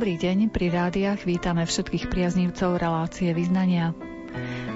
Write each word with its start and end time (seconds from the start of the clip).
Dobrý 0.00 0.16
deň, 0.16 0.48
pri 0.48 0.72
rádiách 0.72 1.28
vítame 1.28 1.68
všetkých 1.68 2.08
priaznívcov 2.08 2.80
relácie 2.80 3.36
vyznania. 3.36 3.92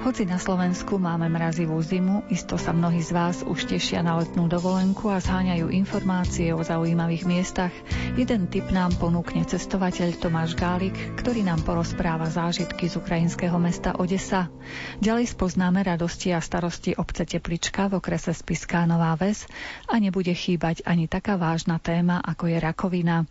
Hoci 0.05 0.29
na 0.29 0.37
Slovensku 0.37 1.01
máme 1.01 1.33
mrazivú 1.33 1.81
zimu, 1.81 2.29
isto 2.29 2.61
sa 2.61 2.77
mnohí 2.77 3.01
z 3.01 3.17
vás 3.17 3.41
už 3.41 3.65
tešia 3.65 4.05
na 4.05 4.21
letnú 4.21 4.53
dovolenku 4.53 5.09
a 5.09 5.25
zháňajú 5.25 5.73
informácie 5.73 6.53
o 6.53 6.61
zaujímavých 6.61 7.25
miestach. 7.25 7.73
Jeden 8.21 8.53
tip 8.53 8.69
nám 8.69 9.01
ponúkne 9.01 9.49
cestovateľ 9.49 10.13
Tomáš 10.21 10.61
Gálik, 10.61 10.93
ktorý 11.17 11.41
nám 11.41 11.65
porozpráva 11.65 12.29
zážitky 12.29 12.93
z 12.93 13.01
ukrajinského 13.01 13.57
mesta 13.57 13.97
Odesa. 13.97 14.53
Ďalej 15.01 15.33
spoznáme 15.33 15.89
radosti 15.89 16.37
a 16.37 16.45
starosti 16.45 17.01
obce 17.01 17.25
Teplička 17.25 17.89
v 17.89 17.97
okrese 17.97 18.37
Spiská 18.37 18.85
Nová 18.85 19.17
Ves 19.17 19.49
a 19.89 19.97
nebude 19.97 20.37
chýbať 20.37 20.85
ani 20.85 21.09
taká 21.09 21.41
vážna 21.41 21.81
téma, 21.81 22.21
ako 22.21 22.53
je 22.53 22.61
rakovina. 22.61 23.25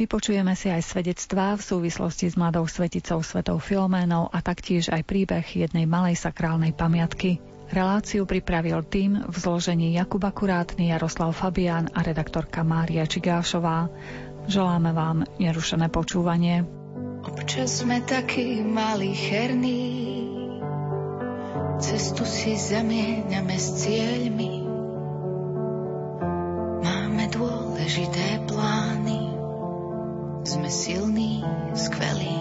Vypočujeme 0.00 0.56
si 0.56 0.72
aj 0.72 0.96
svedectvá 0.96 1.60
v 1.60 1.60
súvislosti 1.60 2.32
s 2.32 2.34
mladou 2.40 2.64
sveticou 2.64 3.20
Svetou 3.20 3.60
Filoménou 3.60 4.32
a 4.32 4.40
taktiež 4.40 4.88
aj 4.88 5.04
príbeh 5.04 5.44
jednej 5.44 5.84
malej 5.84 6.16
sakrálnej 6.16 6.72
pamiatky. 6.72 7.36
Reláciu 7.68 8.24
pripravil 8.24 8.80
tým 8.88 9.20
v 9.28 9.36
zložení 9.36 9.92
Jakub 9.92 10.24
Akurátny, 10.24 10.88
Jaroslav 10.88 11.36
Fabián 11.36 11.92
a 11.92 12.00
redaktorka 12.00 12.64
Mária 12.64 13.04
Čigášová. 13.04 13.92
Želáme 14.48 14.96
vám 14.96 15.28
nerušené 15.36 15.92
počúvanie. 15.92 16.64
Občas 17.20 17.84
sme 17.84 18.00
takí 18.00 18.64
malí 18.64 19.12
herní, 19.12 19.84
cestu 21.76 22.24
si 22.24 22.56
zamieňame 22.56 23.56
s 23.60 23.84
cieľmi. 23.84 24.59
Silní, 30.70 31.44
skvelí, 31.74 32.38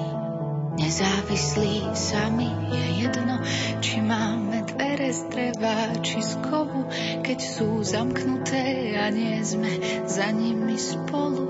nezávislí 0.77 1.81
sami. 1.97 2.47
Je 2.69 2.85
jedno, 3.03 3.41
či 3.81 3.99
máme 4.05 4.63
dvere 4.69 5.09
z 5.09 5.21
dreva, 5.33 5.97
či 6.05 6.21
z 6.21 6.37
kovu, 6.45 6.85
keď 7.25 7.39
sú 7.41 7.81
zamknuté 7.81 8.93
a 9.01 9.09
nie 9.09 9.41
sme 9.41 10.05
za 10.05 10.29
nimi 10.29 10.77
spolu. 10.77 11.49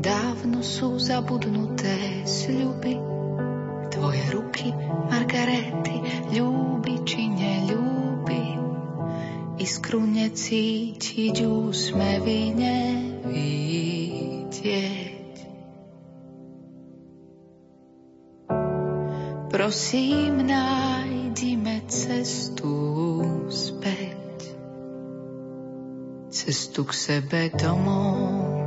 Dávno 0.00 0.64
sú 0.64 0.96
zabudnuté 0.96 2.24
sľuby, 2.24 2.96
tvoje 3.92 4.22
ruky, 4.32 4.72
Margarety, 5.12 6.30
ľúbi 6.32 7.04
či 7.04 7.28
neľúbi. 7.28 8.44
Iskru 9.60 10.00
necítiť, 10.08 11.44
úsmevy 11.44 12.56
nevidieť. 12.56 13.50
Prosím, 19.50 20.46
nájdime 20.46 21.82
cestu 21.90 22.70
späť, 23.50 24.54
cestu 26.30 26.86
k 26.86 26.92
sebe 26.94 27.50
domov. 27.58 28.59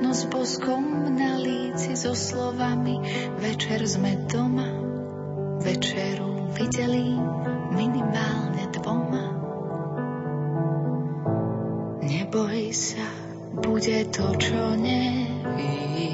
No 0.00 0.14
s 0.14 0.24
boskom 0.28 1.14
na 1.16 1.38
líci 1.40 1.94
so 1.98 2.14
slovami 2.14 3.00
večer 3.40 3.82
sme 3.88 4.16
doma, 4.28 4.68
večeru 5.62 6.52
videli 6.54 7.14
minimálne 7.74 8.64
dvoma. 8.74 9.26
Neboj 12.02 12.72
sa, 12.72 13.08
bude 13.58 14.08
to, 14.08 14.26
čo 14.38 14.74
nevidieť. 14.78 16.08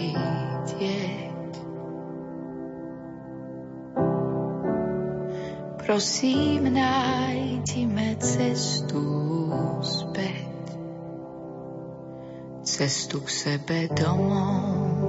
Prosím, 5.84 6.72
nájdime 6.72 8.16
cestu 8.16 9.04
späť, 9.84 10.44
cestu 12.74 13.22
k 13.22 13.30
sebe 13.30 13.86
domov, 13.86 15.06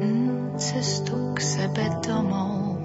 mm, 0.00 0.56
cestu 0.56 1.36
k 1.36 1.38
sebe 1.44 1.84
domov. 2.00 2.80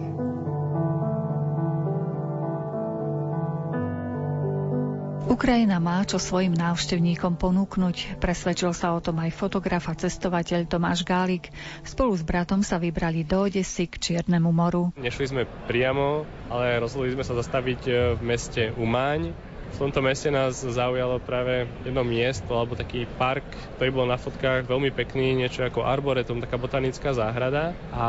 Ukrajina 5.31 5.79
má 5.79 6.03
čo 6.03 6.19
svojim 6.19 6.51
návštevníkom 6.51 7.39
ponúknuť. 7.39 8.19
Presvedčil 8.19 8.75
sa 8.75 8.91
o 8.91 8.99
tom 8.99 9.23
aj 9.23 9.31
fotograf 9.31 9.87
a 9.87 9.95
cestovateľ 9.95 10.67
Tomáš 10.67 11.07
Gálik. 11.07 11.55
Spolu 11.87 12.19
s 12.19 12.23
bratom 12.23 12.67
sa 12.67 12.79
vybrali 12.83 13.23
do 13.23 13.47
Odesy 13.47 13.87
k 13.87 13.95
Čiernemu 13.95 14.51
moru. 14.51 14.91
Nešli 14.99 15.31
sme 15.31 15.43
priamo, 15.71 16.27
ale 16.51 16.83
rozhodli 16.83 17.15
sme 17.15 17.23
sa 17.23 17.35
zastaviť 17.35 17.81
v 18.19 18.21
meste 18.27 18.75
Umáň, 18.75 19.31
v 19.73 19.77
tomto 19.77 19.99
meste 20.05 20.29
nás 20.29 20.61
zaujalo 20.61 21.17
práve 21.23 21.65
jedno 21.81 22.05
miesto 22.05 22.53
alebo 22.53 22.77
taký 22.77 23.09
park, 23.17 23.45
ktorý 23.75 23.89
bol 23.91 24.07
na 24.07 24.19
fotkách 24.19 24.69
veľmi 24.69 24.93
pekný, 24.93 25.35
niečo 25.35 25.65
ako 25.65 25.83
arboretum, 25.83 26.39
taká 26.43 26.55
botanická 26.61 27.11
záhrada 27.11 27.73
a 27.91 28.05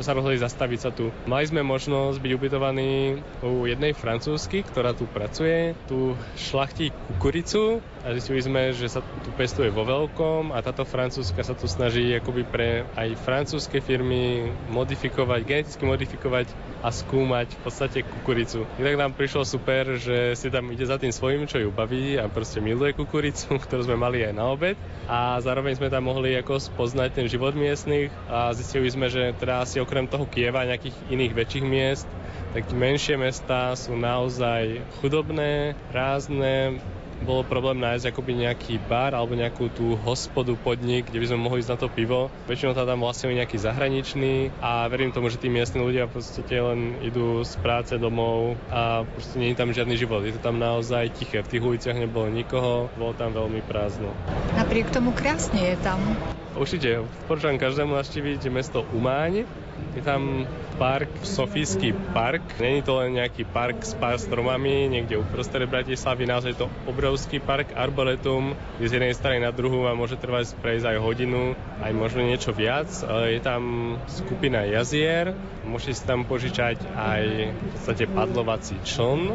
sa 0.00 0.12
rozhodli 0.16 0.40
zastaviť 0.40 0.80
sa 0.80 0.90
tu. 0.90 1.12
Mali 1.28 1.44
sme 1.46 1.62
možnosť 1.62 2.18
byť 2.18 2.32
ubytovaní 2.34 3.20
u 3.44 3.68
jednej 3.68 3.92
francúzsky, 3.92 4.64
ktorá 4.64 4.96
tu 4.96 5.04
pracuje, 5.06 5.76
tu 5.86 6.16
šlachtí 6.34 6.90
kukuricu 7.12 7.84
a 8.08 8.16
zistili 8.16 8.40
sme, 8.40 8.72
že 8.72 8.88
sa 8.88 9.04
tu 9.04 9.28
pestuje 9.36 9.68
vo 9.68 9.84
veľkom 9.84 10.56
a 10.56 10.64
táto 10.64 10.88
francúzska 10.88 11.44
sa 11.44 11.52
tu 11.52 11.68
snaží 11.68 12.08
akoby 12.16 12.42
pre 12.48 12.88
aj 12.96 13.20
francúzske 13.20 13.84
firmy 13.84 14.48
modifikovať, 14.72 15.40
geneticky 15.44 15.84
modifikovať 15.84 16.48
a 16.80 16.88
skúmať 16.88 17.52
v 17.52 17.60
podstate 17.60 17.98
kukuricu. 18.08 18.64
I 18.80 18.88
tak 18.88 18.96
nám 18.96 19.12
prišlo 19.12 19.44
super, 19.44 20.00
že 20.00 20.32
si 20.40 20.48
tam 20.48 20.72
ide 20.72 20.88
za 20.88 20.96
tým 20.96 21.12
svojím, 21.12 21.44
čo 21.44 21.60
ju 21.60 21.68
baví 21.68 22.16
a 22.16 22.32
proste 22.32 22.64
miluje 22.64 22.96
kukuricu, 22.96 23.58
ktorú 23.68 23.84
sme 23.84 24.00
mali 24.00 24.24
aj 24.24 24.32
na 24.32 24.44
obed 24.48 24.80
a 25.04 25.36
zároveň 25.44 25.76
sme 25.76 25.92
tam 25.92 26.08
mohli 26.08 26.32
ako 26.40 26.64
spoznať 26.64 27.12
ten 27.12 27.26
život 27.28 27.52
miestnych 27.52 28.08
a 28.32 28.56
zistili 28.56 28.88
sme, 28.88 29.12
že 29.12 29.36
teda 29.36 29.68
asi 29.68 29.84
okrem 29.84 30.08
toho 30.08 30.24
Kieva 30.24 30.64
a 30.64 30.70
nejakých 30.72 30.96
iných 31.12 31.36
väčších 31.36 31.66
miest, 31.68 32.08
tak 32.56 32.72
menšie 32.72 33.20
mesta 33.20 33.76
sú 33.76 33.92
naozaj 33.92 34.80
chudobné, 35.04 35.76
prázdne, 35.92 36.80
bolo 37.22 37.42
problém 37.42 37.82
nájsť 37.82 38.14
akoby 38.14 38.32
nejaký 38.46 38.74
bar 38.86 39.14
alebo 39.14 39.34
nejakú 39.34 39.70
tú 39.72 39.98
hospodu, 40.06 40.54
podnik, 40.58 41.10
kde 41.10 41.18
by 41.22 41.26
sme 41.30 41.38
mohli 41.38 41.60
ísť 41.62 41.72
na 41.74 41.78
to 41.78 41.88
pivo. 41.90 42.30
Väčšinou 42.46 42.74
tam 42.74 43.02
vlastne 43.02 43.34
nejaký 43.34 43.58
zahraničný 43.58 44.50
a 44.62 44.86
verím 44.86 45.10
tomu, 45.10 45.30
že 45.30 45.40
tí 45.40 45.50
miestni 45.50 45.82
ľudia 45.82 46.06
v 46.06 46.18
podstate 46.18 46.54
len 46.58 47.00
idú 47.02 47.42
z 47.42 47.54
práce 47.62 47.94
domov 47.98 48.54
a 48.70 49.02
proste 49.06 49.36
nie 49.38 49.52
je 49.52 49.58
tam 49.58 49.74
žiadny 49.74 49.94
život. 49.98 50.22
Je 50.22 50.34
to 50.34 50.42
tam 50.42 50.62
naozaj 50.62 51.10
tiché. 51.14 51.42
V 51.42 51.50
tých 51.50 51.62
uliciach 51.62 51.98
nebolo 51.98 52.30
nikoho, 52.30 52.90
bolo 52.94 53.12
tam 53.14 53.34
veľmi 53.34 53.62
prázdno. 53.66 54.10
Napriek 54.54 54.90
tomu 54.90 55.10
krásne 55.14 55.74
je 55.74 55.76
tam. 55.82 55.98
Určite, 56.58 57.06
odporúčam 57.06 57.54
každému 57.54 57.94
navštíviť 57.94 58.50
mesto 58.50 58.82
Umáň. 58.90 59.46
Je 59.98 60.06
tam 60.06 60.46
park, 60.78 61.10
Sofijský 61.26 61.90
park. 62.14 62.62
Není 62.62 62.86
to 62.86 63.02
len 63.02 63.18
nejaký 63.18 63.42
park 63.42 63.82
s 63.82 63.98
pár 63.98 64.14
stromami 64.14 64.86
niekde 64.86 65.18
uprostred 65.18 65.66
Bratislavy, 65.66 66.22
naozaj 66.22 66.54
je 66.54 66.62
to 66.62 66.70
obrovský 66.86 67.42
park 67.42 67.74
Arboretum, 67.74 68.54
kde 68.78 68.86
z 68.86 68.94
jednej 68.94 69.14
strany 69.18 69.42
na 69.42 69.50
druhú 69.50 69.82
vám 69.82 69.98
môže 69.98 70.14
trvať 70.14 70.54
prejsť 70.62 70.94
aj 70.94 70.98
hodinu, 71.02 71.58
aj 71.82 71.92
možno 71.98 72.22
niečo 72.22 72.54
viac. 72.54 72.86
Je 73.26 73.42
tam 73.42 73.98
skupina 74.06 74.62
jazier, 74.70 75.34
môžete 75.66 75.98
si 75.98 76.04
tam 76.06 76.22
požičať 76.22 76.78
aj 76.94 77.22
v 77.50 77.70
podstate 77.74 78.06
padlovací 78.06 78.78
čln. 78.86 79.34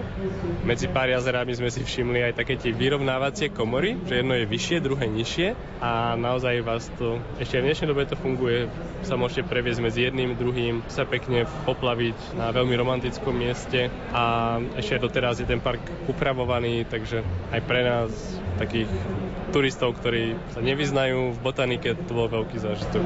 Medzi 0.63 0.87
pár 0.87 1.11
jazerami 1.11 1.59
sme 1.59 1.67
si 1.67 1.83
všimli 1.83 2.23
aj 2.31 2.39
také 2.39 2.55
tie 2.55 2.71
vyrovnávacie 2.71 3.51
komory, 3.51 3.99
že 4.07 4.23
jedno 4.23 4.39
je 4.39 4.47
vyššie, 4.47 4.79
druhé 4.79 5.11
nižšie 5.11 5.59
a 5.83 6.15
naozaj 6.15 6.63
vás 6.63 6.87
to, 6.95 7.19
ešte 7.35 7.59
v 7.59 7.67
dnešnej 7.67 7.89
dobe 7.91 8.07
to 8.07 8.15
funguje, 8.15 8.71
sa 9.03 9.19
môžete 9.19 9.43
previesť 9.43 9.83
medzi 9.83 10.07
jedným, 10.07 10.39
druhým, 10.39 10.52
sa 10.87 11.03
pekne 11.09 11.49
poplaviť 11.65 12.37
na 12.37 12.53
veľmi 12.53 12.75
romantickom 12.77 13.33
mieste 13.33 13.89
a 14.13 14.57
ešte 14.77 15.01
doteraz 15.01 15.41
je 15.41 15.47
ten 15.49 15.57
park 15.57 15.81
upravovaný, 16.05 16.85
takže 16.85 17.25
aj 17.49 17.61
pre 17.65 17.81
nás 17.81 18.11
takých 18.57 18.89
turistov, 19.49 19.97
ktorí 19.97 20.37
sa 20.53 20.61
nevyznajú 20.61 21.33
v 21.33 21.39
botanike, 21.41 21.93
to 21.93 22.11
bol 22.13 22.29
veľký 22.29 22.57
zážitok. 22.57 23.01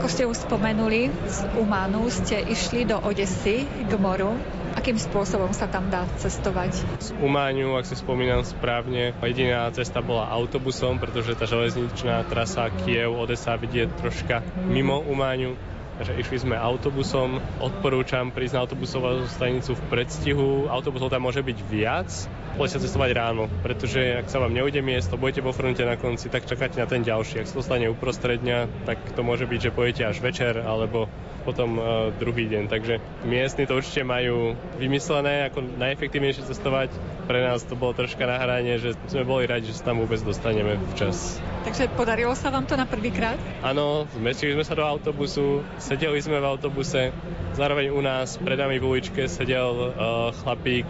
Ako 0.00 0.06
ste 0.08 0.24
už 0.28 0.44
spomenuli, 0.44 1.12
z 1.28 1.38
Umánu 1.56 2.08
ste 2.12 2.44
išli 2.44 2.84
do 2.84 3.00
Odesy 3.00 3.64
k 3.64 3.92
moru. 3.96 4.36
Akým 4.76 4.94
spôsobom 4.94 5.50
sa 5.50 5.66
tam 5.66 5.90
dá 5.90 6.06
cestovať? 6.22 6.70
Z 7.02 7.10
Umáňu, 7.18 7.74
ak 7.74 7.88
si 7.88 7.98
spomínam 7.98 8.46
správne, 8.46 9.10
jediná 9.26 9.66
cesta 9.74 9.98
bola 9.98 10.30
autobusom, 10.30 11.02
pretože 11.02 11.34
tá 11.34 11.50
železničná 11.50 12.22
trasa 12.30 12.70
Kiev-Odesa 12.84 13.58
vidie 13.58 13.90
troška 13.98 14.44
mimo 14.70 15.02
Umáňu 15.02 15.58
Takže 15.98 16.14
išli 16.14 16.38
sme 16.46 16.54
autobusom. 16.54 17.42
Odporúčam 17.58 18.30
prísť 18.30 18.54
na 18.54 18.62
autobusovú 18.62 19.26
stanicu 19.26 19.74
v 19.74 19.82
predstihu. 19.90 20.70
Autobusov 20.70 21.10
tam 21.10 21.26
môže 21.26 21.42
byť 21.42 21.58
viac. 21.66 22.08
Poďte 22.54 22.86
cestovať 22.86 23.10
ráno, 23.14 23.46
pretože 23.62 24.18
ak 24.18 24.26
sa 24.30 24.42
vám 24.42 24.50
neujde 24.50 24.82
miesto, 24.82 25.14
budete 25.14 25.42
vo 25.46 25.54
fronte 25.54 25.82
na 25.86 25.94
konci, 25.94 26.26
tak 26.26 26.46
čakáte 26.46 26.78
na 26.82 26.90
ten 26.90 27.06
ďalší. 27.06 27.42
Ak 27.42 27.50
sa 27.50 27.58
to 27.58 27.62
stane 27.62 27.86
uprostred 27.86 28.42
dňa, 28.42 28.86
tak 28.86 28.98
to 29.14 29.22
môže 29.22 29.46
byť, 29.46 29.70
že 29.70 29.74
pojete 29.74 30.02
až 30.02 30.18
večer 30.18 30.58
alebo 30.58 31.06
potom 31.48 31.78
uh, 31.78 32.10
druhý 32.18 32.50
deň. 32.50 32.68
Takže 32.68 33.00
miestni 33.24 33.64
to 33.64 33.78
určite 33.78 34.02
majú 34.02 34.58
vymyslené, 34.76 35.48
ako 35.48 35.64
najefektívnejšie 35.80 36.44
cestovať. 36.50 36.92
Pre 37.24 37.40
nás 37.40 37.64
to 37.64 37.78
bolo 37.78 37.94
troška 37.94 38.26
na 38.26 38.36
hranie, 38.36 38.76
že 38.76 38.92
sme 39.08 39.24
boli 39.24 39.48
radi, 39.48 39.70
že 39.70 39.78
sa 39.78 39.92
tam 39.94 40.02
vôbec 40.02 40.20
dostaneme 40.20 40.76
včas. 40.92 41.40
Takže 41.64 41.88
podarilo 41.96 42.36
sa 42.36 42.52
vám 42.52 42.68
to 42.68 42.76
na 42.76 42.84
prvýkrát? 42.84 43.40
Áno, 43.64 44.04
zmestili 44.16 44.56
sme 44.56 44.64
sa 44.64 44.76
do 44.76 44.84
autobusu, 44.84 45.64
sedeli 45.88 46.20
sme 46.20 46.36
v 46.36 46.48
autobuse, 46.52 47.16
zároveň 47.56 47.88
u 47.88 48.04
nás 48.04 48.36
pred 48.36 48.60
nami 48.60 48.76
v 48.76 48.84
uličke 48.84 49.24
sedel 49.24 49.72
uh, 49.72 50.28
chlapík 50.36 50.84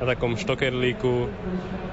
na 0.00 0.08
takom 0.08 0.40
štokerlíku 0.40 1.28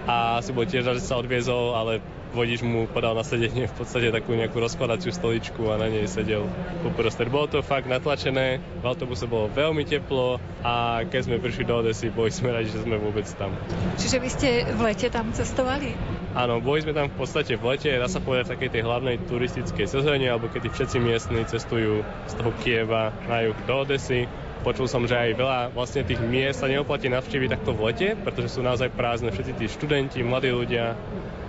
a 0.08 0.40
si 0.40 0.56
bol 0.56 0.64
tiež, 0.64 0.88
že 0.88 1.04
sa 1.04 1.20
odviezol, 1.20 1.76
ale 1.76 2.00
vodič 2.36 2.60
mu 2.68 2.84
podal 2.92 3.16
na 3.16 3.24
sedenie 3.24 3.72
v 3.72 3.76
podstate 3.80 4.12
takú 4.12 4.36
nejakú 4.36 4.60
rozkladaciu 4.60 5.16
stoličku 5.16 5.72
a 5.72 5.80
na 5.80 5.88
nej 5.88 6.04
sedel 6.12 6.44
uprostred. 6.84 7.32
Bolo 7.32 7.48
to 7.48 7.64
fakt 7.64 7.88
natlačené, 7.88 8.60
v 8.60 8.84
autobuse 8.84 9.24
bolo 9.24 9.48
veľmi 9.48 9.88
teplo 9.88 10.44
a 10.60 11.08
keď 11.08 11.32
sme 11.32 11.40
prišli 11.40 11.64
do 11.64 11.80
Odesy, 11.80 12.12
boli 12.12 12.36
sme 12.36 12.52
radi, 12.52 12.68
že 12.68 12.84
sme 12.84 13.00
vôbec 13.00 13.24
tam. 13.40 13.56
Čiže 13.96 14.18
vy 14.20 14.30
ste 14.30 14.50
v 14.76 14.80
lete 14.84 15.08
tam 15.08 15.32
cestovali? 15.32 15.96
Áno, 16.36 16.60
boli 16.60 16.84
sme 16.84 16.92
tam 16.92 17.08
v 17.08 17.16
podstate 17.16 17.56
v 17.56 17.64
lete, 17.64 17.96
dá 17.96 18.12
sa 18.12 18.20
povedať 18.20 18.52
v 18.52 18.54
takej 18.60 18.70
tej 18.76 18.82
hlavnej 18.84 19.16
turistickej 19.32 19.88
sezóne, 19.88 20.28
alebo 20.28 20.52
kedy 20.52 20.68
všetci 20.68 21.00
miestni 21.00 21.48
cestujú 21.48 22.04
z 22.04 22.34
toho 22.36 22.52
Kieva 22.60 23.16
na 23.32 23.48
juh 23.48 23.56
do 23.64 23.88
Odesy. 23.88 24.28
Počul 24.66 24.90
som, 24.90 25.06
že 25.06 25.14
aj 25.14 25.38
veľa 25.38 25.60
vlastne 25.78 26.02
tých 26.02 26.18
miest 26.26 26.60
sa 26.60 26.68
neoplatí 26.68 27.06
navštíviť 27.06 27.54
takto 27.54 27.72
v 27.78 27.82
lete, 27.86 28.08
pretože 28.18 28.58
sú 28.58 28.66
naozaj 28.66 28.92
prázdne 28.98 29.30
všetci 29.30 29.54
tí 29.62 29.66
študenti, 29.70 30.26
mladí 30.26 30.50
ľudia, 30.50 30.98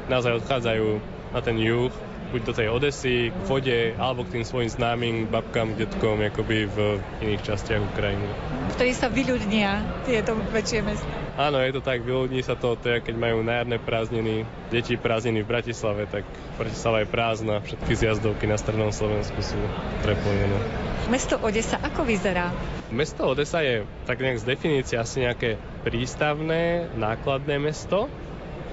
naozaj 0.06 0.42
odchádzajú 0.42 0.88
na 1.34 1.40
ten 1.42 1.56
juh, 1.58 1.92
buď 2.26 2.40
do 2.42 2.52
tej 2.52 2.68
Odesy, 2.74 3.30
k 3.30 3.42
vode, 3.46 3.78
alebo 3.98 4.26
k 4.26 4.38
tým 4.38 4.44
svojim 4.44 4.70
známym 4.70 5.30
babkám, 5.30 5.78
detkom, 5.78 6.18
akoby 6.18 6.66
v 6.66 6.98
iných 7.22 7.42
častiach 7.46 7.82
Ukrajiny. 7.94 8.26
Vtedy 8.74 8.92
sa 8.98 9.06
vyľudnia 9.06 10.02
tieto 10.02 10.34
väčšie 10.50 10.80
mesta. 10.82 11.06
Áno, 11.36 11.60
je 11.60 11.70
to 11.76 11.84
tak, 11.84 12.02
vyľudní 12.02 12.40
sa 12.42 12.58
to, 12.58 12.74
to 12.80 12.96
je, 12.96 12.98
keď 13.04 13.14
majú 13.14 13.44
najárne 13.46 13.78
prázdniny, 13.78 14.48
deti 14.72 14.98
prázdniny 14.98 15.44
v 15.44 15.50
Bratislave, 15.52 16.08
tak 16.10 16.24
Bratislava 16.56 17.04
je 17.04 17.08
prázdna, 17.12 17.54
všetky 17.62 17.92
zjazdovky 17.94 18.48
na 18.48 18.56
strednom 18.56 18.90
Slovensku 18.90 19.38
sú 19.44 19.60
preplnené. 20.02 20.58
Mesto 21.06 21.38
Odesa 21.38 21.78
ako 21.78 22.02
vyzerá? 22.02 22.50
Mesto 22.90 23.28
Odesa 23.28 23.62
je 23.62 23.86
tak 24.08 24.18
nejak 24.18 24.42
z 24.42 24.48
definície 24.48 24.96
asi 24.98 25.22
nejaké 25.22 25.60
prístavné, 25.86 26.90
nákladné 26.98 27.60
mesto, 27.62 28.10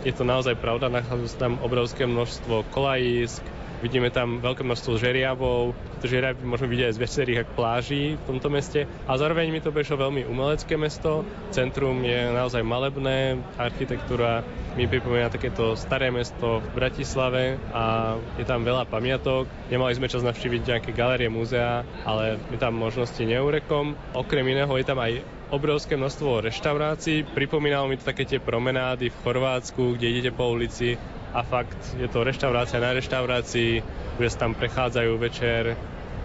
je 0.04 0.12
to 0.12 0.28
naozaj 0.28 0.60
pravda, 0.60 0.92
nachádza 0.92 1.28
sa 1.32 1.38
tam 1.48 1.60
obrovské 1.64 2.04
množstvo 2.04 2.68
kolajísk, 2.76 3.44
vidíme 3.84 4.12
tam 4.12 4.40
veľké 4.40 4.64
množstvo 4.64 4.96
žeriavov, 4.96 5.76
žeriavy 6.04 6.44
môžeme 6.44 6.72
vidieť 6.72 6.88
aj 6.92 6.96
z 6.96 7.02
viacerých 7.04 7.40
pláží 7.56 8.04
v 8.16 8.26
tomto 8.28 8.48
meste 8.48 8.88
a 9.08 9.12
zároveň 9.16 9.52
mi 9.52 9.60
to 9.64 9.76
prišlo 9.76 10.08
veľmi 10.08 10.28
umelecké 10.28 10.80
mesto, 10.80 11.28
centrum 11.52 12.00
je 12.04 12.32
naozaj 12.32 12.64
malebné, 12.64 13.40
architektúra 13.60 14.44
mi 14.74 14.90
pripomína 14.90 15.30
takéto 15.30 15.78
staré 15.78 16.10
mesto 16.10 16.60
v 16.60 16.68
Bratislave 16.74 17.62
a 17.70 18.16
je 18.42 18.46
tam 18.48 18.66
veľa 18.66 18.90
pamiatok. 18.90 19.46
Nemali 19.70 19.94
sme 19.94 20.10
čas 20.10 20.26
navštíviť 20.26 20.62
nejaké 20.66 20.92
galerie, 20.98 21.30
múzea, 21.30 21.86
ale 22.02 22.42
je 22.50 22.58
tam 22.58 22.74
možnosti 22.74 23.22
neurekom. 23.22 23.94
Okrem 24.18 24.42
iného 24.50 24.74
je 24.74 24.86
tam 24.88 24.98
aj 24.98 25.22
obrovské 25.54 25.94
množstvo 25.94 26.50
reštaurácií. 26.50 27.30
Pripomínalo 27.30 27.86
mi 27.86 28.02
to 28.02 28.10
také 28.10 28.26
tie 28.26 28.42
promenády 28.42 29.14
v 29.14 29.20
Chorvátsku, 29.22 29.94
kde 29.94 30.10
idete 30.10 30.32
po 30.34 30.50
ulici 30.50 30.98
a 31.34 31.46
fakt 31.46 31.94
je 31.94 32.10
to 32.10 32.26
reštaurácia 32.26 32.82
na 32.82 32.98
reštaurácii, 32.98 33.72
kde 34.18 34.28
sa 34.34 34.50
tam 34.50 34.58
prechádzajú 34.58 35.12
večer 35.22 35.78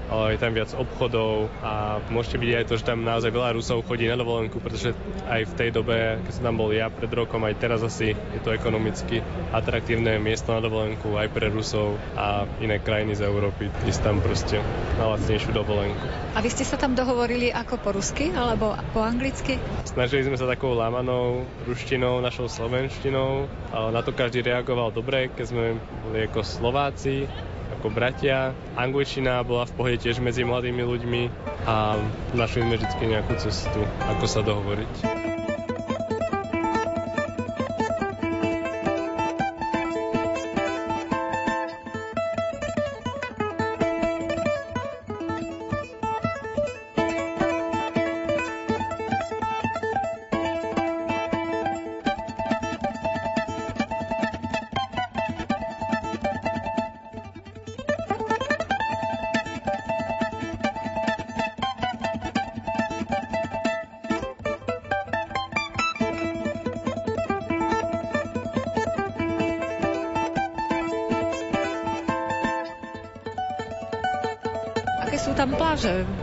je 0.09 0.39
tam 0.41 0.57
viac 0.57 0.73
obchodov 0.73 1.53
a 1.61 2.01
môžete 2.09 2.41
vidieť 2.41 2.57
aj 2.65 2.67
to, 2.69 2.75
že 2.81 2.89
tam 2.89 3.05
naozaj 3.05 3.29
veľa 3.29 3.57
Rusov 3.57 3.85
chodí 3.85 4.09
na 4.09 4.17
dovolenku, 4.17 4.57
pretože 4.57 4.97
aj 5.29 5.45
v 5.45 5.57
tej 5.57 5.71
dobe, 5.73 6.17
keď 6.25 6.33
som 6.33 6.45
tam 6.49 6.57
bol 6.57 6.73
ja 6.73 6.89
pred 6.89 7.13
rokom, 7.13 7.45
aj 7.45 7.61
teraz 7.61 7.85
asi 7.85 8.17
je 8.17 8.41
to 8.41 8.51
ekonomicky 8.53 9.21
atraktívne 9.53 10.17
miesto 10.17 10.57
na 10.57 10.65
dovolenku 10.65 11.13
aj 11.17 11.29
pre 11.29 11.53
Rusov 11.53 12.01
a 12.17 12.49
iné 12.65 12.81
krajiny 12.81 13.21
z 13.21 13.29
Európy 13.29 13.69
ísť 13.85 14.01
tam 14.01 14.25
proste 14.25 14.65
na 14.97 15.13
lacnejšiu 15.13 15.53
dovolenku. 15.53 16.07
A 16.33 16.41
vy 16.41 16.49
ste 16.49 16.65
sa 16.65 16.81
tam 16.81 16.97
dohovorili 16.97 17.53
ako 17.53 17.77
po 17.77 17.93
rusky 17.93 18.33
alebo 18.33 18.73
po 18.97 19.05
anglicky? 19.05 19.61
Snažili 19.85 20.25
sme 20.25 20.41
sa 20.41 20.49
takou 20.49 20.73
lámanou 20.73 21.45
ruštinou, 21.69 22.25
našou 22.25 22.49
slovenštinou. 22.49 23.45
Na 23.73 24.01
to 24.01 24.17
každý 24.17 24.41
reagoval 24.41 24.89
dobre, 24.89 25.29
keď 25.33 25.45
sme 25.53 25.65
boli 26.09 26.25
ako 26.25 26.41
Slováci 26.41 27.29
ako 27.79 27.95
bratia. 27.95 28.51
Angličtina 28.75 29.47
bola 29.47 29.63
v 29.71 29.73
pohode 29.79 29.97
tiež 30.03 30.19
medzi 30.19 30.43
mladými 30.43 30.83
ľuďmi 30.83 31.23
a 31.71 31.95
našli 32.35 32.67
sme 32.67 32.75
vždy 32.75 33.05
nejakú 33.07 33.39
cestu, 33.39 33.87
ako 34.11 34.25
sa 34.27 34.43
dohovoriť. 34.43 35.28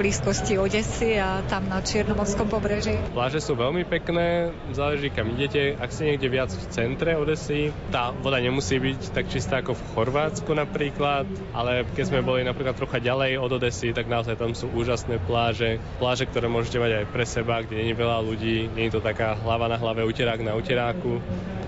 Blízkosti 0.06 0.62
Odesy 0.62 1.18
a 1.18 1.42
tam 1.50 1.66
na 1.66 1.82
Čiernomorskom 1.82 2.46
pobreží? 2.46 2.94
Pláže 3.18 3.42
sú 3.42 3.58
veľmi 3.58 3.90
pekné, 3.90 4.54
záleží 4.70 5.10
kam 5.10 5.34
idete. 5.34 5.74
Ak 5.82 5.90
ste 5.90 6.14
niekde 6.14 6.30
viac 6.30 6.54
v 6.54 6.62
centre 6.70 7.18
Odesy, 7.18 7.74
tá 7.90 8.14
voda 8.14 8.38
nemusí 8.38 8.78
byť 8.78 9.02
tak 9.18 9.26
čistá 9.34 9.66
ako 9.66 9.74
v 9.74 9.86
Chorvátsku 9.98 10.54
napríklad, 10.54 11.26
ale 11.58 11.90
keď 11.98 12.14
sme 12.14 12.22
boli 12.22 12.46
napríklad 12.46 12.78
trocha 12.78 13.02
ďalej 13.02 13.42
od 13.42 13.58
Odesy, 13.58 13.98
tak 13.98 14.06
naozaj 14.06 14.38
tam 14.38 14.54
sú 14.54 14.70
úžasné 14.78 15.18
pláže. 15.26 15.82
Pláže, 15.98 16.30
ktoré 16.30 16.54
môžete 16.54 16.78
mať 16.78 17.02
aj 17.02 17.06
pre 17.10 17.26
seba, 17.26 17.66
kde 17.66 17.82
nie 17.82 17.90
je 17.90 17.98
veľa 17.98 18.18
ľudí, 18.22 18.70
nie 18.78 18.86
je 18.86 18.94
to 18.94 19.02
taká 19.02 19.34
hlava 19.42 19.66
na 19.66 19.82
hlave, 19.82 20.06
uterák 20.06 20.38
na 20.46 20.54
uteráku. 20.54 21.18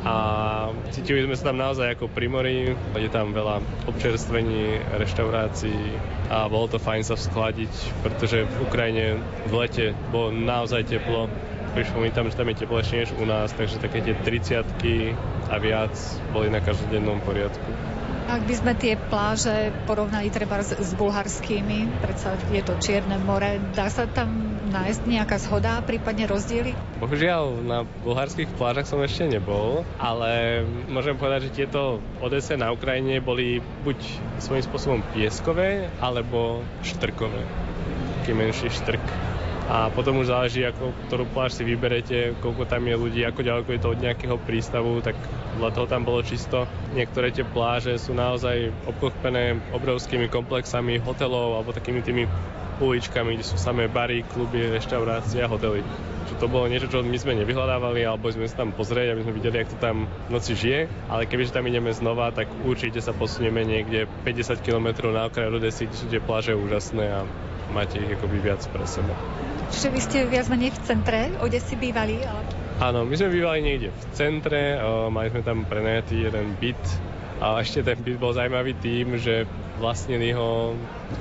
a 0.05 0.13
cítili 0.93 1.25
sme 1.25 1.33
sa 1.33 1.49
tam 1.49 1.57
naozaj 1.57 1.97
ako 1.97 2.05
pri 2.13 2.29
mori, 2.29 2.57
je 3.01 3.09
tam 3.09 3.33
veľa 3.33 3.65
občerstvení, 3.89 4.93
reštaurácií 5.01 6.16
a 6.27 6.47
bolo 6.51 6.67
to 6.67 6.79
fajn 6.79 7.03
sa 7.07 7.15
vzkladiť, 7.15 8.03
pretože 8.03 8.43
v 8.43 8.55
Ukrajine 8.67 9.05
v 9.47 9.53
lete 9.55 9.85
bolo 10.11 10.35
naozaj 10.35 10.83
teplo, 10.87 11.31
prišlo 11.71 12.03
mi 12.03 12.11
tam, 12.11 12.27
že 12.27 12.35
tam 12.35 12.51
je 12.51 12.63
teplejšie 12.63 12.95
než 13.03 13.11
u 13.15 13.23
nás, 13.23 13.55
takže 13.55 13.79
také 13.79 14.03
tie 14.03 14.15
30 14.15 14.67
a 15.47 15.55
viac 15.61 15.95
boli 16.35 16.51
na 16.51 16.59
každodennom 16.59 17.23
poriadku. 17.23 17.69
Ak 18.27 18.43
by 18.43 18.53
sme 18.59 18.75
tie 18.75 18.99
pláže 18.99 19.71
porovnali 19.87 20.27
treba 20.27 20.59
s, 20.59 20.75
s 20.75 20.91
bulharskými, 20.99 22.03
predsa 22.03 22.35
je 22.51 22.59
to 22.59 22.75
Čierne 22.83 23.15
more, 23.23 23.55
dá 23.71 23.87
sa 23.87 24.03
tam 24.03 24.46
nájsť 24.69 25.01
nejaká 25.07 25.37
zhoda, 25.39 25.79
prípadne 25.83 26.27
rozdiely? 26.27 26.71
Bohužiaľ, 26.99 27.63
na 27.63 27.87
bulharských 28.03 28.51
plážach 28.59 28.87
som 28.87 28.99
ešte 29.01 29.27
nebol, 29.27 29.87
ale 29.97 30.63
môžem 30.91 31.15
povedať, 31.15 31.49
že 31.49 31.63
tieto 31.63 32.03
Odese 32.19 32.59
na 32.59 32.71
Ukrajine 32.71 33.23
boli 33.23 33.63
buď 33.87 33.97
svojím 34.43 34.63
spôsobom 34.63 34.99
pieskové, 35.15 35.87
alebo 36.03 36.61
štrkové. 36.83 37.41
Taký 38.21 38.31
menší 38.35 38.67
štrk 38.69 39.03
a 39.67 39.91
potom 39.91 40.23
už 40.23 40.31
záleží, 40.31 40.63
ako, 40.63 40.95
ktorú 41.11 41.27
pláž 41.35 41.59
si 41.59 41.67
vyberete, 41.67 42.39
koľko 42.39 42.71
tam 42.71 42.87
je 42.87 42.95
ľudí, 42.95 43.21
ako 43.27 43.43
ďaleko 43.43 43.69
je 43.75 43.81
to 43.83 43.91
od 43.91 43.99
nejakého 43.99 44.37
prístavu, 44.39 45.03
tak 45.03 45.19
podľa 45.59 45.71
toho 45.75 45.87
tam 45.91 46.07
bolo 46.07 46.23
čisto. 46.23 46.63
Niektoré 46.95 47.35
tie 47.35 47.43
pláže 47.43 47.99
sú 47.99 48.15
naozaj 48.15 48.71
obklopené 48.87 49.59
obrovskými 49.75 50.31
komplexami 50.31 51.03
hotelov 51.03 51.59
alebo 51.59 51.75
takými 51.75 51.99
tými 51.99 52.23
uličkami, 52.77 53.37
kde 53.37 53.45
sú 53.45 53.57
samé 53.57 53.89
bary, 53.89 54.21
kluby, 54.25 54.69
reštaurácie 54.69 55.41
a 55.43 55.49
hotely. 55.49 55.81
Čo 56.27 56.43
to 56.43 56.47
bolo 56.51 56.67
niečo, 56.67 56.91
čo 56.91 56.99
my 56.99 57.15
sme 57.15 57.39
nevyhľadávali, 57.39 58.03
alebo 58.03 58.27
sme 58.27 58.51
sa 58.51 58.67
tam 58.67 58.75
pozrieť, 58.75 59.15
aby 59.15 59.23
sme 59.23 59.33
videli, 59.37 59.63
ako 59.63 59.71
to 59.73 59.79
tam 59.79 59.97
v 60.05 60.29
noci 60.29 60.53
žije. 60.59 60.91
Ale 61.07 61.23
kebyže 61.23 61.55
tam 61.55 61.63
ideme 61.65 61.95
znova, 61.95 62.35
tak 62.35 62.51
určite 62.67 62.99
sa 62.99 63.15
posunieme 63.15 63.63
niekde 63.63 64.11
50 64.27 64.59
km 64.59 65.07
na 65.09 65.31
okraj 65.31 65.47
Odesy, 65.47 65.87
kde 65.87 65.95
sú 65.95 66.05
tie 66.11 66.19
pláže 66.19 66.51
úžasné 66.51 67.05
a 67.07 67.23
máte 67.71 68.03
ich 68.03 68.11
akoby 68.11 68.43
viac 68.43 68.59
pre 68.67 68.83
seba. 68.83 69.15
Čiže 69.71 69.87
vy 69.87 69.99
ste 70.03 70.17
viac 70.27 70.47
menej 70.51 70.75
v 70.75 70.79
centre 70.83 71.19
Odesy 71.39 71.79
bývali? 71.79 72.19
Ale... 72.23 72.43
Áno, 72.77 73.07
my 73.07 73.15
sme 73.15 73.31
bývali 73.31 73.59
niekde 73.63 73.89
v 73.89 74.03
centre, 74.11 74.77
mali 75.09 75.31
sme 75.31 75.41
tam 75.47 75.63
prenajatý 75.63 76.27
jeden 76.27 76.59
byt 76.59 76.83
a 77.37 77.61
ešte 77.61 77.85
ten 77.85 78.01
byt 78.01 78.17
bol 78.17 78.33
zaujímavý 78.33 78.73
tým, 78.81 79.21
že 79.21 79.45
vlastnili 79.77 80.33
ho 80.33 80.73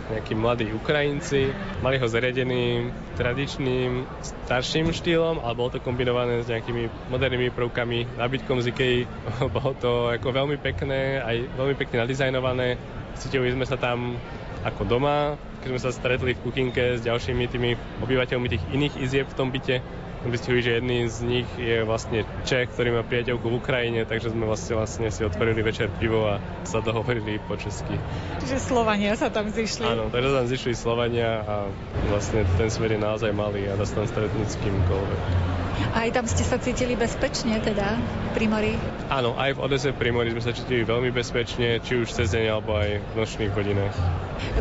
nejakí 0.09 0.33
mladí 0.33 0.73
Ukrajinci, 0.73 1.53
mali 1.85 2.01
ho 2.01 2.09
zariadený 2.09 2.89
tradičným 3.21 4.09
starším 4.25 4.97
štýlom, 4.97 5.45
ale 5.45 5.53
bolo 5.53 5.77
to 5.77 5.85
kombinované 5.85 6.41
s 6.41 6.49
nejakými 6.49 7.13
modernými 7.13 7.53
prvkami, 7.53 8.17
nábytkom 8.17 8.65
z 8.65 8.73
Ikei. 8.73 8.99
bolo 9.57 9.77
to 9.77 10.09
ako 10.09 10.33
veľmi 10.33 10.57
pekné, 10.57 11.21
aj 11.21 11.37
veľmi 11.53 11.77
pekne 11.77 12.09
nadizajnované. 12.09 12.81
Cítili 13.21 13.53
sme 13.53 13.69
sa 13.69 13.77
tam 13.77 14.17
ako 14.65 14.89
doma, 14.89 15.37
keď 15.61 15.69
sme 15.77 15.81
sa 15.85 15.93
stretli 15.93 16.33
v 16.33 16.43
kuchynke 16.43 16.97
s 16.97 17.05
ďalšími 17.05 17.45
tými 17.53 17.77
obyvateľmi 18.01 18.49
tých 18.49 18.65
iných 18.73 18.95
izieb 19.05 19.27
v 19.29 19.37
tom 19.37 19.53
byte, 19.53 19.85
zistili, 20.33 20.59
že 20.63 20.79
jedný 20.79 21.07
z 21.07 21.19
nich 21.23 21.49
je 21.59 21.83
vlastne 21.83 22.25
Čech, 22.47 22.73
ktorý 22.73 22.99
má 22.99 23.03
priateľku 23.03 23.47
v 23.47 23.59
Ukrajine, 23.59 24.09
takže 24.09 24.33
sme 24.33 24.47
vlastne, 24.47 24.79
vlastne 24.79 25.07
si 25.11 25.23
otvorili 25.23 25.61
večer 25.63 25.91
pivo 25.99 26.27
a 26.27 26.41
sa 26.65 26.81
dohovorili 26.81 27.39
po 27.45 27.59
česky. 27.59 27.99
Čiže 28.43 28.59
Slovania 28.63 29.15
sa 29.15 29.29
tam 29.29 29.51
zišli. 29.51 29.87
Áno, 29.87 30.09
takže 30.09 30.31
tam 30.31 30.47
zišli 30.47 30.73
Slovania 30.75 31.43
a 31.43 31.55
vlastne 32.09 32.47
ten 32.57 32.71
smer 32.73 32.97
je 32.97 33.01
naozaj 33.03 33.31
malý 33.35 33.69
a 33.71 33.77
dá 33.77 33.85
sa 33.85 34.03
tam 34.03 34.07
stretnúť 34.09 34.49
s 34.49 34.57
kýmkoľvek. 34.63 35.23
A 35.93 36.09
aj 36.09 36.11
tam 36.17 36.27
ste 36.29 36.45
sa 36.45 36.57
cítili 36.57 36.97
bezpečne 36.97 37.61
teda 37.61 37.97
pri 38.37 38.47
mori? 38.49 38.73
Áno, 39.09 39.37
aj 39.37 39.57
v 39.57 39.63
Odese 39.65 39.91
pri 39.97 40.13
mori 40.13 40.33
sme 40.33 40.43
sa 40.45 40.53
cítili 40.53 40.85
veľmi 40.85 41.13
bezpečne, 41.13 41.81
či 41.81 42.01
už 42.01 42.09
cez 42.13 42.33
deň 42.33 42.45
alebo 42.53 42.77
aj 42.77 43.01
v 43.01 43.13
nočných 43.17 43.53
hodinách. 43.53 43.97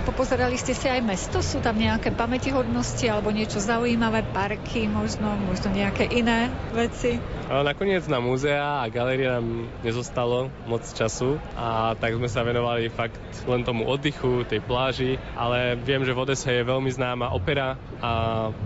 Popozerali 0.07 0.55
ste 0.55 0.71
si 0.71 0.87
aj 0.87 1.03
mesto? 1.03 1.43
Sú 1.43 1.59
tam 1.59 1.75
nejaké 1.75 2.15
pamätihodnosti 2.15 3.03
alebo 3.11 3.35
niečo 3.35 3.59
zaujímavé, 3.59 4.23
parky 4.31 4.87
možno, 4.87 5.35
možno 5.43 5.71
nejaké 5.75 6.07
iné 6.07 6.47
veci? 6.71 7.19
A 7.51 7.61
nakoniec 7.61 8.07
na 8.07 8.23
múzea 8.23 8.81
a 8.81 8.87
galérie 8.87 9.27
nám 9.27 9.67
nezostalo 9.83 10.47
moc 10.65 10.81
času 10.87 11.37
a 11.59 11.93
tak 11.99 12.15
sme 12.15 12.31
sa 12.31 12.47
venovali 12.47 12.87
fakt 12.87 13.19
len 13.45 13.67
tomu 13.67 13.83
oddychu, 13.85 14.47
tej 14.47 14.63
pláži, 14.63 15.19
ale 15.35 15.75
viem, 15.75 16.01
že 16.07 16.15
v 16.15 16.21
Odese 16.23 16.51
je 16.55 16.63
veľmi 16.63 16.89
známa 16.89 17.35
opera 17.35 17.75
a 17.99 18.11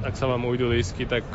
ak 0.06 0.14
sa 0.14 0.30
vám 0.30 0.46
ujdu 0.46 0.70
lísky, 0.70 1.10
tak 1.10 1.26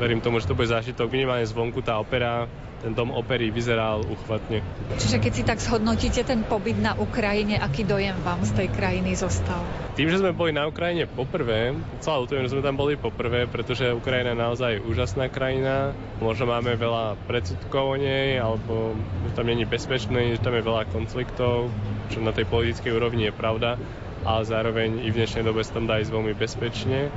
verím 0.00 0.24
tomu, 0.24 0.40
že 0.40 0.48
to 0.48 0.56
bude 0.56 0.72
zážitok. 0.72 1.12
Minimálne 1.12 1.44
zvonku 1.44 1.84
tá 1.84 2.00
opera, 2.00 2.48
ten 2.80 2.96
dom 2.96 3.12
opery 3.12 3.52
vyzeral 3.52 4.00
uchvatne. 4.08 4.64
Čiže 4.96 5.20
keď 5.20 5.32
si 5.36 5.42
tak 5.44 5.60
zhodnotíte 5.60 6.24
ten 6.24 6.40
pobyt 6.48 6.80
na 6.80 6.96
Ukrajine, 6.96 7.60
aký 7.60 7.84
dojem 7.84 8.16
vám 8.24 8.40
z 8.40 8.56
tej 8.56 8.68
krajiny 8.72 9.12
zostal? 9.12 9.60
Tým, 10.00 10.08
že 10.08 10.24
sme 10.24 10.32
boli 10.32 10.56
na 10.56 10.64
Ukrajine 10.64 11.04
poprvé, 11.04 11.76
celá 12.00 12.24
ľutujem, 12.24 12.48
že 12.48 12.56
sme 12.56 12.64
tam 12.64 12.80
boli 12.80 12.96
poprvé, 12.96 13.44
pretože 13.44 13.92
Ukrajina 13.92 14.32
je 14.32 14.40
naozaj 14.40 14.72
úžasná 14.88 15.28
krajina. 15.28 15.92
Možno 16.24 16.48
máme 16.48 16.72
veľa 16.80 17.20
predsudkov 17.28 17.84
o 17.84 17.96
nej, 18.00 18.40
alebo 18.40 18.96
že 19.28 19.36
tam 19.36 19.44
není 19.44 19.68
bezpečné, 19.68 20.40
že 20.40 20.42
tam 20.42 20.56
je 20.56 20.64
veľa 20.64 20.88
konfliktov, 20.88 21.68
čo 22.08 22.24
na 22.24 22.32
tej 22.32 22.48
politickej 22.48 22.96
úrovni 22.96 23.28
je 23.28 23.36
pravda 23.36 23.76
ale 24.20 24.44
zároveň 24.44 25.00
i 25.00 25.08
v 25.08 25.16
dnešnej 25.16 25.44
dobe 25.48 25.64
sa 25.64 25.80
tam 25.80 25.88
dá 25.88 25.96
ísť 25.96 26.12
veľmi 26.12 26.36
bezpečne. 26.36 27.08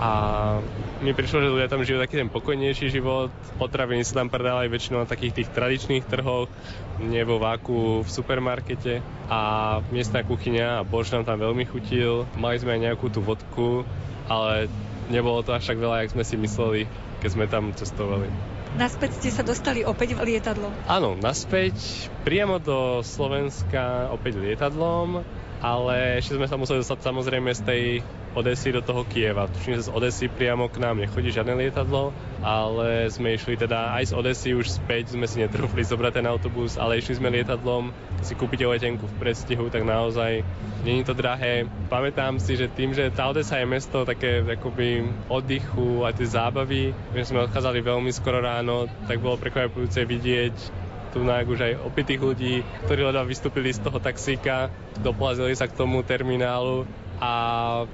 A 0.00 0.10
mi 1.02 1.12
prišlo, 1.12 1.42
že 1.42 1.52
ľudia 1.52 1.68
tam 1.68 1.82
žijú 1.82 1.98
taký 1.98 2.16
ten 2.22 2.30
pokojnejší 2.30 2.88
život. 2.94 3.34
Potraviny 3.58 4.06
sa 4.06 4.22
tam 4.22 4.30
predávajú 4.30 4.68
väčšinou 4.70 5.04
na 5.04 5.08
takých 5.10 5.42
tých 5.42 5.48
tradičných 5.52 6.06
trhoch, 6.06 6.48
nie 7.02 7.20
vo 7.26 7.42
váku 7.42 8.06
v 8.06 8.08
supermarkete. 8.08 9.02
A 9.28 9.40
miestna 9.90 10.22
kuchyňa 10.22 10.80
a 10.80 10.86
bož 10.86 11.10
nám 11.12 11.26
tam 11.26 11.42
veľmi 11.42 11.66
chutil. 11.68 12.24
Mali 12.38 12.56
sme 12.62 12.78
aj 12.78 12.80
nejakú 12.88 13.10
tú 13.10 13.20
vodku, 13.20 13.82
ale 14.30 14.70
nebolo 15.10 15.42
to 15.42 15.52
až 15.52 15.74
tak 15.74 15.82
veľa, 15.82 16.06
jak 16.06 16.14
sme 16.14 16.24
si 16.24 16.36
mysleli, 16.38 16.80
keď 17.20 17.30
sme 17.34 17.44
tam 17.50 17.74
cestovali. 17.74 18.30
Naspäť 18.72 19.20
ste 19.20 19.28
sa 19.28 19.44
dostali 19.44 19.84
opäť 19.84 20.16
lietadlom? 20.16 20.72
Áno, 20.88 21.12
naspäť 21.20 21.76
priamo 22.24 22.56
do 22.56 23.04
Slovenska 23.04 24.08
opäť 24.08 24.40
lietadlom 24.40 25.20
ale 25.62 26.18
ešte 26.18 26.34
sme 26.34 26.50
sa 26.50 26.58
museli 26.58 26.82
dostať 26.82 26.98
samozrejme 27.06 27.54
z 27.54 27.62
tej 27.62 27.82
Odesy 28.32 28.72
do 28.72 28.80
toho 28.80 29.04
Kieva. 29.04 29.44
Tuším, 29.44 29.76
že 29.76 29.88
z 29.88 29.92
Odesy 29.92 30.26
priamo 30.32 30.72
k 30.72 30.80
nám 30.80 30.96
nechodí 30.96 31.28
žiadne 31.28 31.52
lietadlo, 31.52 32.16
ale 32.40 33.12
sme 33.12 33.36
išli 33.36 33.60
teda 33.60 33.92
aj 33.92 34.08
z 34.08 34.12
Odesy 34.16 34.50
už 34.56 34.66
späť, 34.72 35.12
sme 35.12 35.28
si 35.28 35.44
netrúfli 35.44 35.84
zobrať 35.84 36.20
ten 36.20 36.26
autobus, 36.26 36.80
ale 36.80 36.96
išli 36.96 37.20
sme 37.20 37.28
lietadlom, 37.28 37.92
keď 37.92 38.24
si 38.24 38.34
kúpite 38.34 38.64
letenku 38.64 39.04
v 39.04 39.18
predstihu, 39.20 39.68
tak 39.68 39.84
naozaj 39.84 40.40
není 40.80 41.04
to 41.04 41.12
drahé. 41.12 41.68
Pamätám 41.92 42.40
si, 42.40 42.56
že 42.56 42.72
tým, 42.72 42.96
že 42.96 43.12
tá 43.12 43.28
Odesa 43.28 43.60
je 43.60 43.68
mesto 43.68 44.08
také 44.08 44.40
akoby 44.40 45.04
oddychu 45.28 46.08
a 46.08 46.16
tie 46.16 46.24
zábavy, 46.24 46.96
že 47.12 47.28
sme 47.28 47.44
odchádzali 47.44 47.84
veľmi 47.84 48.10
skoro 48.16 48.40
ráno, 48.40 48.88
tak 49.04 49.20
bolo 49.20 49.36
prekvapujúce 49.36 50.08
vidieť 50.08 50.82
tu 51.12 51.20
už 51.28 51.60
aj 51.60 51.84
opitých 51.84 52.24
ľudí, 52.24 52.54
ktorí 52.88 53.04
ledva 53.04 53.28
vystúpili 53.28 53.68
z 53.68 53.84
toho 53.84 54.00
taxíka, 54.00 54.72
doplazili 55.04 55.52
sa 55.52 55.68
k 55.68 55.76
tomu 55.76 56.00
terminálu 56.00 56.88
a 57.22 57.30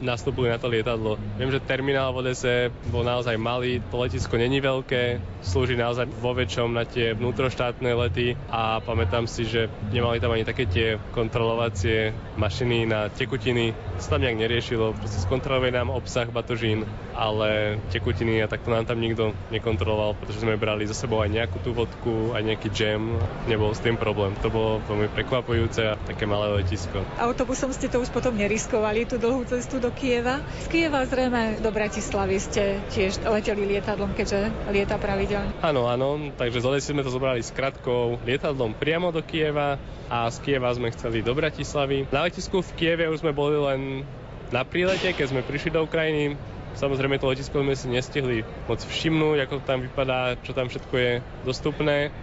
nastúpili 0.01 0.49
na 0.49 0.57
to 0.57 0.73
lietadlo. 0.73 1.21
Viem, 1.37 1.53
že 1.53 1.61
terminál 1.61 2.17
v 2.17 2.25
Odese 2.25 2.73
bol 2.89 3.05
naozaj 3.05 3.37
malý, 3.37 3.85
to 3.93 4.01
letisko 4.01 4.41
není 4.41 4.65
veľké, 4.65 5.21
slúži 5.45 5.77
naozaj 5.77 6.09
vo 6.09 6.33
väčšom 6.33 6.73
na 6.73 6.89
tie 6.89 7.13
vnútroštátne 7.13 7.93
lety 7.93 8.41
a 8.49 8.81
pamätám 8.81 9.29
si, 9.29 9.45
že 9.45 9.69
nemali 9.93 10.17
tam 10.17 10.33
ani 10.33 10.49
také 10.49 10.65
tie 10.65 10.97
kontrolovacie 11.13 12.17
mašiny 12.41 12.89
na 12.89 13.13
tekutiny. 13.13 13.77
To 14.01 14.17
tam 14.17 14.25
nejak 14.25 14.41
neriešilo, 14.41 14.97
proste 14.97 15.21
skontrolovali 15.21 15.77
nám 15.77 15.93
obsah 15.93 16.25
batožín, 16.33 16.89
ale 17.13 17.77
tekutiny 17.93 18.41
a 18.41 18.49
takto 18.49 18.73
nám 18.73 18.89
tam 18.89 18.97
nikto 18.97 19.37
nekontroloval, 19.53 20.17
pretože 20.17 20.41
sme 20.41 20.57
brali 20.57 20.89
za 20.89 20.97
sebou 20.97 21.21
aj 21.21 21.29
nejakú 21.29 21.61
tú 21.61 21.77
vodku, 21.77 22.33
aj 22.33 22.49
nejaký 22.49 22.73
džem, 22.73 23.13
nebol 23.45 23.77
s 23.77 23.85
tým 23.85 24.01
problém. 24.01 24.33
To 24.41 24.49
bolo 24.49 24.81
veľmi 24.89 25.13
prekvapujúce 25.13 25.81
a 25.85 26.01
také 26.09 26.25
malé 26.25 26.65
letisko. 26.65 27.05
Autobusom 27.21 27.77
ste 27.77 27.93
to 27.93 28.01
už 28.01 28.09
potom 28.09 28.33
neriskovali, 28.33 29.05
tu 29.19 29.27
dlhú 29.27 29.43
cestu 29.51 29.83
do 29.83 29.91
Kieva. 29.91 30.39
Z 30.63 30.71
Kieva 30.71 31.03
zrejme 31.03 31.59
do 31.59 31.75
Bratislavy 31.75 32.39
ste 32.39 32.79
tiež 32.95 33.19
leteli 33.27 33.67
lietadlom, 33.67 34.15
keďže 34.15 34.55
lieta 34.71 34.95
pravidelne. 34.95 35.59
Áno, 35.59 35.91
áno, 35.91 36.31
takže 36.39 36.63
z 36.63 36.67
Odesy 36.71 36.95
sme 36.95 37.03
to 37.03 37.11
zobrali 37.11 37.43
s 37.43 37.51
krátkou 37.51 38.23
lietadlom 38.23 38.79
priamo 38.79 39.11
do 39.11 39.19
Kieva 39.19 39.75
a 40.07 40.31
z 40.31 40.39
Kieva 40.47 40.71
sme 40.71 40.95
chceli 40.95 41.27
do 41.27 41.35
Bratislavy. 41.35 42.07
Na 42.15 42.31
letisku 42.31 42.63
v 42.63 42.71
Kieve 42.79 43.11
už 43.11 43.27
sme 43.27 43.35
boli 43.35 43.59
len 43.59 44.07
na 44.55 44.63
prílete, 44.63 45.11
keď 45.11 45.35
sme 45.35 45.43
prišli 45.43 45.75
do 45.75 45.83
Ukrajiny. 45.83 46.39
Samozrejme 46.79 47.19
to 47.19 47.27
letisko 47.27 47.59
sme 47.59 47.75
si 47.75 47.91
nestihli 47.91 48.47
moc 48.71 48.79
všimnúť, 48.79 49.51
ako 49.51 49.67
tam 49.67 49.83
vypadá, 49.83 50.39
čo 50.47 50.55
tam 50.55 50.71
všetko 50.71 50.95
je 50.95 51.13
dostupné. 51.43 52.15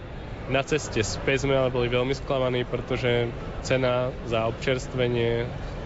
Na 0.48 0.64
ceste 0.64 1.04
späť 1.04 1.44
sme 1.44 1.60
ale 1.60 1.76
boli 1.76 1.92
veľmi 1.92 2.16
sklamaní, 2.16 2.64
pretože 2.64 3.28
cena 3.68 4.16
za 4.32 4.48
občerstvenie 4.48 5.44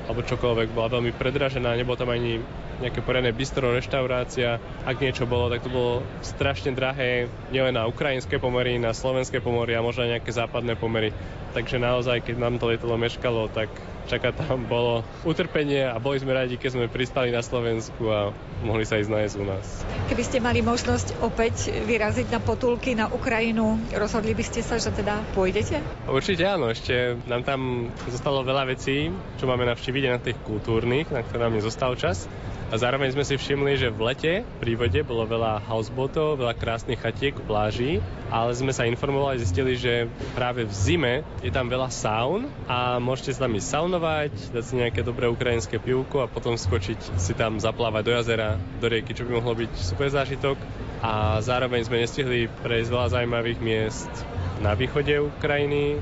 alebo 0.10 0.26
čokoľvek 0.26 0.74
bola 0.74 0.90
veľmi 0.98 1.14
predražená, 1.14 1.78
nebol 1.78 1.94
tam 1.94 2.10
ani 2.10 2.42
nejaké 2.82 3.06
poriadne 3.06 3.30
bistro, 3.30 3.70
reštaurácia. 3.70 4.58
Ak 4.82 4.98
niečo 4.98 5.30
bolo, 5.30 5.54
tak 5.54 5.62
to 5.62 5.70
bolo 5.70 6.02
strašne 6.26 6.74
drahé, 6.74 7.30
nielen 7.54 7.78
na 7.78 7.86
ukrajinské 7.86 8.42
pomery, 8.42 8.82
na 8.82 8.90
slovenské 8.90 9.38
pomery 9.38 9.78
a 9.78 9.86
možno 9.86 10.10
nejaké 10.10 10.34
západné 10.34 10.74
pomery. 10.74 11.14
Takže 11.54 11.78
naozaj, 11.78 12.26
keď 12.26 12.36
nám 12.42 12.58
to 12.58 12.74
lietadlo 12.74 12.98
meškalo, 12.98 13.54
tak 13.54 13.70
čaká 14.10 14.34
tam 14.34 14.66
bolo 14.66 15.06
utrpenie 15.22 15.86
a 15.86 16.02
boli 16.02 16.18
sme 16.18 16.34
radi, 16.34 16.58
keď 16.58 16.70
sme 16.74 16.86
pristali 16.90 17.30
na 17.30 17.46
Slovensku 17.46 18.10
a 18.10 18.34
mohli 18.66 18.84
sa 18.84 18.98
ísť 18.98 19.14
nájsť 19.14 19.36
u 19.38 19.46
nás. 19.46 19.66
Keby 20.10 20.24
ste 20.26 20.42
mali 20.42 20.66
možnosť 20.66 21.22
opäť 21.22 21.70
vyraziť 21.86 22.34
na 22.34 22.42
potulky 22.42 22.98
na 22.98 23.06
Ukrajinu, 23.06 23.78
rozhodli 23.94 24.34
by 24.34 24.42
ste 24.42 24.66
sa, 24.66 24.82
že 24.82 24.90
teda 24.90 25.22
pôjdete? 25.38 25.78
Určite 26.10 26.44
áno, 26.50 26.74
ešte 26.74 27.22
nám 27.30 27.46
tam 27.46 27.94
zostalo 28.10 28.42
veľa 28.42 28.74
vecí, 28.74 29.14
čo 29.38 29.46
máme 29.46 29.70
navštíviť 29.70 30.04
na 30.10 30.18
tých 30.18 30.42
kultúrnych, 30.42 31.14
na 31.14 31.22
ktoré 31.22 31.46
nám 31.46 31.62
nezostal 31.62 31.94
čas. 31.94 32.26
A 32.70 32.78
zároveň 32.78 33.10
sme 33.18 33.26
si 33.26 33.34
všimli, 33.34 33.82
že 33.82 33.90
v 33.90 34.14
lete 34.14 34.34
pri 34.62 34.78
vode 34.78 35.02
bolo 35.02 35.26
veľa 35.26 35.66
houseboatov, 35.74 36.38
veľa 36.38 36.54
krásnych 36.54 37.02
chatiek, 37.02 37.34
pláží, 37.50 37.98
ale 38.30 38.54
sme 38.54 38.70
sa 38.70 38.86
informovali, 38.86 39.42
zistili, 39.42 39.74
že 39.74 40.06
práve 40.38 40.70
v 40.70 40.74
zime 40.74 41.14
je 41.42 41.50
tam 41.50 41.66
veľa 41.66 41.90
saun 41.90 42.46
a 42.70 43.02
môžete 43.02 43.34
sa 43.34 43.50
tam 43.50 43.58
ísť 43.58 43.74
saunovať, 43.74 43.99
dať 44.00 44.64
si 44.64 44.80
nejaké 44.80 45.04
dobré 45.04 45.28
ukrajinské 45.28 45.78
pivko 45.78 46.24
a 46.24 46.32
potom 46.32 46.56
skočiť 46.56 47.20
si 47.20 47.34
tam 47.36 47.60
zaplávať 47.60 48.04
do 48.08 48.12
jazera, 48.16 48.50
do 48.80 48.88
rieky, 48.88 49.12
čo 49.12 49.28
by 49.28 49.38
mohlo 49.40 49.54
byť 49.60 49.72
super 49.76 50.08
zážitok. 50.08 50.56
A 51.00 51.40
zároveň 51.40 51.88
sme 51.88 52.04
nestihli 52.04 52.52
prejsť 52.64 52.90
veľa 52.92 53.08
zaujímavých 53.16 53.60
miest 53.60 54.12
na 54.60 54.76
východe 54.76 55.16
Ukrajiny, 55.20 56.00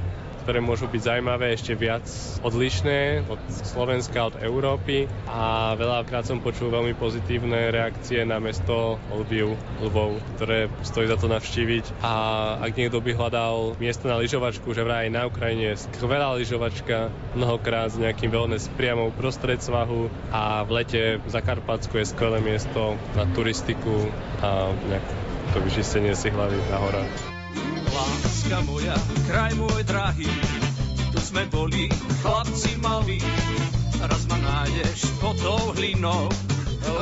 ktoré 0.48 0.64
môžu 0.64 0.88
byť 0.88 1.02
zaujímavé, 1.04 1.52
ešte 1.52 1.76
viac 1.76 2.08
odlišné 2.40 3.28
od 3.28 3.36
Slovenska, 3.52 4.32
od 4.32 4.40
Európy 4.40 5.12
a 5.28 5.76
veľakrát 5.76 6.24
som 6.24 6.40
počul 6.40 6.72
veľmi 6.72 6.96
pozitívne 6.96 7.68
reakcie 7.68 8.24
na 8.24 8.40
mesto 8.40 8.96
Lviv, 9.12 9.60
Lvov, 9.84 10.24
ktoré 10.40 10.72
stojí 10.88 11.12
za 11.12 11.20
to 11.20 11.28
navštíviť 11.28 12.00
a 12.00 12.14
ak 12.64 12.80
niekto 12.80 13.04
by 13.04 13.12
hľadal 13.12 13.76
miesto 13.76 14.08
na 14.08 14.16
lyžovačku, 14.24 14.72
že 14.72 14.88
vraj 14.88 15.12
na 15.12 15.28
Ukrajine 15.28 15.76
je 15.76 15.84
skvelá 15.84 16.32
lyžovačka, 16.40 17.12
mnohokrát 17.36 17.92
s 17.92 18.00
nejakým 18.00 18.32
wellness 18.32 18.72
priamo 18.80 19.12
prostred 19.20 19.60
svahu 19.60 20.08
a 20.32 20.64
v 20.64 20.80
lete 20.80 21.04
v 21.20 21.28
Zakarpatsku 21.28 22.00
je 22.00 22.08
skvelé 22.08 22.40
miesto 22.40 22.96
na 23.20 23.28
turistiku 23.36 24.08
a 24.40 24.72
nejak 24.72 25.04
to 25.52 25.60
vyčistenie 25.60 26.16
si 26.16 26.32
hlavy 26.32 26.56
na 26.72 26.80
horách. 26.80 27.37
Láska 28.48 28.64
moja, 28.64 28.96
kraj 29.28 29.52
môj 29.60 29.84
drahý, 29.84 30.32
tu 31.12 31.20
sme 31.20 31.44
boli 31.52 31.92
chlapci 32.24 32.80
malí. 32.80 33.20
Raz 34.00 34.24
ma 34.32 34.40
nájdeš 34.40 35.04
pod 35.20 35.36
tou 35.44 35.76
hlinou, 35.76 36.32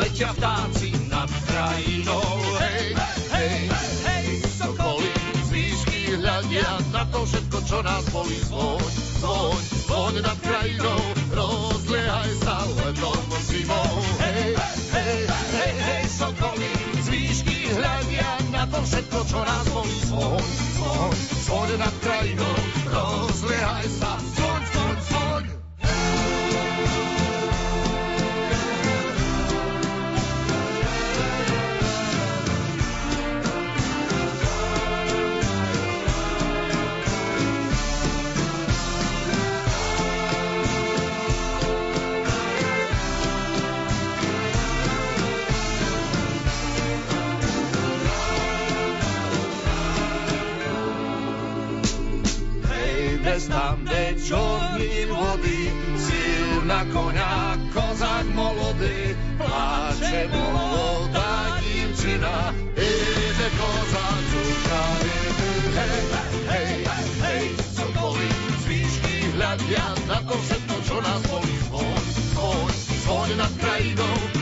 letia 0.02 0.34
vtáci 0.34 0.90
nad 1.06 1.30
krajinou. 1.46 2.26
Hej, 2.66 2.98
hej, 3.30 3.62
hej, 4.10 4.28
sokoly, 4.58 5.06
z 5.46 5.50
výšky 5.54 6.18
hľadia 6.18 6.82
na 6.90 7.06
to 7.14 7.22
všetko, 7.30 7.58
čo 7.70 7.78
nás 7.86 8.10
boli. 8.10 8.42
Zvoň, 8.50 8.82
zvoň, 9.22 9.62
zvoň 9.86 10.14
nad 10.26 10.38
krajinou, 10.42 11.02
rozliehaj 11.30 12.32
sa 12.42 12.58
letom 12.74 13.22
zimou. 13.46 13.94
Hej, 14.18 14.50
hej, 14.98 15.20
hej, 15.30 15.74
hej, 15.78 16.04
sokoly, 16.10 16.74
z 17.06 17.08
výšky 17.14 17.70
hľadia 17.70 18.35
na 18.66 18.78
to 18.78 18.82
všetko, 18.82 19.20
čo 19.30 19.40
nás 19.46 19.66
boli. 19.70 19.94
Zvoň, 20.10 20.42
zvoň, 20.74 21.14
zvoň 21.46 21.70
nad 21.78 21.96
krajinou, 22.02 22.56
rozliehaj 22.90 23.88
sa, 23.94 24.18
Hej, 53.36 53.52
tam, 53.52 53.84
kde 53.84 54.16
čorní 54.24 55.12
vody, 55.12 55.68
silná 56.00 56.88
koňa, 56.88 57.60
kozak 57.76 58.24
molodý, 58.32 59.12
pláče 59.36 60.32
molodá 60.32 61.60
divčina, 61.60 62.56
ide 62.80 63.50
kozak 63.60 64.24
zúka, 64.32 64.84
hej, 65.76 66.00
hej, 66.48 66.76
hej, 67.28 67.46
sokoly, 67.76 68.30
z 68.56 68.64
výšky 68.72 69.16
hľadia 69.36 69.84
na 70.08 70.24
to 70.24 70.36
všetko, 70.40 70.76
čo 70.88 70.96
nás 71.04 71.22
boli, 71.28 71.56
zvoň, 71.68 72.04
zvoň, 72.32 72.72
zvoň 73.04 73.30
nad 73.36 73.52
krajinou, 73.60 74.35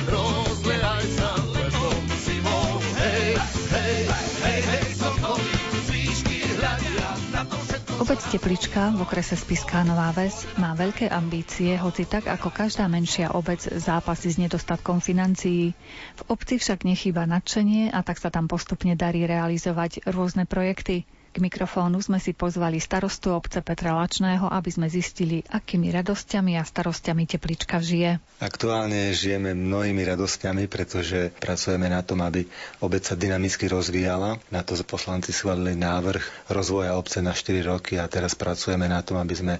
Obec 8.14 8.30
Teplička 8.30 8.94
v 8.94 9.10
okrese 9.10 9.34
Spiská 9.34 9.82
Nová 9.82 10.14
Ves 10.14 10.46
má 10.62 10.78
veľké 10.78 11.10
ambície, 11.10 11.74
hoci 11.74 12.06
tak 12.06 12.30
ako 12.30 12.54
každá 12.54 12.86
menšia 12.86 13.34
obec 13.34 13.58
zápasí 13.58 14.30
s 14.30 14.38
nedostatkom 14.38 15.02
financií. 15.02 15.74
V 16.22 16.22
obci 16.30 16.62
však 16.62 16.86
nechýba 16.86 17.26
nadšenie 17.26 17.90
a 17.90 18.06
tak 18.06 18.22
sa 18.22 18.30
tam 18.30 18.46
postupne 18.46 18.94
darí 18.94 19.26
realizovať 19.26 20.06
rôzne 20.14 20.46
projekty. 20.46 21.10
K 21.34 21.42
mikrofónu 21.42 21.98
sme 21.98 22.22
si 22.22 22.30
pozvali 22.38 22.78
starostu 22.78 23.34
obce 23.34 23.66
Petra 23.66 23.98
Lačného, 23.98 24.54
aby 24.54 24.70
sme 24.70 24.86
zistili, 24.86 25.42
akými 25.42 25.90
radosťami 25.90 26.62
a 26.62 26.64
starostiami 26.64 27.26
Teplička 27.26 27.82
žije. 27.82 28.22
Aktuálne 28.38 29.10
žijeme 29.18 29.58
mnohými 29.58 30.06
radosťami, 30.06 30.70
pretože 30.70 31.34
pracujeme 31.42 31.90
na 31.90 32.06
tom, 32.06 32.22
aby 32.22 32.46
obec 32.86 33.02
sa 33.02 33.18
dynamicky 33.18 33.66
rozvíjala. 33.66 34.38
Na 34.54 34.62
to 34.62 34.78
poslanci 34.86 35.34
schválili 35.34 35.74
návrh 35.74 36.54
rozvoja 36.54 36.94
obce 36.94 37.18
na 37.26 37.34
4 37.34 37.66
roky 37.66 37.98
a 37.98 38.06
teraz 38.06 38.38
pracujeme 38.38 38.86
na 38.86 39.02
tom, 39.02 39.18
aby 39.18 39.34
sme 39.34 39.56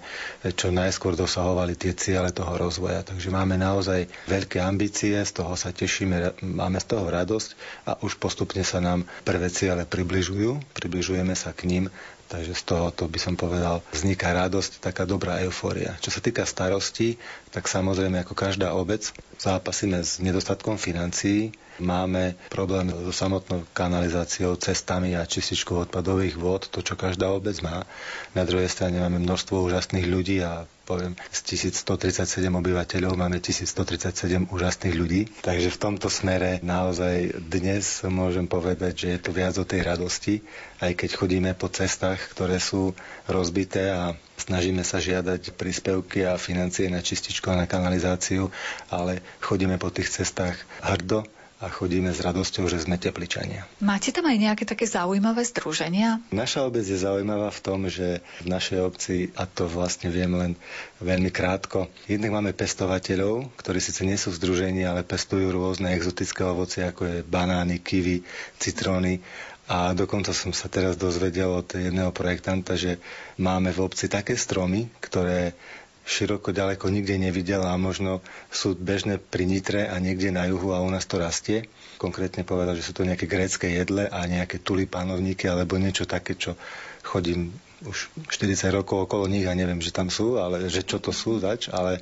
čo 0.54 0.70
najskôr 0.70 1.18
dosahovali 1.18 1.74
tie 1.74 1.98
ciele 1.98 2.30
toho 2.30 2.54
rozvoja. 2.54 3.02
Takže 3.02 3.34
máme 3.34 3.58
naozaj 3.58 4.06
veľké 4.30 4.62
ambície, 4.62 5.18
z 5.18 5.32
toho 5.34 5.58
sa 5.58 5.74
tešíme, 5.74 6.38
máme 6.46 6.78
z 6.78 6.86
toho 6.86 7.10
radosť 7.10 7.50
a 7.90 7.98
už 8.06 8.22
postupne 8.22 8.62
sa 8.62 8.78
nám 8.78 9.10
prvé 9.26 9.50
ciele 9.50 9.90
približujú. 9.90 10.62
Približujeme 10.78 11.34
sa 11.34 11.50
k 11.50 11.63
ním, 11.66 11.86
takže 12.28 12.58
z 12.58 12.64
toho 12.66 12.90
to 12.90 13.06
by 13.06 13.20
som 13.22 13.38
povedal, 13.38 13.86
vzniká 13.94 14.34
radosť, 14.34 14.82
taká 14.82 15.06
dobrá 15.06 15.38
eufória. 15.46 15.94
Čo 16.02 16.10
sa 16.10 16.20
týka 16.24 16.50
starostí, 16.50 17.22
tak 17.54 17.70
samozrejme 17.70 18.26
ako 18.26 18.34
každá 18.34 18.74
obec 18.74 19.14
zápasíme 19.38 20.02
s 20.02 20.18
nedostatkom 20.18 20.82
financií, 20.82 21.54
máme 21.78 22.34
problém 22.50 22.90
so 22.90 23.14
samotnou 23.14 23.66
kanalizáciou, 23.78 24.58
cestami 24.58 25.14
a 25.14 25.30
čističkou 25.30 25.86
odpadových 25.90 26.38
vôd, 26.38 26.66
to 26.70 26.82
čo 26.82 26.98
každá 26.98 27.30
obec 27.30 27.58
má. 27.62 27.86
Na 28.34 28.46
druhej 28.46 28.70
strane 28.70 28.98
máme 28.98 29.22
množstvo 29.22 29.62
úžasných 29.70 30.06
ľudí 30.10 30.42
a 30.42 30.66
poviem, 30.84 31.16
z 31.32 31.40
1137 31.72 32.52
obyvateľov 32.52 33.16
máme 33.16 33.40
1137 33.40 34.52
úžasných 34.52 34.96
ľudí. 34.96 35.22
Takže 35.40 35.72
v 35.72 35.80
tomto 35.80 36.12
smere 36.12 36.60
naozaj 36.60 37.40
dnes 37.40 38.04
môžem 38.04 38.46
povedať, 38.46 38.94
že 38.96 39.08
je 39.16 39.20
to 39.24 39.32
viac 39.32 39.56
o 39.56 39.64
tej 39.64 39.82
radosti, 39.88 40.44
aj 40.84 40.92
keď 41.00 41.10
chodíme 41.16 41.52
po 41.56 41.72
cestách, 41.72 42.20
ktoré 42.36 42.60
sú 42.60 42.92
rozbité 43.26 43.96
a 43.96 44.16
snažíme 44.36 44.84
sa 44.84 45.00
žiadať 45.00 45.56
príspevky 45.56 46.28
a 46.28 46.36
financie 46.36 46.92
na 46.92 47.00
čističku 47.00 47.48
a 47.48 47.64
na 47.64 47.66
kanalizáciu, 47.66 48.52
ale 48.92 49.24
chodíme 49.40 49.80
po 49.80 49.88
tých 49.88 50.12
cestách 50.12 50.60
hrdo, 50.84 51.24
a 51.64 51.72
chodíme 51.72 52.12
s 52.12 52.20
radosťou, 52.20 52.68
že 52.68 52.84
sme 52.84 53.00
tepličania. 53.00 53.64
Máte 53.80 54.12
tam 54.12 54.28
aj 54.28 54.36
nejaké 54.36 54.64
také 54.68 54.84
zaujímavé 54.84 55.48
združenia? 55.48 56.20
Naša 56.36 56.68
obec 56.68 56.84
je 56.84 57.00
zaujímavá 57.00 57.48
v 57.56 57.64
tom, 57.64 57.88
že 57.88 58.20
v 58.44 58.48
našej 58.52 58.80
obci, 58.84 59.16
a 59.40 59.48
to 59.48 59.72
vlastne 59.72 60.12
viem 60.12 60.36
len 60.36 60.52
veľmi 61.00 61.32
krátko, 61.32 61.88
jednak 62.12 62.36
máme 62.36 62.52
pestovateľov, 62.52 63.48
ktorí 63.56 63.80
síce 63.80 64.04
nie 64.04 64.20
sú 64.20 64.36
v 64.36 64.40
združení, 64.44 64.84
ale 64.84 65.08
pestujú 65.08 65.56
rôzne 65.56 65.96
exotické 65.96 66.44
ovocie, 66.44 66.84
ako 66.84 67.08
je 67.08 67.18
banány, 67.24 67.80
kivy, 67.80 68.28
citróny 68.60 69.24
a 69.64 69.96
dokonca 69.96 70.36
som 70.36 70.52
sa 70.52 70.68
teraz 70.68 71.00
dozvedel 71.00 71.48
od 71.48 71.72
jedného 71.72 72.12
projektanta, 72.12 72.76
že 72.76 73.00
máme 73.40 73.72
v 73.72 73.88
obci 73.88 74.12
také 74.12 74.36
stromy, 74.36 74.92
ktoré 75.00 75.56
široko 76.04 76.52
ďaleko 76.52 76.92
nikde 76.92 77.16
nevidel 77.16 77.64
a 77.64 77.80
možno 77.80 78.20
sú 78.52 78.76
bežné 78.76 79.18
pri 79.20 79.48
Nitre 79.48 79.88
a 79.88 79.96
niekde 80.04 80.36
na 80.36 80.44
juhu 80.48 80.76
a 80.76 80.84
u 80.84 80.90
nás 80.92 81.08
to 81.08 81.20
rastie. 81.20 81.68
Konkrétne 81.96 82.44
povedal, 82.44 82.76
že 82.76 82.84
sú 82.84 82.92
to 82.92 83.08
nejaké 83.08 83.26
grécké 83.26 83.72
jedle 83.72 84.12
a 84.12 84.28
nejaké 84.28 84.60
tulipánovníky 84.60 85.48
alebo 85.48 85.80
niečo 85.80 86.04
také, 86.04 86.36
čo 86.36 86.60
chodím 87.04 87.56
už 87.84 88.08
40 88.32 88.72
rokov 88.72 89.08
okolo 89.08 89.28
nich 89.28 89.44
a 89.44 89.56
neviem, 89.56 89.84
že 89.84 89.92
tam 89.92 90.08
sú, 90.08 90.40
ale 90.40 90.72
že 90.72 90.88
čo 90.88 91.04
to 91.04 91.12
sú 91.12 91.44
zač, 91.44 91.68
ale 91.68 92.00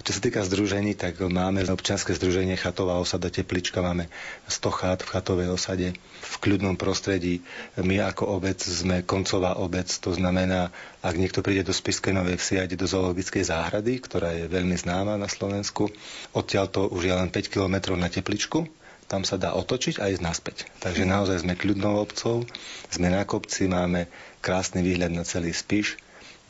čo 0.00 0.16
sa 0.16 0.20
týka 0.24 0.40
združení, 0.40 0.96
tak 0.96 1.20
máme 1.20 1.68
občianske 1.68 2.16
združenie 2.16 2.56
Chatová 2.56 2.96
osada 2.96 3.28
Teplička, 3.28 3.84
máme 3.84 4.08
100 4.48 4.72
chát 4.72 4.98
v 5.04 5.12
chatovej 5.12 5.48
osade 5.52 5.92
kľudnom 6.38 6.78
prostredí. 6.78 7.42
My 7.78 8.02
ako 8.02 8.38
obec 8.38 8.62
sme 8.62 9.02
koncová 9.02 9.58
obec, 9.58 9.90
to 9.90 10.14
znamená, 10.14 10.70
ak 11.02 11.14
niekto 11.18 11.42
príde 11.42 11.66
do 11.66 11.74
Spiskej 11.74 12.14
Novej 12.14 12.38
Vsi 12.38 12.54
a 12.58 12.66
ide 12.66 12.78
do 12.78 12.86
zoologickej 12.86 13.50
záhrady, 13.50 13.98
ktorá 14.02 14.34
je 14.34 14.46
veľmi 14.46 14.74
známa 14.78 15.18
na 15.18 15.26
Slovensku, 15.26 15.90
odtiaľ 16.32 16.70
to 16.70 16.86
už 16.88 17.10
je 17.10 17.14
len 17.14 17.28
5 17.28 17.52
km 17.52 17.98
na 17.98 18.08
Tepličku, 18.08 18.66
tam 19.08 19.24
sa 19.24 19.40
dá 19.40 19.56
otočiť 19.56 20.04
a 20.04 20.12
ísť 20.12 20.22
naspäť. 20.22 20.56
Takže 20.84 21.08
naozaj 21.08 21.42
sme 21.42 21.56
kľudnou 21.56 21.96
obcov, 21.96 22.44
sme 22.92 23.08
na 23.08 23.24
kopci, 23.24 23.64
máme 23.64 24.06
krásny 24.44 24.84
výhľad 24.84 25.16
na 25.16 25.24
celý 25.24 25.56
Spiš. 25.56 25.96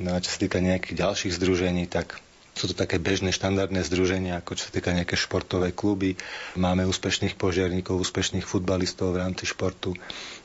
No 0.03 0.15
a 0.15 0.23
čo 0.23 0.35
sa 0.35 0.43
týka 0.43 0.59
nejakých 0.59 0.99
ďalších 0.99 1.39
združení, 1.39 1.87
tak 1.87 2.19
sú 2.59 2.67
to 2.67 2.75
také 2.75 2.99
bežné 2.99 3.31
štandardné 3.31 3.87
združenia, 3.87 4.43
ako 4.43 4.59
čo 4.59 4.67
sa 4.67 4.75
týka 4.75 4.91
nejaké 4.91 5.15
športové 5.15 5.71
kluby. 5.71 6.19
Máme 6.59 6.83
úspešných 6.91 7.39
požiarníkov, 7.39 8.03
úspešných 8.03 8.43
futbalistov 8.43 9.15
v 9.15 9.23
rámci 9.23 9.47
športu. 9.47 9.95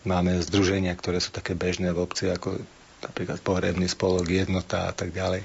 Máme 0.05 0.37
združenia, 0.45 0.93
ktoré 0.93 1.17
sú 1.17 1.33
také 1.33 1.57
bežné 1.57 1.89
v 1.89 2.05
obci, 2.05 2.29
ako 2.29 2.61
napríklad 3.01 3.41
pohrebný 3.41 3.89
spolok, 3.89 4.29
jednota 4.29 4.87
a 4.87 4.93
tak 4.93 5.11
ďalej. 5.11 5.41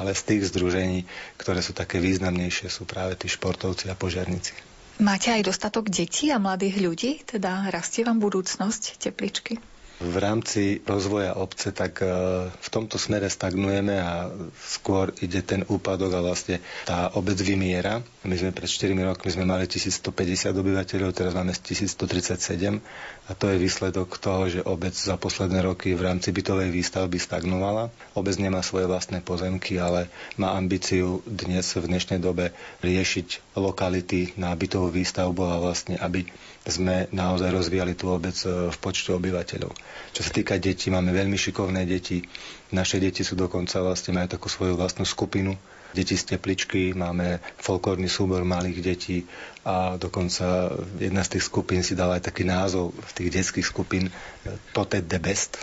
Ale 0.00 0.10
z 0.16 0.22
tých 0.24 0.42
združení, 0.50 1.04
ktoré 1.36 1.60
sú 1.60 1.76
také 1.76 2.00
významnejšie, 2.00 2.72
sú 2.72 2.88
práve 2.88 3.14
tí 3.14 3.28
športovci 3.28 3.92
a 3.92 3.94
požiarníci. 3.94 4.56
Máte 4.96 5.28
aj 5.28 5.44
dostatok 5.44 5.92
detí 5.92 6.32
a 6.32 6.40
mladých 6.40 6.80
ľudí? 6.80 7.12
Teda 7.28 7.68
rastie 7.68 8.00
vám 8.00 8.16
budúcnosť 8.16 8.96
tepličky? 8.96 9.60
V 9.96 10.16
rámci 10.20 10.84
rozvoja 10.84 11.32
obce, 11.40 11.72
tak 11.72 12.04
e, 12.04 12.08
v 12.52 12.68
tomto 12.68 13.00
smere 13.00 13.32
stagnujeme 13.32 13.96
a 13.96 14.28
skôr 14.52 15.08
ide 15.24 15.40
ten 15.40 15.64
úpadok 15.64 16.12
a 16.12 16.20
vlastne 16.20 16.60
tá 16.84 17.08
obec 17.16 17.40
vymiera. 17.40 18.04
My 18.28 18.36
sme 18.36 18.52
pred 18.52 18.68
4 18.68 18.92
rokmi 18.92 19.32
sme 19.32 19.48
mali 19.48 19.64
1150 19.64 20.52
obyvateľov, 20.52 21.16
teraz 21.16 21.32
máme 21.32 21.56
1137 21.56 22.84
a 23.26 23.30
to 23.32 23.44
je 23.48 23.56
výsledok 23.56 24.20
toho, 24.20 24.52
že 24.52 24.60
obec 24.68 24.92
za 24.92 25.16
posledné 25.16 25.64
roky 25.64 25.96
v 25.96 26.04
rámci 26.04 26.28
bytovej 26.28 26.68
výstavby 26.68 27.16
stagnovala. 27.16 27.88
Obec 28.12 28.36
nemá 28.36 28.60
svoje 28.60 28.84
vlastné 28.84 29.24
pozemky, 29.24 29.80
ale 29.80 30.12
má 30.36 30.52
ambíciu 30.52 31.24
dnes 31.24 31.72
v 31.72 31.88
dnešnej 31.88 32.20
dobe 32.20 32.52
riešiť 32.84 33.56
lokality 33.56 34.36
na 34.36 34.52
bytovú 34.52 34.92
výstavbu 34.92 35.40
a 35.40 35.56
vlastne, 35.56 35.96
aby 35.96 36.28
sme 36.66 37.06
naozaj 37.14 37.54
rozvíjali 37.54 37.94
tú 37.94 38.10
obec 38.10 38.34
e, 38.42 38.70
v 38.70 38.76
počte 38.82 39.14
obyvateľov. 39.14 39.70
Čo 40.10 40.20
sa 40.20 40.30
týka 40.34 40.58
detí, 40.58 40.90
máme 40.90 41.14
veľmi 41.14 41.38
šikovné 41.38 41.86
deti. 41.86 42.26
Naše 42.74 42.98
deti 42.98 43.22
sú 43.22 43.38
dokonca 43.38 43.78
vlastne 43.80 44.18
majú 44.18 44.28
takú 44.28 44.50
svoju 44.50 44.74
vlastnú 44.74 45.06
skupinu. 45.06 45.54
Deti 45.94 46.18
z 46.18 46.36
tepličky, 46.36 46.92
máme 46.92 47.40
folklórny 47.56 48.10
súbor 48.10 48.42
malých 48.44 48.78
detí 48.84 49.18
a 49.64 49.96
dokonca 49.96 50.74
jedna 51.00 51.24
z 51.24 51.38
tých 51.38 51.44
skupín 51.46 51.80
si 51.80 51.96
dala 51.96 52.20
aj 52.20 52.28
taký 52.28 52.44
názov 52.44 52.92
tých 53.16 53.32
detských 53.32 53.64
skupín 53.64 54.12
Tote 54.76 55.00
the 55.00 55.16
Best. 55.22 55.62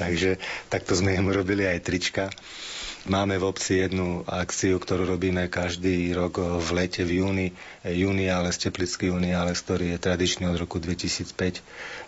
Takže 0.00 0.38
takto 0.70 0.94
sme 0.94 1.18
im 1.18 1.32
robili 1.32 1.66
aj 1.66 1.82
trička. 1.82 2.30
Máme 3.06 3.38
v 3.38 3.46
obci 3.46 3.86
jednu 3.86 4.26
akciu, 4.26 4.82
ktorú 4.82 5.06
robíme 5.06 5.46
každý 5.46 6.10
rok 6.10 6.42
v 6.42 6.68
lete, 6.74 7.06
v 7.06 7.22
júni. 7.22 7.48
Júni, 7.86 8.26
ale 8.26 8.50
Teplický 8.50 9.14
ale 9.30 9.54
ktorý 9.54 9.94
je 9.94 10.02
tradičný 10.02 10.50
od 10.50 10.58
roku 10.58 10.82
2005 10.82 11.62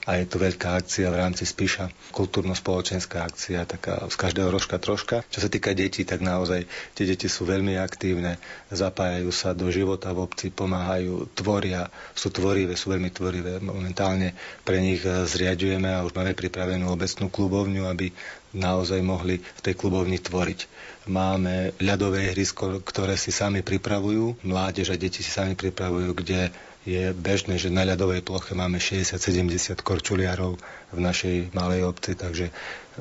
a 0.08 0.16
je 0.16 0.24
to 0.24 0.40
veľká 0.40 0.80
akcia 0.80 1.12
v 1.12 1.20
rámci 1.20 1.44
Spiša, 1.44 1.92
kultúrno-spoločenská 2.16 3.28
akcia, 3.28 3.68
taká 3.68 4.08
z 4.08 4.16
každého 4.16 4.48
rožka 4.48 4.80
troška. 4.80 5.20
Čo 5.28 5.44
sa 5.44 5.52
týka 5.52 5.76
detí, 5.76 6.08
tak 6.08 6.24
naozaj 6.24 6.64
tie 6.96 7.04
deti 7.04 7.28
sú 7.28 7.44
veľmi 7.44 7.76
aktívne, 7.76 8.40
zapájajú 8.72 9.28
sa 9.28 9.52
do 9.52 9.68
života 9.68 10.16
v 10.16 10.24
obci, 10.24 10.48
pomáhajú, 10.48 11.28
tvoria, 11.36 11.92
sú 12.16 12.32
tvorivé, 12.32 12.72
sú 12.72 12.88
veľmi 12.88 13.12
tvorivé. 13.12 13.60
Momentálne 13.60 14.32
pre 14.64 14.80
nich 14.80 15.04
zriadujeme 15.04 15.92
a 15.92 16.08
už 16.08 16.16
máme 16.16 16.32
pripravenú 16.32 16.88
obecnú 16.88 17.28
klubovňu, 17.28 17.84
aby 17.84 18.08
naozaj 18.56 19.04
mohli 19.04 19.44
v 19.44 19.60
tej 19.60 19.76
klubovni 19.76 20.16
tvoriť. 20.16 20.64
Máme 21.12 21.76
ľadové 21.84 22.32
ihrisko, 22.32 22.80
ktoré 22.80 23.20
si 23.20 23.28
sami 23.28 23.60
pripravujú, 23.60 24.40
mládež 24.40 24.92
a 24.92 24.96
deti 24.96 25.20
si 25.20 25.28
sami 25.28 25.52
pripravujú, 25.52 26.16
kde 26.16 26.48
je 26.88 27.12
bežné, 27.12 27.60
že 27.60 27.68
na 27.68 27.84
ľadovej 27.84 28.24
ploche 28.24 28.56
máme 28.56 28.80
60-70 28.80 29.84
korčuliarov 29.84 30.56
v 30.88 30.98
našej 30.98 31.52
malej 31.52 31.84
obci, 31.84 32.16
takže 32.16 32.48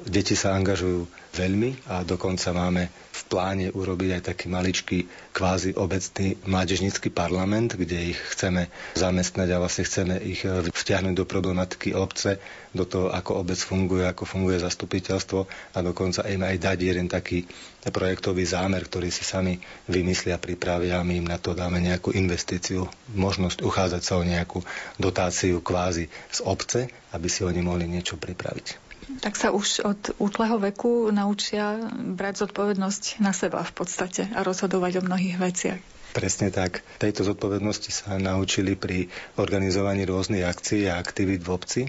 deti 0.05 0.38
sa 0.38 0.53
angažujú 0.53 1.10
veľmi 1.33 1.89
a 1.89 2.01
dokonca 2.01 2.49
máme 2.49 2.89
v 2.89 3.21
pláne 3.29 3.67
urobiť 3.73 4.10
aj 4.17 4.23
taký 4.33 4.45
maličký 4.49 4.97
kvázi 5.33 5.73
obecný 5.77 6.38
mládežnícky 6.45 7.10
parlament, 7.13 7.73
kde 7.77 8.13
ich 8.13 8.19
chceme 8.33 8.69
zamestnať 8.93 9.47
a 9.53 9.62
vlastne 9.62 9.86
chceme 9.86 10.15
ich 10.21 10.41
eh, 10.45 10.65
vtiahnuť 10.69 11.13
do 11.13 11.25
problematiky 11.25 11.93
obce, 11.93 12.41
do 12.73 12.86
toho, 12.86 13.10
ako 13.10 13.41
obec 13.41 13.57
funguje, 13.57 14.05
ako 14.05 14.23
funguje 14.25 14.62
zastupiteľstvo 14.62 15.39
a 15.73 15.77
dokonca 15.81 16.25
im 16.29 16.41
aj 16.45 16.57
dať 16.62 16.77
jeden 16.81 17.07
taký 17.10 17.45
projektový 17.89 18.43
zámer, 18.43 18.86
ktorý 18.86 19.10
si 19.10 19.23
sami 19.23 19.57
vymyslia, 19.88 20.41
pripravia 20.41 20.99
a 20.99 21.07
my 21.07 21.23
im 21.23 21.27
na 21.27 21.39
to 21.39 21.55
dáme 21.55 21.79
nejakú 21.79 22.13
investíciu, 22.13 22.86
možnosť 23.15 23.63
uchádzať 23.63 24.01
sa 24.03 24.19
o 24.19 24.27
nejakú 24.27 24.60
dotáciu 24.99 25.63
kvázi 25.63 26.12
z 26.29 26.39
obce, 26.43 26.91
aby 27.15 27.27
si 27.31 27.41
oni 27.47 27.63
mohli 27.63 27.88
niečo 27.88 28.19
pripraviť. 28.19 28.87
Tak 29.23 29.39
sa 29.39 29.55
už 29.55 29.87
od 29.87 30.01
útleho 30.19 30.59
veku 30.59 31.07
naučia 31.15 31.79
brať 31.95 32.47
zodpovednosť 32.47 33.23
na 33.23 33.31
seba 33.31 33.63
v 33.63 33.73
podstate 33.73 34.27
a 34.35 34.43
rozhodovať 34.43 34.99
o 34.99 35.05
mnohých 35.07 35.37
veciach. 35.39 35.79
Presne 36.11 36.51
tak. 36.51 36.83
Tejto 36.97 37.23
zodpovednosti 37.23 37.93
sa 37.93 38.17
naučili 38.17 38.75
pri 38.75 39.07
organizovaní 39.37 40.03
rôznych 40.03 40.43
akcií 40.43 40.89
a 40.91 40.99
aktivít 40.99 41.45
v 41.45 41.53
obci 41.53 41.81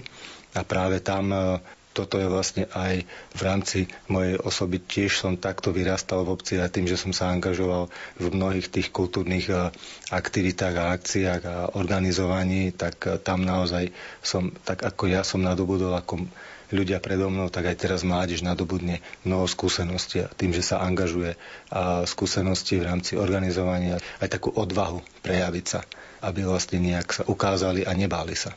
a 0.53 0.61
práve 0.61 1.01
tam 1.01 1.33
e, 1.33 1.59
toto 1.97 2.21
je 2.21 2.29
vlastne 2.29 2.69
aj 2.71 3.03
v 3.35 3.41
rámci 3.41 3.79
mojej 4.07 4.37
osoby. 4.37 4.79
Tiež 4.79 5.19
som 5.19 5.35
takto 5.35 5.73
vyrastal 5.73 6.23
v 6.23 6.37
obci 6.37 6.61
a 6.61 6.69
tým, 6.69 6.85
že 6.85 6.95
som 6.95 7.11
sa 7.11 7.33
angažoval 7.33 7.89
v 8.21 8.25
mnohých 8.29 8.69
tých 8.69 8.93
kultúrnych 8.93 9.49
e, 9.49 9.73
aktivitách 10.13 10.75
a 10.77 10.93
akciách 10.93 11.41
a 11.43 11.55
organizovaní, 11.75 12.71
tak 12.71 12.95
e, 13.09 13.17
tam 13.19 13.43
naozaj 13.43 13.89
som, 14.21 14.53
tak 14.63 14.85
ako 14.85 15.09
ja 15.09 15.25
som 15.25 15.41
nadobudol 15.41 15.91
ako 15.97 16.29
ľudia 16.71 17.01
predo 17.03 17.27
mnou, 17.29 17.49
tak 17.51 17.69
aj 17.69 17.77
teraz 17.77 18.01
mládež 18.05 18.45
nadobudne 18.45 19.01
mnoho 19.25 19.45
skúseností 19.49 20.25
a 20.25 20.31
tým, 20.31 20.53
že 20.53 20.65
sa 20.65 20.81
angažuje 20.81 21.35
a 21.69 22.05
skúsenosti 22.05 22.79
v 22.79 22.87
rámci 22.87 23.13
organizovania, 23.17 24.01
aj 24.21 24.29
takú 24.29 24.53
odvahu 24.53 25.01
prejaviť 25.25 25.65
sa, 25.65 25.81
aby 26.25 26.45
vlastne 26.45 26.81
nejak 26.81 27.09
sa 27.09 27.23
ukázali 27.25 27.83
a 27.83 27.91
nebáli 27.93 28.37
sa. 28.37 28.53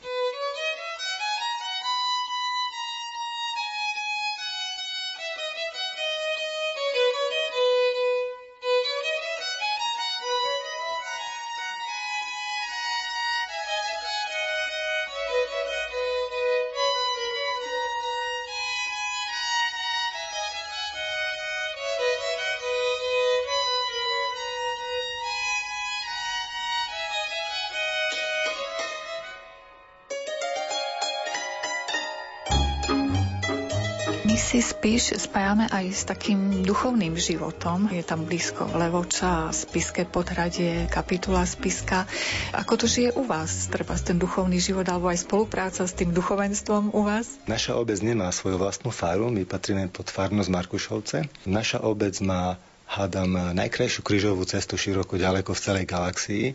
Si 34.43 34.59
spíš 34.59 35.15
spájame 35.23 35.71
aj 35.71 35.87
s 35.95 36.03
takým 36.03 36.67
duchovným 36.67 37.15
životom. 37.15 37.87
Je 37.95 38.03
tam 38.03 38.27
blízko 38.27 38.67
Levoča, 38.75 39.55
Spiske 39.55 40.03
podhradie, 40.03 40.91
kapitula 40.91 41.47
Spiska. 41.47 42.11
Ako 42.51 42.75
to 42.75 42.91
žije 42.91 43.15
u 43.15 43.23
vás? 43.23 43.71
Treba 43.71 43.95
ten 43.95 44.19
duchovný 44.19 44.59
život 44.59 44.83
alebo 44.91 45.07
aj 45.15 45.23
spolupráca 45.23 45.87
s 45.87 45.95
tým 45.95 46.11
duchovenstvom 46.11 46.91
u 46.91 47.07
vás? 47.07 47.39
Naša 47.47 47.79
obec 47.79 48.03
nemá 48.03 48.35
svoju 48.35 48.59
vlastnú 48.59 48.91
faru, 48.91 49.31
my 49.31 49.47
patríme 49.47 49.87
pod 49.87 50.11
farnosť 50.11 50.51
Markušovce. 50.51 51.17
Naša 51.47 51.87
obec 51.87 52.19
má 52.19 52.59
hádam 52.91 53.55
najkrajšiu 53.55 54.03
krížovú 54.03 54.43
cestu 54.45 54.75
široko 54.75 55.17
ďaleko 55.17 55.55
v 55.55 55.63
celej 55.65 55.85
galaxii. 55.87 56.47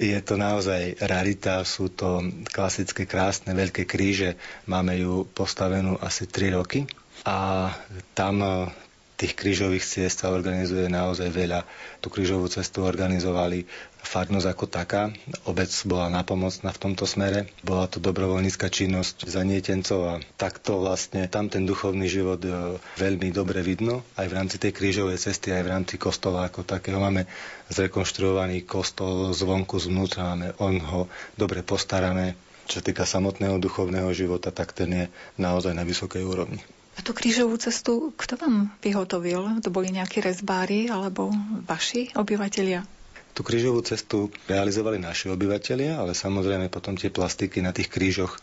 Je 0.00 0.18
to 0.26 0.34
naozaj 0.34 0.98
rarita, 0.98 1.62
sú 1.62 1.86
to 1.92 2.24
klasické 2.50 3.06
krásne 3.06 3.54
veľké 3.54 3.86
kríže, 3.86 4.34
máme 4.66 4.98
ju 4.98 5.22
postavenú 5.22 5.94
asi 6.02 6.26
3 6.26 6.58
roky 6.58 6.82
a 7.24 7.72
tam 8.14 8.36
e, 8.40 8.68
Tých 9.14 9.38
krížových 9.38 9.86
ciest 9.86 10.26
sa 10.26 10.34
organizuje 10.34 10.90
naozaj 10.90 11.30
veľa. 11.30 11.62
Tú 12.02 12.10
krížovú 12.10 12.50
cestu 12.50 12.82
organizovali 12.82 13.62
farnosť 14.02 14.46
ako 14.50 14.64
taká. 14.66 15.14
Obec 15.46 15.70
bola 15.86 16.10
napomocná 16.10 16.74
v 16.74 16.82
tomto 16.82 17.06
smere. 17.06 17.46
Bola 17.62 17.86
to 17.86 18.02
dobrovoľnícka 18.02 18.66
činnosť 18.66 19.30
zanietencov 19.30 20.00
a 20.02 20.14
takto 20.34 20.82
vlastne 20.82 21.30
tam 21.30 21.46
ten 21.46 21.62
duchovný 21.62 22.10
život 22.10 22.42
e, 22.42 22.74
veľmi 22.98 23.30
dobre 23.30 23.62
vidno. 23.62 24.02
Aj 24.18 24.26
v 24.26 24.34
rámci 24.34 24.58
tej 24.58 24.74
krížovej 24.74 25.22
cesty, 25.22 25.54
aj 25.54 25.62
v 25.62 25.72
rámci 25.78 25.94
kostola 25.94 26.50
ako 26.50 26.66
takého 26.66 26.98
máme 26.98 27.30
zrekonštruovaný 27.70 28.66
kostol 28.66 29.30
zvonku, 29.30 29.78
zvnútra 29.78 30.34
máme 30.34 30.58
on 30.58 30.82
ho 30.82 31.06
dobre 31.38 31.62
postarané. 31.62 32.34
Čo 32.66 32.82
týka 32.82 33.06
samotného 33.06 33.62
duchovného 33.62 34.10
života, 34.10 34.50
tak 34.50 34.74
ten 34.74 34.90
je 34.90 35.04
naozaj 35.38 35.70
na 35.70 35.86
vysokej 35.86 36.26
úrovni. 36.26 36.58
A 36.94 37.02
tú 37.02 37.10
krížovú 37.10 37.58
cestu 37.58 38.14
kto 38.14 38.38
vám 38.38 38.70
vyhotovil? 38.78 39.58
To 39.62 39.70
boli 39.74 39.90
nejakí 39.90 40.22
rezbári 40.22 40.86
alebo 40.86 41.34
vaši 41.66 42.14
obyvatelia? 42.14 42.86
Tú 43.34 43.42
krížovú 43.42 43.82
cestu 43.82 44.30
realizovali 44.46 45.02
naši 45.02 45.26
obyvateľia, 45.26 45.98
ale 45.98 46.14
samozrejme 46.14 46.70
potom 46.70 46.94
tie 46.94 47.10
plastiky 47.10 47.58
na 47.58 47.74
tých 47.74 47.90
krížoch 47.90 48.38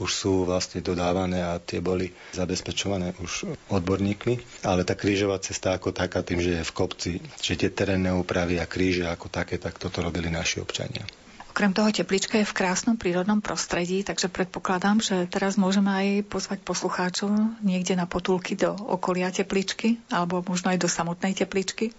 už 0.00 0.10
sú 0.16 0.32
vlastne 0.48 0.80
dodávané 0.80 1.44
a 1.44 1.60
tie 1.60 1.84
boli 1.84 2.08
zabezpečované 2.32 3.12
už 3.20 3.52
odborníkmi. 3.68 4.64
Ale 4.64 4.88
tá 4.88 4.96
krížová 4.96 5.36
cesta 5.44 5.76
ako 5.76 5.92
taká, 5.92 6.24
tým, 6.24 6.40
že 6.40 6.56
je 6.56 6.64
v 6.64 6.72
kopci, 6.72 7.12
že 7.44 7.60
tie 7.60 7.68
terénne 7.68 8.16
úpravy 8.16 8.56
a 8.56 8.64
kríže 8.64 9.04
ako 9.04 9.28
také, 9.28 9.60
tak 9.60 9.76
toto 9.76 10.00
robili 10.00 10.32
naši 10.32 10.64
občania. 10.64 11.04
Okrem 11.50 11.74
toho 11.74 11.90
teplička 11.90 12.38
je 12.38 12.46
v 12.46 12.56
krásnom 12.56 12.94
prírodnom 12.94 13.42
prostredí, 13.42 14.06
takže 14.06 14.30
predpokladám, 14.30 15.02
že 15.02 15.26
teraz 15.26 15.58
môžeme 15.58 15.90
aj 15.90 16.06
pozvať 16.30 16.62
poslucháčov 16.62 17.26
niekde 17.66 17.98
na 17.98 18.06
potulky 18.06 18.54
do 18.54 18.70
okolia 18.70 19.34
tepličky 19.34 19.98
alebo 20.14 20.46
možno 20.46 20.70
aj 20.70 20.78
do 20.78 20.86
samotnej 20.86 21.34
tepličky. 21.34 21.90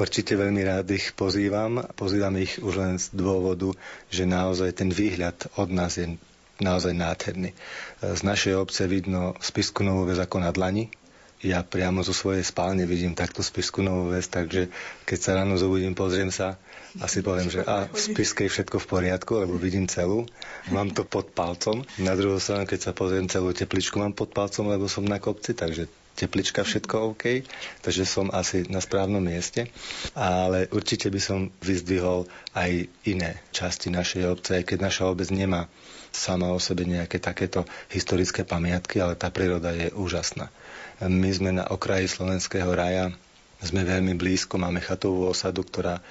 Určite 0.00 0.40
veľmi 0.40 0.64
rád 0.64 0.88
ich 0.96 1.12
pozývam. 1.12 1.84
Pozývam 1.92 2.40
ich 2.40 2.56
už 2.56 2.74
len 2.80 2.96
z 2.96 3.12
dôvodu, 3.12 3.76
že 4.08 4.24
naozaj 4.24 4.80
ten 4.80 4.88
výhľad 4.88 5.52
od 5.60 5.68
nás 5.68 6.00
je 6.00 6.16
naozaj 6.56 6.96
nádherný. 6.96 7.52
Z 8.00 8.20
našej 8.24 8.56
obce 8.56 8.88
vidno 8.88 9.36
spisku 9.44 9.84
Novú 9.84 10.08
väz 10.08 10.20
ako 10.20 10.40
na 10.40 10.52
dlani, 10.52 10.88
ja 11.44 11.60
priamo 11.60 12.00
zo 12.00 12.16
svojej 12.16 12.40
spálne 12.40 12.88
vidím 12.88 13.12
takto 13.12 13.44
spisku 13.44 13.84
novú 13.84 14.08
vec, 14.08 14.24
takže 14.24 14.72
keď 15.04 15.18
sa 15.20 15.36
ráno 15.36 15.60
zobudím, 15.60 15.92
pozriem 15.92 16.32
sa 16.32 16.56
a 17.00 17.04
si 17.10 17.20
poviem, 17.20 17.52
že 17.52 17.60
a 17.66 17.84
v 17.88 17.98
spiske 17.98 18.46
je 18.46 18.52
všetko 18.52 18.80
v 18.80 18.86
poriadku, 18.88 19.32
lebo 19.44 19.60
vidím 19.60 19.84
celú, 19.84 20.24
mám 20.72 20.92
to 20.92 21.04
pod 21.04 21.32
palcom. 21.36 21.84
Na 22.00 22.16
druhú 22.16 22.40
stranu, 22.40 22.64
keď 22.64 22.90
sa 22.90 22.92
pozriem 22.96 23.28
celú 23.28 23.52
tepličku, 23.52 24.00
mám 24.00 24.16
pod 24.16 24.32
palcom, 24.32 24.72
lebo 24.72 24.88
som 24.88 25.04
na 25.04 25.20
kopci, 25.20 25.52
takže 25.52 25.88
teplička, 26.16 26.64
všetko 26.64 27.12
OK, 27.12 27.44
takže 27.84 28.08
som 28.08 28.32
asi 28.32 28.64
na 28.72 28.80
správnom 28.80 29.20
mieste. 29.20 29.68
Ale 30.16 30.64
určite 30.72 31.12
by 31.12 31.20
som 31.20 31.52
vyzdvihol 31.60 32.24
aj 32.56 32.88
iné 33.04 33.44
časti 33.52 33.92
našej 33.92 34.24
obce, 34.24 34.50
aj 34.56 34.64
keď 34.64 34.78
naša 34.88 35.04
obec 35.12 35.28
nemá 35.28 35.68
sama 36.16 36.48
o 36.48 36.56
sebe 36.56 36.88
nejaké 36.88 37.20
takéto 37.20 37.68
historické 37.92 38.48
pamiatky, 38.48 39.04
ale 39.04 39.20
tá 39.20 39.28
príroda 39.28 39.76
je 39.76 39.92
úžasná. 39.92 40.48
My 41.04 41.28
sme 41.28 41.52
na 41.52 41.68
okraji 41.68 42.08
Slovenského 42.08 42.72
raja, 42.72 43.12
sme 43.64 43.88
veľmi 43.88 44.12
blízko, 44.20 44.60
máme 44.60 44.84
chatovú 44.84 45.32
osadu, 45.32 45.64
ktorá 45.64 45.96
e, 45.96 46.02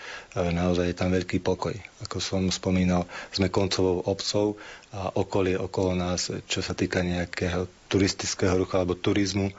naozaj 0.49 0.89
je 0.89 0.97
tam 0.97 1.13
veľký 1.13 1.45
pokoj. 1.45 1.77
Ako 2.01 2.17
som 2.17 2.49
spomínal, 2.49 3.05
sme 3.29 3.53
koncovou 3.53 4.01
obcov 4.09 4.57
a 4.89 5.13
okolie 5.13 5.53
okolo 5.53 5.93
nás, 5.93 6.33
čo 6.49 6.59
sa 6.65 6.73
týka 6.73 7.05
nejakého 7.05 7.69
turistického 7.85 8.57
ruchu 8.57 8.81
alebo 8.81 8.97
turizmu, 8.97 9.53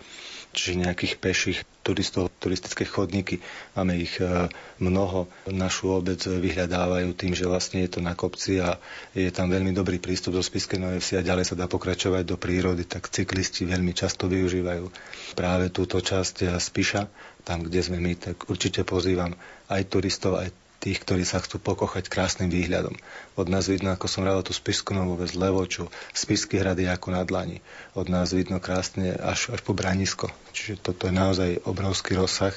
čiže 0.56 0.80
nejakých 0.80 1.20
peších 1.20 1.60
turistov, 1.84 2.32
turistické 2.40 2.88
chodníky. 2.88 3.44
Máme 3.76 4.00
ich 4.00 4.16
e, 4.16 4.48
mnoho. 4.80 5.28
Našu 5.46 6.00
obec 6.00 6.18
vyhľadávajú 6.24 7.12
tým, 7.12 7.36
že 7.36 7.44
vlastne 7.44 7.84
je 7.84 7.90
to 7.92 8.00
na 8.00 8.16
kopci 8.16 8.58
a 8.58 8.80
je 9.12 9.28
tam 9.28 9.52
veľmi 9.52 9.76
dobrý 9.76 10.00
prístup 10.00 10.34
do 10.34 10.42
Spiskej 10.42 10.80
Novej 10.80 11.04
Vsi 11.04 11.14
a 11.20 11.26
ďalej 11.28 11.52
sa 11.52 11.60
dá 11.60 11.68
pokračovať 11.68 12.24
do 12.24 12.40
prírody, 12.40 12.88
tak 12.88 13.12
cyklisti 13.12 13.68
veľmi 13.68 13.92
často 13.92 14.26
využívajú 14.26 14.88
práve 15.36 15.68
túto 15.68 16.00
časť 16.00 16.56
Spiša, 16.56 17.02
tam, 17.46 17.62
kde 17.62 17.78
sme 17.84 18.00
my, 18.00 18.16
tak 18.16 18.48
určite 18.50 18.82
pozývam 18.82 19.36
aj 19.70 19.82
turistov, 19.86 20.40
aj 20.42 20.50
tých, 20.86 21.02
ktorí 21.02 21.26
sa 21.26 21.42
chcú 21.42 21.58
pokochať 21.58 22.06
krásnym 22.06 22.46
výhľadom. 22.46 22.94
Od 23.34 23.50
nás 23.50 23.66
vidno, 23.66 23.90
ako 23.90 24.06
som 24.06 24.22
rával 24.22 24.46
tú 24.46 24.54
Spišskú 24.54 24.94
Novú 24.94 25.18
Ves, 25.18 25.34
Levoču, 25.34 25.90
Spisky 26.14 26.62
hrady 26.62 26.86
ako 26.86 27.10
na 27.10 27.26
dlani. 27.26 27.58
Od 27.98 28.06
nás 28.06 28.30
vidno 28.30 28.62
krásne 28.62 29.18
až, 29.18 29.50
až 29.50 29.66
po 29.66 29.74
Branisko. 29.74 30.30
Čiže 30.54 30.78
toto 30.78 31.10
je 31.10 31.18
naozaj 31.18 31.66
obrovský 31.66 32.14
rozsah. 32.14 32.54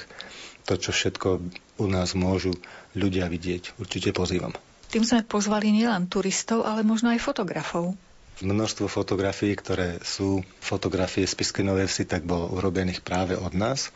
To, 0.70 0.78
čo 0.78 0.94
všetko 0.94 1.42
u 1.82 1.86
nás 1.90 2.14
môžu 2.14 2.54
ľudia 2.94 3.26
vidieť, 3.26 3.74
určite 3.82 4.14
pozývam. 4.14 4.54
Tým 4.94 5.02
sme 5.02 5.26
pozvali 5.26 5.74
nielen 5.74 6.06
turistov, 6.06 6.62
ale 6.62 6.86
možno 6.86 7.10
aj 7.10 7.18
fotografov. 7.18 7.98
Množstvo 8.40 8.86
fotografií, 8.86 9.52
ktoré 9.58 9.98
sú 10.06 10.46
fotografie 10.62 11.26
Spisky 11.26 11.66
Novej 11.66 11.90
Vsi, 11.90 12.06
tak 12.06 12.22
bolo 12.22 12.46
urobených 12.54 13.02
práve 13.02 13.34
od 13.34 13.52
nás 13.58 13.90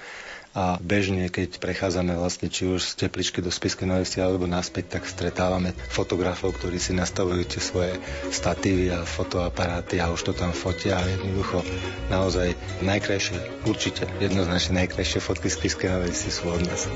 a 0.55 0.79
bežne, 0.79 1.27
keď 1.27 1.59
prechádzame 1.59 2.15
vlastne 2.15 2.47
či 2.47 2.71
už 2.71 2.95
z 2.95 3.07
tepličky 3.07 3.43
do 3.43 3.51
Spiskej 3.51 3.91
Novej 3.91 4.07
Vsi 4.07 4.23
alebo 4.23 4.47
naspäť, 4.47 4.99
tak 4.99 5.11
stretávame 5.11 5.75
fotografov, 5.91 6.55
ktorí 6.55 6.79
si 6.79 6.95
nastavujú 6.95 7.43
tie 7.43 7.59
svoje 7.59 7.93
statívy 8.31 8.95
a 8.95 9.03
fotoaparáty 9.03 9.99
a 9.99 10.15
už 10.15 10.31
to 10.31 10.33
tam 10.33 10.55
fotia 10.55 11.03
a 11.03 11.05
jednoducho 11.11 11.67
naozaj 12.07 12.55
najkrajšie, 12.87 13.67
určite 13.67 14.07
jednoznačne 14.23 14.87
najkrajšie 14.87 15.19
fotky 15.19 15.51
z 15.51 15.59
Spiskej 15.59 15.89
Novej 15.91 16.15
Vsi 16.15 16.31
sú 16.31 16.47
od 16.47 16.63
nás. 16.63 16.87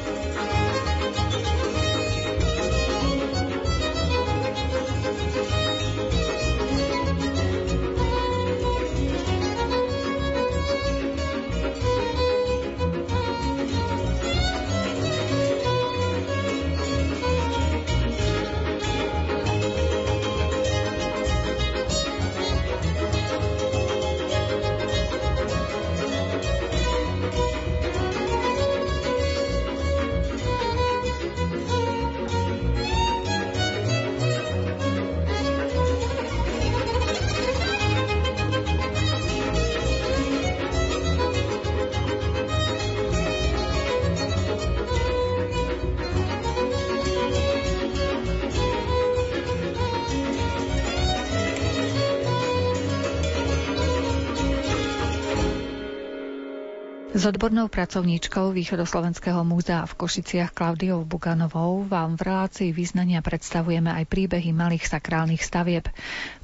Odbornou 57.29 57.69
pracovníčkou 57.69 58.57
Východoslovenského 58.57 59.45
múzea 59.45 59.85
v 59.85 59.97
Košiciach 60.01 60.57
Klaudiou 60.57 61.05
Buganovou 61.05 61.85
vám 61.85 62.17
v 62.17 62.25
relácii 62.25 62.71
význania 62.73 63.21
predstavujeme 63.21 63.93
aj 63.93 64.09
príbehy 64.09 64.57
malých 64.57 64.89
sakrálnych 64.89 65.45
stavieb. 65.45 65.85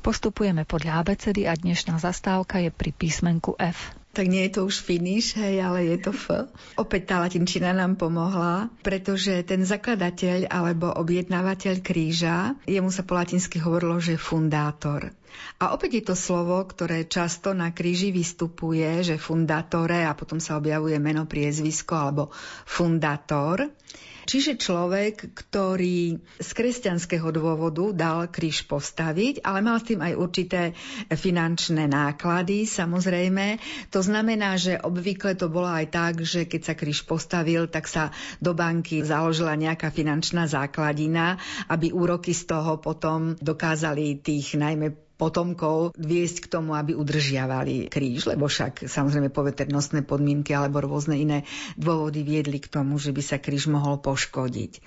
Postupujeme 0.04 0.68
podľa 0.68 1.00
abecedy 1.00 1.48
a 1.48 1.56
dnešná 1.56 1.96
zastávka 1.96 2.60
je 2.60 2.68
pri 2.68 2.92
písmenku 2.92 3.56
F. 3.56 3.96
Tak 4.14 4.30
nie 4.30 4.46
je 4.46 4.54
to 4.54 4.70
už 4.70 4.78
finish, 4.78 5.34
hej, 5.34 5.58
ale 5.58 5.90
je 5.90 5.98
to 5.98 6.14
F. 6.14 6.46
Opäť 6.78 7.10
tá 7.10 7.18
latinčina 7.18 7.74
nám 7.74 7.98
pomohla, 7.98 8.70
pretože 8.86 9.42
ten 9.42 9.66
zakladateľ 9.66 10.46
alebo 10.54 10.94
objednávateľ 10.94 11.82
kríža, 11.82 12.54
jemu 12.62 12.94
sa 12.94 13.02
po 13.02 13.18
latinsky 13.18 13.58
hovorilo, 13.58 13.98
že 13.98 14.14
fundátor. 14.14 15.10
A 15.58 15.74
opäť 15.74 15.98
je 15.98 16.04
to 16.06 16.14
slovo, 16.14 16.62
ktoré 16.62 17.10
často 17.10 17.58
na 17.58 17.74
kríži 17.74 18.14
vystupuje, 18.14 19.02
že 19.02 19.18
fundatore 19.18 20.06
a 20.06 20.14
potom 20.14 20.38
sa 20.38 20.54
objavuje 20.62 20.94
meno 21.02 21.26
priezvisko 21.26 21.98
alebo 21.98 22.30
fundátor. 22.70 23.66
Čiže 24.24 24.56
človek, 24.56 25.36
ktorý 25.36 26.16
z 26.40 26.50
kresťanského 26.56 27.28
dôvodu 27.28 27.92
dal 27.92 28.32
kríž 28.32 28.64
postaviť, 28.64 29.44
ale 29.44 29.60
mal 29.60 29.76
s 29.76 29.88
tým 29.92 30.00
aj 30.00 30.12
určité 30.16 30.62
finančné 31.12 31.84
náklady, 31.84 32.64
samozrejme. 32.64 33.60
To 33.92 34.00
znamená, 34.00 34.56
že 34.56 34.80
obvykle 34.80 35.36
to 35.36 35.52
bolo 35.52 35.68
aj 35.68 35.92
tak, 35.92 36.14
že 36.24 36.48
keď 36.48 36.60
sa 36.64 36.74
kríž 36.74 37.04
postavil, 37.04 37.68
tak 37.68 37.84
sa 37.84 38.10
do 38.40 38.56
banky 38.56 39.04
založila 39.04 39.52
nejaká 39.60 39.92
finančná 39.92 40.48
základina, 40.48 41.36
aby 41.68 41.92
úroky 41.92 42.32
z 42.32 42.48
toho 42.48 42.80
potom 42.80 43.36
dokázali 43.36 44.24
tých 44.24 44.56
najmä 44.56 45.13
potomkov 45.14 45.94
viesť 45.94 46.46
k 46.46 46.50
tomu, 46.58 46.74
aby 46.74 46.92
udržiavali 46.98 47.86
kríž, 47.86 48.26
lebo 48.30 48.50
však 48.50 48.90
samozrejme 48.90 49.30
poveternostné 49.30 50.02
podmienky 50.02 50.52
alebo 50.52 50.82
rôzne 50.82 51.14
iné 51.14 51.46
dôvody 51.78 52.26
viedli 52.26 52.58
k 52.58 52.70
tomu, 52.70 52.98
že 52.98 53.14
by 53.14 53.22
sa 53.22 53.36
kríž 53.38 53.70
mohol 53.70 54.02
poškodiť. 54.02 54.82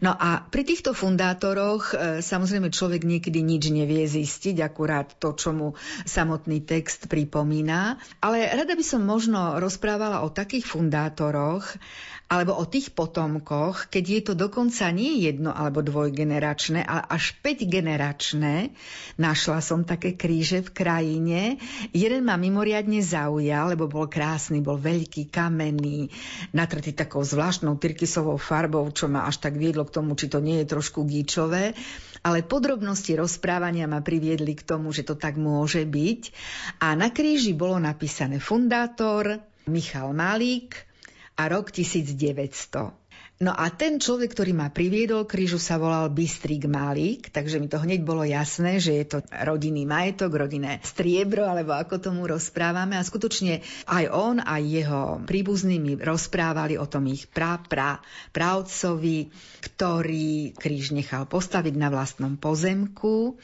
No 0.00 0.14
a 0.14 0.46
pri 0.46 0.62
týchto 0.62 0.94
fundátoroch 0.94 1.92
e, 1.92 2.22
samozrejme 2.22 2.70
človek 2.70 3.02
niekedy 3.02 3.42
nič 3.42 3.74
nevie 3.74 4.06
zistiť, 4.06 4.62
akurát 4.62 5.10
to, 5.18 5.34
čo 5.34 5.50
mu 5.50 5.68
samotný 6.06 6.62
text 6.62 7.10
pripomína, 7.10 7.98
ale 8.22 8.46
rada 8.54 8.78
by 8.78 8.84
som 8.86 9.02
možno 9.02 9.58
rozprávala 9.58 10.22
o 10.22 10.30
takých 10.30 10.70
fundátoroch, 10.70 11.76
alebo 12.34 12.58
o 12.58 12.66
tých 12.66 12.90
potomkoch, 12.90 13.86
keď 13.94 14.04
je 14.10 14.20
to 14.26 14.32
dokonca 14.34 14.90
nie 14.90 15.22
jedno 15.22 15.54
alebo 15.54 15.86
dvojgeneračné, 15.86 16.82
ale 16.82 17.06
až 17.06 17.38
5 17.38 17.62
generačné. 17.70 18.74
Našla 19.22 19.62
som 19.62 19.86
také 19.86 20.18
kríže 20.18 20.66
v 20.66 20.74
krajine. 20.74 21.62
Jeden 21.94 22.26
ma 22.26 22.34
mimoriadne 22.34 22.98
zaujal, 23.06 23.78
lebo 23.78 23.86
bol 23.86 24.10
krásny, 24.10 24.58
bol 24.58 24.82
veľký, 24.82 25.30
kamenný, 25.30 26.10
natrtý 26.50 26.90
takou 26.90 27.22
zvláštnou 27.22 27.78
tyrkysovou 27.78 28.34
farbou, 28.34 28.90
čo 28.90 29.06
ma 29.06 29.30
až 29.30 29.38
tak 29.38 29.54
viedlo 29.54 29.86
k 29.86 29.94
tomu, 29.94 30.18
či 30.18 30.26
to 30.26 30.42
nie 30.42 30.58
je 30.66 30.74
trošku 30.74 31.06
gíčové. 31.06 31.78
Ale 32.26 32.42
podrobnosti 32.42 33.14
rozprávania 33.14 33.86
ma 33.86 34.02
priviedli 34.02 34.58
k 34.58 34.66
tomu, 34.66 34.90
že 34.90 35.06
to 35.06 35.14
tak 35.14 35.38
môže 35.38 35.86
byť. 35.86 36.20
A 36.82 36.98
na 36.98 37.14
kríži 37.14 37.54
bolo 37.54 37.78
napísané 37.78 38.42
fundátor 38.42 39.38
Michal 39.70 40.10
Malík, 40.16 40.93
a 41.36 41.48
rok 41.48 41.70
1900. 41.76 42.92
No 43.42 43.50
a 43.50 43.66
ten 43.66 43.98
človek, 43.98 44.30
ktorý 44.30 44.54
ma 44.54 44.70
priviedol 44.70 45.26
krížu, 45.26 45.58
sa 45.58 45.74
volal 45.74 46.06
Bystrik 46.06 46.70
Malík, 46.70 47.34
takže 47.34 47.58
mi 47.58 47.66
to 47.66 47.82
hneď 47.82 48.06
bolo 48.06 48.22
jasné, 48.22 48.78
že 48.78 48.94
je 48.94 49.04
to 49.10 49.18
rodinný 49.26 49.82
majetok, 49.90 50.38
rodinné 50.38 50.78
striebro, 50.86 51.42
alebo 51.42 51.74
ako 51.74 51.98
tomu 51.98 52.30
rozprávame. 52.30 52.94
A 52.94 53.02
skutočne 53.02 53.66
aj 53.90 54.04
on, 54.14 54.38
aj 54.38 54.62
jeho 54.62 55.02
príbuzní 55.26 55.82
mi 55.82 55.98
rozprávali 55.98 56.78
o 56.78 56.86
tom 56.86 57.10
ich 57.10 57.26
pra, 57.26 57.58
pra, 57.58 57.98
pravcovi, 58.30 59.34
ktorý 59.66 60.54
kríž 60.54 60.94
nechal 60.94 61.26
postaviť 61.26 61.74
na 61.74 61.90
vlastnom 61.90 62.38
pozemku. 62.38 63.34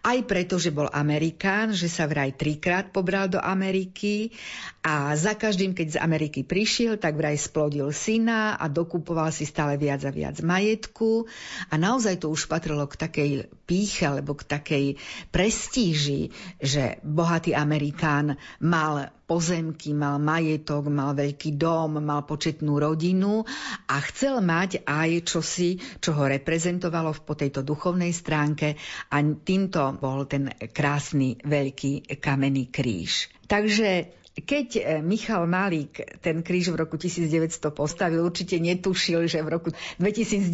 Aj 0.00 0.16
preto, 0.24 0.56
že 0.56 0.72
bol 0.72 0.88
Amerikán, 0.88 1.76
že 1.76 1.92
sa 1.92 2.08
vraj 2.08 2.32
trikrát 2.32 2.88
pobral 2.96 3.28
do 3.28 3.44
Ameriky 3.44 4.32
a 4.80 5.12
za 5.20 5.36
každým, 5.36 5.76
keď 5.76 5.96
z 5.96 5.98
Ameriky 6.00 6.40
prišiel, 6.48 6.96
tak 6.96 7.20
vraj 7.20 7.36
splodil 7.36 7.92
syna 7.92 8.56
a 8.56 8.72
dokupoval 8.72 9.33
si 9.34 9.42
stále 9.42 9.74
viac 9.74 10.06
a 10.06 10.14
viac 10.14 10.38
majetku 10.38 11.26
a 11.66 11.74
naozaj 11.74 12.22
to 12.22 12.30
už 12.30 12.46
patrilo 12.46 12.86
k 12.86 12.94
takej 12.94 13.30
píche 13.66 14.06
alebo 14.06 14.38
k 14.38 14.46
takej 14.46 14.86
prestíži, 15.34 16.30
že 16.62 17.02
bohatý 17.02 17.50
Amerikán 17.58 18.38
mal 18.62 19.10
pozemky, 19.24 19.96
mal 19.96 20.20
majetok, 20.20 20.92
mal 20.92 21.16
veľký 21.16 21.56
dom, 21.56 21.98
mal 21.98 22.28
početnú 22.28 22.76
rodinu 22.76 23.42
a 23.88 23.96
chcel 24.04 24.44
mať 24.44 24.84
aj 24.84 25.10
čosi, 25.24 25.80
čo 25.98 26.12
ho 26.14 26.28
reprezentovalo 26.28 27.16
po 27.24 27.32
tejto 27.34 27.64
duchovnej 27.64 28.12
stránke 28.12 28.76
a 29.10 29.16
týmto 29.24 29.96
bol 29.96 30.28
ten 30.28 30.52
krásny 30.70 31.40
veľký 31.40 32.20
kamenný 32.20 32.68
kríž. 32.68 33.32
Takže 33.48 34.23
keď 34.34 34.68
e, 34.74 34.80
Michal 34.98 35.46
Malík 35.46 36.18
ten 36.18 36.42
kríž 36.42 36.74
v 36.74 36.82
roku 36.82 36.98
1900 36.98 37.70
postavil, 37.70 38.26
určite 38.26 38.58
netušil, 38.58 39.30
že 39.30 39.46
v 39.46 39.48
roku 39.54 39.70
2010 40.02 40.50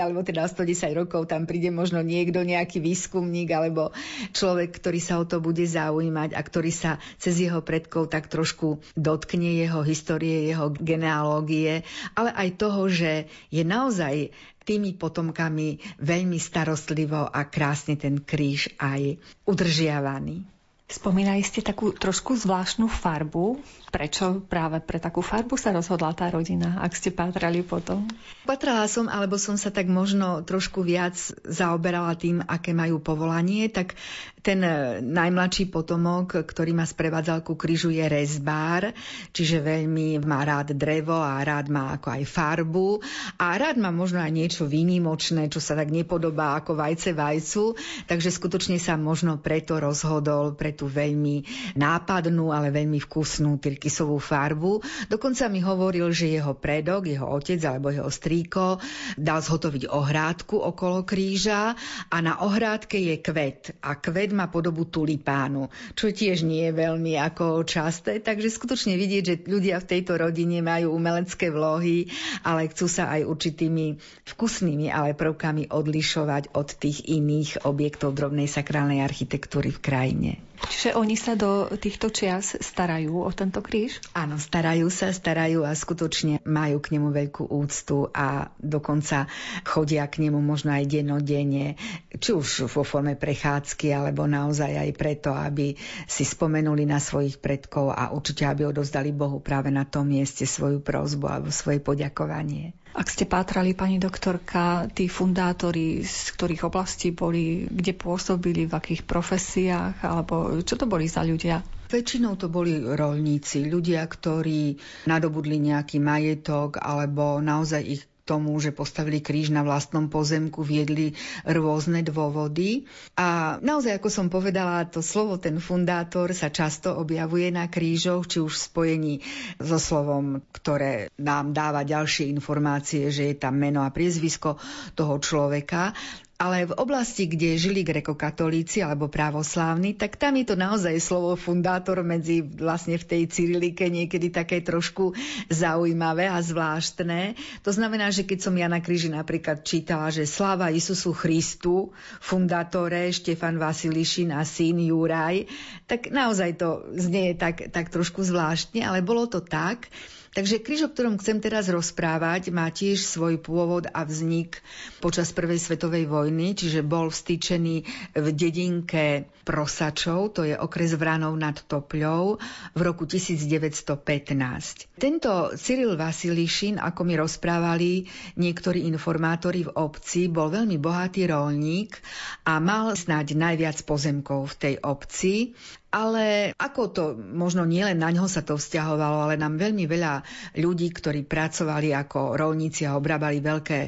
alebo 0.00 0.24
teda 0.24 0.48
110 0.48 0.96
rokov 0.96 1.28
tam 1.28 1.44
príde 1.44 1.68
možno 1.68 2.00
niekto, 2.00 2.40
nejaký 2.40 2.80
výskumník 2.80 3.52
alebo 3.52 3.92
človek, 4.32 4.72
ktorý 4.80 5.00
sa 5.04 5.20
o 5.20 5.28
to 5.28 5.44
bude 5.44 5.60
zaujímať 5.60 6.32
a 6.32 6.40
ktorý 6.40 6.72
sa 6.72 6.96
cez 7.20 7.36
jeho 7.36 7.60
predkov 7.60 8.08
tak 8.08 8.32
trošku 8.32 8.80
dotkne 8.96 9.60
jeho 9.60 9.84
histórie, 9.84 10.48
jeho 10.48 10.72
genealógie, 10.72 11.84
ale 12.16 12.32
aj 12.32 12.48
toho, 12.56 12.88
že 12.88 13.28
je 13.52 13.60
naozaj 13.60 14.32
tými 14.64 14.96
potomkami 14.96 16.00
veľmi 16.00 16.36
starostlivo 16.40 17.28
a 17.28 17.40
krásne 17.48 17.96
ten 17.96 18.20
kríž 18.20 18.72
aj 18.80 19.16
udržiavaný. 19.48 20.57
Spomínali 20.88 21.44
ste 21.44 21.60
takú 21.60 21.92
trošku 21.92 22.32
zvláštnu 22.32 22.88
farbu. 22.88 23.60
Prečo 23.92 24.40
práve 24.40 24.80
pre 24.80 24.96
takú 24.96 25.20
farbu 25.20 25.60
sa 25.60 25.72
rozhodla 25.72 26.16
tá 26.16 26.32
rodina, 26.32 26.80
ak 26.80 26.96
ste 26.96 27.12
pátrali 27.12 27.60
potom? 27.60 28.08
Patrala 28.48 28.88
som, 28.88 29.04
alebo 29.04 29.36
som 29.36 29.60
sa 29.60 29.68
tak 29.68 29.84
možno 29.88 30.40
trošku 30.44 30.80
viac 30.80 31.16
zaoberala 31.44 32.16
tým, 32.16 32.40
aké 32.40 32.72
majú 32.72 33.04
povolanie, 33.04 33.68
tak 33.68 34.00
ten 34.40 34.64
e, 34.64 35.04
najmladší 35.04 35.68
potomok, 35.68 36.40
ktorý 36.40 36.72
ma 36.72 36.88
sprevádzal 36.88 37.44
ku 37.44 37.52
krížu, 37.56 37.92
je 37.92 38.04
rezbár, 38.08 38.96
čiže 39.36 39.60
veľmi 39.60 40.24
má 40.24 40.40
rád 40.44 40.72
drevo 40.72 41.20
a 41.20 41.36
rád 41.44 41.68
má 41.68 41.96
ako 42.00 42.16
aj 42.16 42.22
farbu 42.24 42.88
a 43.36 43.60
rád 43.60 43.76
má 43.76 43.92
možno 43.92 44.24
aj 44.24 44.32
niečo 44.32 44.64
výnimočné, 44.64 45.52
čo 45.52 45.60
sa 45.60 45.76
tak 45.76 45.92
nepodobá 45.92 46.56
ako 46.60 46.80
vajce 46.80 47.12
vajcu, 47.12 47.76
takže 48.08 48.32
skutočne 48.32 48.80
sa 48.80 48.96
možno 48.96 49.36
preto 49.36 49.76
rozhodol 49.76 50.56
pre 50.56 50.77
tú 50.78 50.86
veľmi 50.86 51.42
nápadnú, 51.74 52.54
ale 52.54 52.70
veľmi 52.70 53.02
vkusnú 53.02 53.58
tyrkysovú 53.58 54.22
farbu. 54.22 54.78
Dokonca 55.10 55.50
mi 55.50 55.58
hovoril, 55.58 56.14
že 56.14 56.30
jeho 56.30 56.54
predok, 56.54 57.10
jeho 57.10 57.26
otec 57.26 57.58
alebo 57.66 57.90
jeho 57.90 58.06
strýko 58.06 58.78
dal 59.18 59.42
zhotoviť 59.42 59.90
ohrádku 59.90 60.54
okolo 60.54 61.02
kríža 61.02 61.74
a 62.06 62.16
na 62.22 62.38
ohrádke 62.46 62.94
je 62.94 63.18
kvet 63.18 63.74
a 63.82 63.98
kvet 63.98 64.30
má 64.30 64.46
podobu 64.46 64.86
tulipánu, 64.86 65.66
čo 65.98 66.14
tiež 66.14 66.46
nie 66.46 66.70
je 66.70 66.78
veľmi 66.78 67.18
ako 67.18 67.66
časté, 67.66 68.22
takže 68.22 68.54
skutočne 68.54 68.94
vidieť, 68.94 69.22
že 69.26 69.34
ľudia 69.42 69.82
v 69.82 69.88
tejto 69.98 70.14
rodine 70.14 70.62
majú 70.62 70.94
umelecké 70.94 71.50
vlohy, 71.50 72.06
ale 72.46 72.70
chcú 72.70 72.86
sa 72.86 73.10
aj 73.18 73.26
určitými 73.26 73.98
vkusnými 74.28 74.92
ale 74.92 75.18
prvkami 75.18 75.72
odlišovať 75.72 76.54
od 76.54 76.68
tých 76.76 77.08
iných 77.08 77.64
objektov 77.64 78.14
drobnej 78.14 78.46
sakrálnej 78.46 79.02
architektúry 79.02 79.72
v 79.72 79.82
krajine. 79.82 80.47
Čiže 80.66 80.98
oni 80.98 81.14
sa 81.14 81.38
do 81.38 81.70
týchto 81.78 82.10
čias 82.10 82.58
starajú 82.58 83.22
o 83.22 83.30
tento 83.30 83.62
kríž? 83.62 84.02
Áno, 84.10 84.42
starajú 84.42 84.90
sa, 84.90 85.14
starajú 85.14 85.62
a 85.62 85.70
skutočne 85.70 86.42
majú 86.42 86.82
k 86.82 86.98
nemu 86.98 87.14
veľkú 87.14 87.46
úctu 87.46 88.10
a 88.10 88.50
dokonca 88.58 89.30
chodia 89.62 90.10
k 90.10 90.26
nemu 90.26 90.42
možno 90.42 90.74
aj 90.74 90.90
denodene, 90.90 91.78
či 92.18 92.30
už 92.34 92.66
vo 92.66 92.82
forme 92.82 93.14
prechádzky, 93.14 93.94
alebo 93.94 94.26
naozaj 94.26 94.74
aj 94.74 94.90
preto, 94.98 95.30
aby 95.30 95.78
si 96.10 96.26
spomenuli 96.26 96.82
na 96.82 96.98
svojich 96.98 97.38
predkov 97.38 97.94
a 97.94 98.10
určite, 98.10 98.42
aby 98.42 98.66
odozdali 98.66 99.14
Bohu 99.14 99.38
práve 99.38 99.70
na 99.70 99.86
tom 99.86 100.10
mieste 100.10 100.42
svoju 100.42 100.82
prozbu 100.82 101.26
alebo 101.30 101.50
svoje 101.54 101.78
poďakovanie. 101.78 102.74
Ak 102.96 103.12
ste 103.12 103.28
pátrali, 103.28 103.76
pani 103.76 104.00
doktorka, 104.00 104.88
tí 104.90 105.06
fundátori, 105.06 106.02
z 106.02 106.34
ktorých 106.34 106.66
oblastí 106.66 107.12
boli, 107.12 107.68
kde 107.68 107.92
pôsobili, 107.94 108.64
v 108.64 108.74
akých 108.74 109.02
profesiách, 109.04 110.02
alebo 110.02 110.60
čo 110.64 110.74
to 110.74 110.88
boli 110.88 111.06
za 111.08 111.22
ľudia? 111.22 111.62
Väčšinou 111.88 112.36
to 112.36 112.52
boli 112.52 112.76
rolníci, 112.80 113.64
ľudia, 113.64 114.04
ktorí 114.04 114.76
nadobudli 115.08 115.56
nejaký 115.56 115.96
majetok 116.04 116.76
alebo 116.84 117.40
naozaj 117.40 117.80
ich 117.80 118.02
tomu, 118.28 118.60
že 118.60 118.76
postavili 118.76 119.24
kríž 119.24 119.48
na 119.48 119.64
vlastnom 119.64 120.12
pozemku, 120.12 120.60
viedli 120.60 121.16
rôzne 121.48 122.04
dôvody. 122.04 122.84
A 123.16 123.56
naozaj, 123.64 123.96
ako 123.96 124.12
som 124.12 124.26
povedala, 124.28 124.84
to 124.84 125.00
slovo, 125.00 125.40
ten 125.40 125.56
fundátor 125.56 126.36
sa 126.36 126.52
často 126.52 126.92
objavuje 126.92 127.48
na 127.48 127.72
krížoch, 127.72 128.28
či 128.28 128.44
už 128.44 128.52
v 128.52 128.64
spojení 128.68 129.14
so 129.56 129.80
slovom, 129.80 130.44
ktoré 130.52 131.08
nám 131.16 131.56
dáva 131.56 131.88
ďalšie 131.88 132.28
informácie, 132.28 133.08
že 133.08 133.32
je 133.32 133.36
tam 133.40 133.56
meno 133.56 133.80
a 133.80 133.88
priezvisko 133.88 134.60
toho 134.92 135.16
človeka 135.16 135.96
ale 136.38 136.70
v 136.70 136.78
oblasti, 136.78 137.26
kde 137.26 137.58
žili 137.58 137.82
grekokatolíci 137.82 138.78
alebo 138.78 139.10
právoslávni, 139.10 139.98
tak 139.98 140.14
tam 140.14 140.38
je 140.38 140.46
to 140.46 140.54
naozaj 140.54 140.94
slovo 141.02 141.34
fundátor 141.34 142.06
medzi 142.06 142.46
vlastne 142.46 142.94
v 142.94 143.02
tej 143.10 143.22
cyrilike 143.26 143.90
niekedy 143.90 144.30
také 144.30 144.62
trošku 144.62 145.18
zaujímavé 145.50 146.30
a 146.30 146.38
zvláštne. 146.38 147.34
To 147.66 147.74
znamená, 147.74 148.14
že 148.14 148.22
keď 148.22 148.38
som 148.38 148.54
ja 148.54 148.70
na 148.70 148.78
kríži 148.78 149.10
napríklad 149.10 149.66
čítala, 149.66 150.14
že 150.14 150.30
sláva 150.30 150.70
Isusu 150.70 151.10
Christu, 151.10 151.90
fundátore 152.22 153.10
Štefan 153.10 153.58
Vasilišin 153.58 154.30
a 154.30 154.46
syn 154.46 154.78
Juraj, 154.78 155.42
tak 155.90 156.14
naozaj 156.14 156.54
to 156.54 156.86
znie 156.94 157.34
tak, 157.34 157.74
tak 157.74 157.90
trošku 157.90 158.22
zvláštne, 158.22 158.86
ale 158.86 159.02
bolo 159.02 159.26
to 159.26 159.42
tak, 159.42 159.90
Takže 160.36 160.60
kríž, 160.60 160.86
o 160.86 160.92
ktorom 160.92 161.16
chcem 161.16 161.40
teraz 161.40 161.72
rozprávať, 161.72 162.52
má 162.52 162.68
tiež 162.68 163.00
svoj 163.00 163.40
pôvod 163.40 163.88
a 163.88 164.04
vznik 164.04 164.60
počas 165.00 165.32
Prvej 165.32 165.56
svetovej 165.56 166.04
vojny, 166.04 166.52
čiže 166.52 166.84
bol 166.84 167.08
vstýčený 167.08 167.76
v 168.14 168.26
dedinke 168.36 169.28
Prosačov, 169.48 170.36
to 170.36 170.44
je 170.44 170.52
okres 170.52 170.92
Vranov 170.92 171.32
nad 171.40 171.56
Topľou, 171.56 172.36
v 172.76 172.80
roku 172.84 173.08
1915. 173.08 175.00
Tento 175.00 175.32
Cyril 175.56 175.96
Vasilišin, 175.96 176.76
ako 176.76 177.00
mi 177.08 177.16
rozprávali 177.16 178.04
niektorí 178.36 178.84
informátori 178.84 179.64
v 179.64 179.72
obci, 179.72 180.28
bol 180.28 180.52
veľmi 180.52 180.76
bohatý 180.76 181.24
rolník 181.32 181.96
a 182.44 182.60
mal 182.60 182.92
snáď 182.92 183.32
najviac 183.32 183.80
pozemkov 183.88 184.52
v 184.52 184.58
tej 184.60 184.74
obci 184.84 185.56
ale 185.88 186.52
ako 186.52 186.82
to, 186.92 187.04
možno 187.16 187.64
nielen 187.64 187.96
na 187.96 188.12
ňo 188.12 188.28
sa 188.28 188.44
to 188.44 188.60
vzťahovalo, 188.60 189.24
ale 189.24 189.40
nám 189.40 189.56
veľmi 189.56 189.88
veľa 189.88 190.20
ľudí, 190.60 190.92
ktorí 190.92 191.24
pracovali 191.24 191.96
ako 191.96 192.36
rolníci 192.36 192.84
a 192.84 192.96
obrábali 192.96 193.40
veľké 193.40 193.80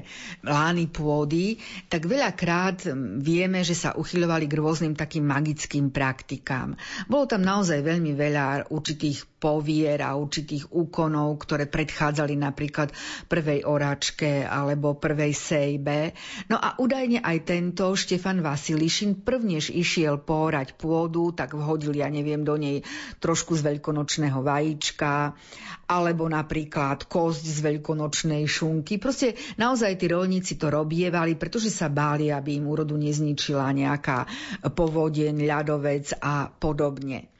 lány 0.48 0.88
pôdy, 0.88 1.60
tak 1.92 2.08
veľakrát 2.08 2.88
vieme, 3.20 3.60
že 3.60 3.76
sa 3.76 3.92
uchyľovali 3.92 4.48
k 4.48 4.56
rôznym 4.56 4.94
takým 4.96 5.28
magickým 5.28 5.92
praktikám. 5.92 6.72
Bolo 7.04 7.28
tam 7.28 7.44
naozaj 7.44 7.84
veľmi 7.84 8.16
veľa 8.16 8.72
určitých 8.72 9.40
povier 9.40 10.04
a 10.04 10.16
určitých 10.16 10.68
úkonov, 10.68 11.40
ktoré 11.40 11.64
predchádzali 11.64 12.36
napríklad 12.36 12.92
prvej 13.24 13.64
oračke 13.64 14.44
alebo 14.44 15.00
prvej 15.00 15.32
sejbe. 15.32 16.12
No 16.52 16.60
a 16.60 16.76
údajne 16.76 17.24
aj 17.24 17.48
tento 17.48 17.88
Štefan 17.96 18.44
Vasilišin 18.44 19.24
prvnež 19.24 19.72
išiel 19.72 20.20
pórať 20.20 20.76
pôdu, 20.76 21.32
tak 21.32 21.56
vhodil, 21.56 21.89
ja 21.96 22.06
neviem, 22.06 22.46
do 22.46 22.54
nej 22.54 22.86
trošku 23.18 23.58
z 23.58 23.66
veľkonočného 23.74 24.38
vajíčka 24.38 25.34
alebo 25.90 26.30
napríklad 26.30 27.10
kosť 27.10 27.44
z 27.50 27.58
veľkonočnej 27.66 28.46
šunky. 28.46 29.02
Proste 29.02 29.34
naozaj 29.58 29.98
tí 29.98 30.06
rolníci 30.06 30.54
to 30.54 30.70
robievali, 30.70 31.34
pretože 31.34 31.74
sa 31.74 31.90
báli, 31.90 32.30
aby 32.30 32.62
im 32.62 32.70
úrodu 32.70 32.94
nezničila 32.94 33.66
nejaká 33.74 34.30
povodeň, 34.70 35.34
ľadovec 35.42 36.22
a 36.22 36.46
podobne. 36.46 37.30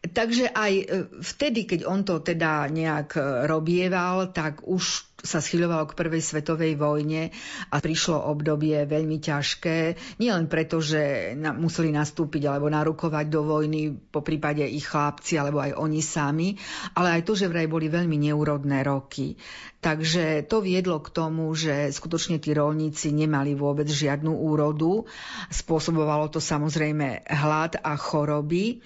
Takže 0.00 0.48
aj 0.56 0.72
e, 0.80 0.84
vtedy, 1.20 1.68
keď 1.68 1.84
on 1.84 2.00
to 2.08 2.24
teda 2.24 2.64
nejak 2.72 3.20
e, 3.20 3.22
robieval, 3.44 4.32
tak 4.32 4.64
už 4.64 5.09
sa 5.20 5.38
schyľoval 5.38 5.88
k 5.88 5.96
prvej 5.96 6.22
svetovej 6.24 6.76
vojne 6.80 7.32
a 7.68 7.76
prišlo 7.78 8.16
obdobie 8.28 8.88
veľmi 8.88 9.20
ťažké. 9.20 9.78
Nielen 10.20 10.48
preto, 10.48 10.80
že 10.80 11.32
museli 11.36 11.92
nastúpiť 11.92 12.48
alebo 12.48 12.72
narukovať 12.72 13.26
do 13.28 13.44
vojny, 13.44 13.92
po 13.92 14.24
prípade 14.24 14.64
ich 14.64 14.88
chlapci 14.88 15.36
alebo 15.36 15.60
aj 15.60 15.76
oni 15.76 16.00
sami, 16.00 16.48
ale 16.96 17.20
aj 17.20 17.22
to, 17.28 17.32
že 17.36 17.50
vraj 17.50 17.68
boli 17.68 17.92
veľmi 17.92 18.16
neúrodné 18.16 18.80
roky. 18.84 19.36
Takže 19.80 20.44
to 20.44 20.60
viedlo 20.60 21.00
k 21.00 21.08
tomu, 21.08 21.48
že 21.56 21.88
skutočne 21.88 22.36
tí 22.36 22.52
rolníci 22.52 23.16
nemali 23.16 23.56
vôbec 23.56 23.88
žiadnu 23.88 24.28
úrodu. 24.28 25.08
Spôsobovalo 25.48 26.28
to 26.28 26.36
samozrejme 26.36 27.24
hlad 27.24 27.80
a 27.80 27.96
choroby 27.96 28.84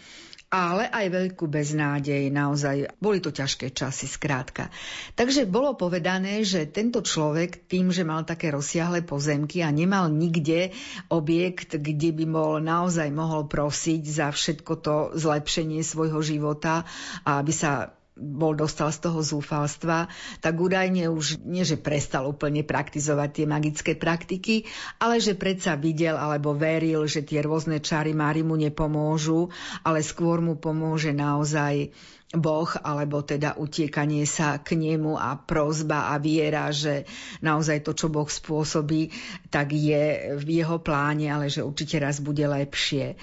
ale 0.55 0.87
aj 0.87 1.11
veľkú 1.11 1.51
beznádej, 1.51 2.31
naozaj 2.31 2.95
boli 3.03 3.19
to 3.19 3.35
ťažké 3.35 3.75
časy, 3.75 4.07
skrátka. 4.07 4.71
Takže 5.19 5.51
bolo 5.51 5.75
povedané, 5.75 6.47
že 6.47 6.71
tento 6.71 7.03
človek 7.03 7.67
tým, 7.67 7.91
že 7.91 8.07
mal 8.07 8.23
také 8.23 8.55
rozsiahle 8.55 9.03
pozemky 9.03 9.67
a 9.67 9.75
nemal 9.75 10.07
nikde 10.07 10.71
objekt, 11.11 11.75
kde 11.75 12.15
by 12.15 12.25
bol 12.31 12.63
naozaj 12.63 13.11
mohol 13.11 13.51
prosiť 13.51 14.03
za 14.07 14.31
všetko 14.31 14.73
to 14.79 14.97
zlepšenie 15.19 15.83
svojho 15.83 16.23
života 16.23 16.87
a 17.27 17.43
aby 17.43 17.51
sa 17.51 17.91
bol 18.15 18.55
dostal 18.55 18.95
z 18.95 19.11
toho 19.11 19.21
zúfalstva, 19.27 20.07
tak 20.39 20.55
údajne 20.55 21.11
už 21.11 21.43
nie, 21.43 21.67
že 21.67 21.75
prestal 21.75 22.31
úplne 22.31 22.62
praktizovať 22.62 23.29
tie 23.35 23.47
magické 23.51 23.93
praktiky, 23.99 24.71
ale 25.03 25.19
že 25.19 25.35
predsa 25.35 25.75
videl 25.75 26.15
alebo 26.15 26.55
veril, 26.55 27.11
že 27.11 27.27
tie 27.27 27.43
rôzne 27.43 27.83
čary 27.83 28.15
Mári 28.15 28.47
mu 28.47 28.55
nepomôžu, 28.55 29.51
ale 29.83 30.07
skôr 30.07 30.39
mu 30.39 30.55
pomôže 30.55 31.11
naozaj 31.11 31.91
Boh, 32.35 32.67
alebo 32.83 33.23
teda 33.23 33.55
utiekanie 33.55 34.27
sa 34.27 34.59
k 34.59 34.75
nemu 34.75 35.15
a 35.15 35.39
prozba 35.39 36.11
a 36.11 36.19
viera, 36.19 36.67
že 36.75 37.07
naozaj 37.39 37.87
to, 37.87 37.95
čo 37.95 38.11
Boh 38.11 38.27
spôsobí, 38.27 39.15
tak 39.55 39.71
je 39.71 40.35
v 40.35 40.49
jeho 40.62 40.83
pláne, 40.83 41.31
ale 41.31 41.47
že 41.47 41.62
určite 41.62 42.03
raz 42.03 42.19
bude 42.19 42.43
lepšie. 42.43 43.15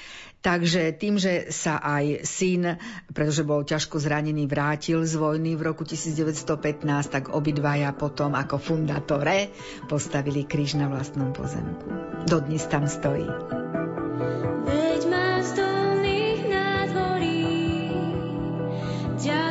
Takže 0.42 0.98
tým, 0.98 1.22
že 1.22 1.54
sa 1.54 1.78
aj 1.78 2.26
syn, 2.26 2.82
pretože 3.14 3.46
bol 3.46 3.62
ťažko 3.62 4.02
zranený, 4.02 4.50
vrátil 4.50 5.06
z 5.06 5.14
vojny 5.14 5.54
v 5.54 5.70
roku 5.70 5.86
1915, 5.86 6.82
tak 7.14 7.30
obidvaja 7.30 7.94
potom 7.94 8.34
ako 8.34 8.58
fundatore 8.58 9.54
postavili 9.86 10.50
kríž 10.50 10.82
na 10.82 10.90
vlastnom 10.90 11.30
pozemku. 11.30 11.86
Dodnes 12.26 12.66
tam 12.66 12.90
stojí. 12.90 13.30
Veď 14.66 15.02
má 15.14 15.32
príde 19.22 19.51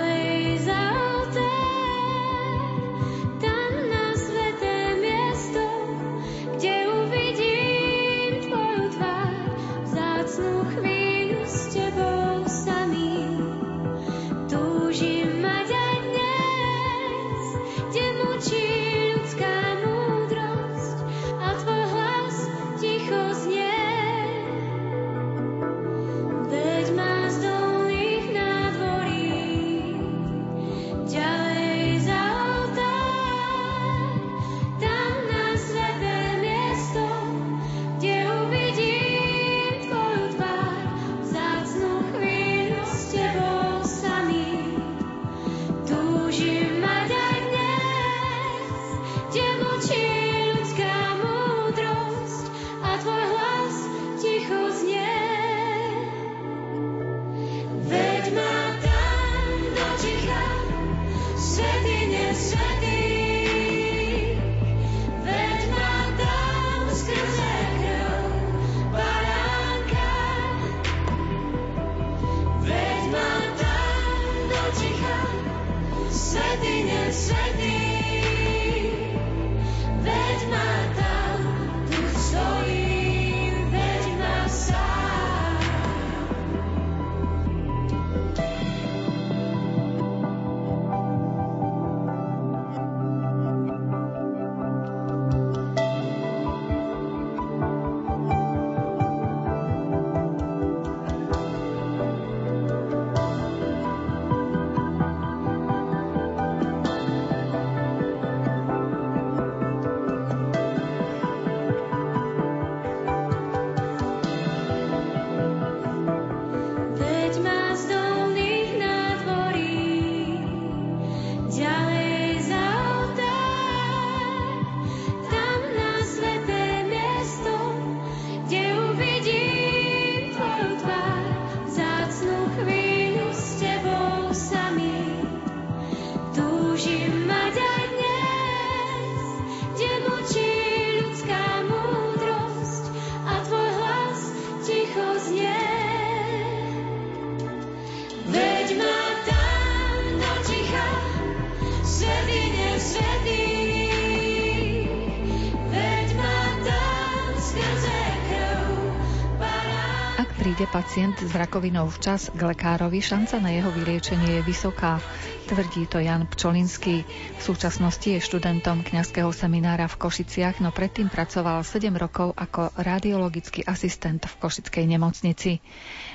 pacient 160.70 161.18
s 161.18 161.34
rakovinou 161.34 161.90
včas 161.90 162.30
k 162.30 162.38
lekárovi, 162.46 163.02
šanca 163.02 163.42
na 163.42 163.50
jeho 163.50 163.74
vyliečenie 163.74 164.38
je 164.38 164.42
vysoká, 164.46 165.02
tvrdí 165.50 165.90
to 165.90 165.98
Jan 165.98 166.30
Pčolinský. 166.30 167.02
V 167.36 167.40
súčasnosti 167.42 168.06
je 168.06 168.22
študentom 168.22 168.86
kňazského 168.86 169.34
seminára 169.34 169.90
v 169.90 169.98
Košiciach, 169.98 170.62
no 170.62 170.70
predtým 170.70 171.10
pracoval 171.10 171.66
7 171.66 171.90
rokov 171.98 172.38
ako 172.38 172.70
radiologický 172.78 173.66
asistent 173.66 174.22
v 174.30 174.34
Košickej 174.38 174.86
nemocnici. 174.86 175.58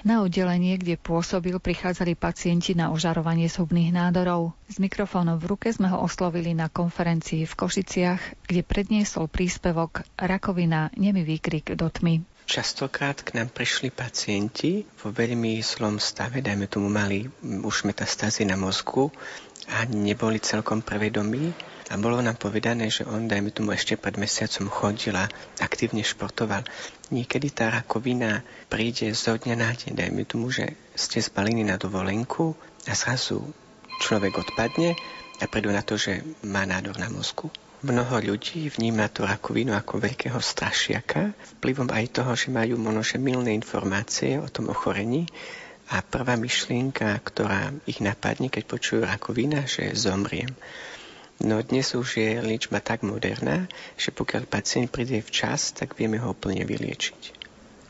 Na 0.07 0.23
oddelenie, 0.23 0.79
kde 0.79 0.95
pôsobil, 0.95 1.59
prichádzali 1.59 2.15
pacienti 2.15 2.79
na 2.79 2.95
ožarovanie 2.95 3.51
zhubných 3.51 3.91
nádorov. 3.91 4.55
S 4.71 4.79
mikrofónom 4.79 5.35
v 5.35 5.51
ruke 5.51 5.67
sme 5.75 5.91
ho 5.91 5.99
oslovili 5.99 6.55
na 6.55 6.71
konferencii 6.71 7.43
v 7.43 7.53
Košiciach, 7.59 8.47
kde 8.47 8.63
predniesol 8.63 9.27
príspevok 9.27 10.07
Rakovina, 10.15 10.95
nemý 10.95 11.27
výkrik 11.27 11.75
do 11.75 11.91
tmy. 11.91 12.34
Častokrát 12.45 13.25
k 13.25 13.41
nám 13.41 13.49
prišli 13.49 13.89
pacienti 13.89 14.85
vo 15.01 15.09
veľmi 15.09 15.57
zlom 15.65 15.97
stave, 15.97 16.45
dajme 16.45 16.69
tomu 16.69 16.93
mali 16.93 17.25
už 17.41 17.89
metastázy 17.89 18.45
na 18.45 18.53
mozgu 18.53 19.09
a 19.65 19.89
neboli 19.89 20.37
celkom 20.37 20.85
prevedomí. 20.85 21.49
A 21.89 21.97
bolo 21.97 22.21
nám 22.21 22.37
povedané, 22.37 22.89
že 22.89 23.05
on, 23.05 23.25
dajme 23.25 23.49
tomu, 23.49 23.73
ešte 23.73 23.97
pred 23.97 24.17
mesiacom 24.21 24.69
chodil 24.69 25.17
a 25.17 25.29
aktívne 25.57 26.05
športoval. 26.05 26.65
Niekedy 27.09 27.49
tá 27.49 27.69
rakovina 27.69 28.45
príde 28.69 29.09
zo 29.17 29.37
dňa 29.37 29.55
na 29.57 29.69
deň, 29.73 29.91
dajme 29.93 30.23
tomu, 30.29 30.53
že 30.53 30.77
ste 30.93 31.21
zbalení 31.21 31.65
na 31.65 31.77
dovolenku 31.81 32.57
a 32.85 32.93
zrazu 32.93 33.41
človek 34.05 34.37
odpadne 34.37 34.93
a 35.41 35.45
prídu 35.49 35.73
na 35.73 35.81
to, 35.81 35.97
že 35.97 36.21
má 36.45 36.65
nádor 36.65 36.97
na 37.01 37.09
mozgu. 37.09 37.49
Mnoho 37.85 38.17
ľudí 38.33 38.65
vníma 38.65 39.13
tú 39.13 39.29
rakovinu 39.29 39.77
ako 39.77 40.01
veľkého 40.01 40.41
strašiaka, 40.41 41.37
vplyvom 41.61 41.93
aj 41.93 42.17
toho, 42.17 42.33
že 42.33 42.49
majú 42.49 42.81
možno 42.81 43.21
milné 43.21 43.53
informácie 43.53 44.41
o 44.41 44.49
tom 44.49 44.73
ochorení 44.73 45.29
a 45.93 46.01
prvá 46.01 46.33
myšlienka, 46.33 47.13
ktorá 47.21 47.69
ich 47.85 48.01
napadne, 48.01 48.49
keď 48.49 48.63
počujú 48.65 49.05
rakovina, 49.05 49.69
že 49.69 49.93
zomriem. 49.93 50.49
No 51.37 51.61
dnes 51.61 51.93
už 51.93 52.17
je 52.17 52.41
liečba 52.41 52.81
tak 52.81 53.05
moderná, 53.05 53.69
že 54.01 54.09
pokiaľ 54.09 54.49
pacient 54.49 54.89
príde 54.89 55.21
včas, 55.21 55.69
tak 55.69 55.93
vieme 55.93 56.17
ho 56.17 56.33
úplne 56.33 56.65
vyliečiť. 56.65 57.44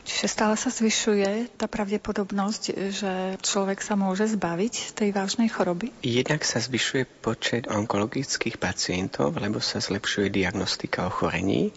Čiže 0.06 0.26
stále 0.30 0.54
sa 0.54 0.70
zvyšuje 0.70 1.58
tá 1.58 1.66
pravdepodobnosť, 1.66 2.62
že 2.94 3.12
človek 3.42 3.82
sa 3.82 3.98
môže 3.98 4.30
zbaviť 4.30 4.94
tej 4.94 5.10
vážnej 5.10 5.50
choroby? 5.50 5.90
Jednak 6.06 6.46
sa 6.46 6.62
zvyšuje 6.62 7.10
počet 7.20 7.66
onkologických 7.66 8.62
pacientov, 8.62 9.34
lebo 9.34 9.58
sa 9.58 9.82
zlepšuje 9.82 10.30
diagnostika 10.30 11.10
ochorení. 11.10 11.74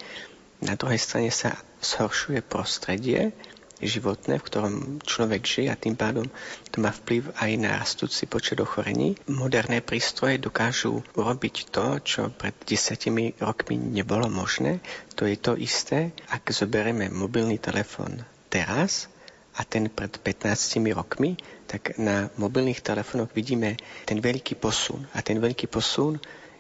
Na 0.62 0.78
druhej 0.78 1.02
strane 1.02 1.34
sa 1.34 1.58
zhoršuje 1.82 2.46
prostredie, 2.46 3.34
životné, 3.80 4.40
v 4.40 4.48
ktorom 4.48 4.76
človek 5.04 5.42
žije 5.44 5.70
a 5.72 5.80
tým 5.80 5.96
pádom 5.96 6.28
to 6.70 6.84
má 6.84 6.92
vplyv 6.92 7.32
aj 7.40 7.52
na 7.60 7.80
rastúci 7.80 8.28
počet 8.28 8.60
ochorení. 8.60 9.16
Moderné 9.32 9.80
prístroje 9.80 10.40
dokážu 10.40 11.04
urobiť 11.16 11.72
to, 11.72 12.00
čo 12.04 12.22
pred 12.32 12.56
desiatimi 12.68 13.40
rokmi 13.40 13.80
nebolo 13.80 14.28
možné. 14.28 14.84
To 15.16 15.24
je 15.24 15.40
to 15.40 15.56
isté, 15.56 16.12
ak 16.32 16.52
zoberieme 16.52 17.08
mobilný 17.08 17.58
telefón 17.58 18.24
teraz 18.52 19.08
a 19.60 19.68
ten 19.68 19.92
pred 19.92 20.12
15 20.12 20.56
rokmi, 20.96 21.36
tak 21.68 22.00
na 22.00 22.32
mobilných 22.40 22.80
telefónoch 22.80 23.36
vidíme 23.36 23.76
ten 24.08 24.24
veľký 24.24 24.56
posun. 24.56 25.04
A 25.12 25.20
ten 25.20 25.38
veľký 25.38 25.68
posun 25.68 26.18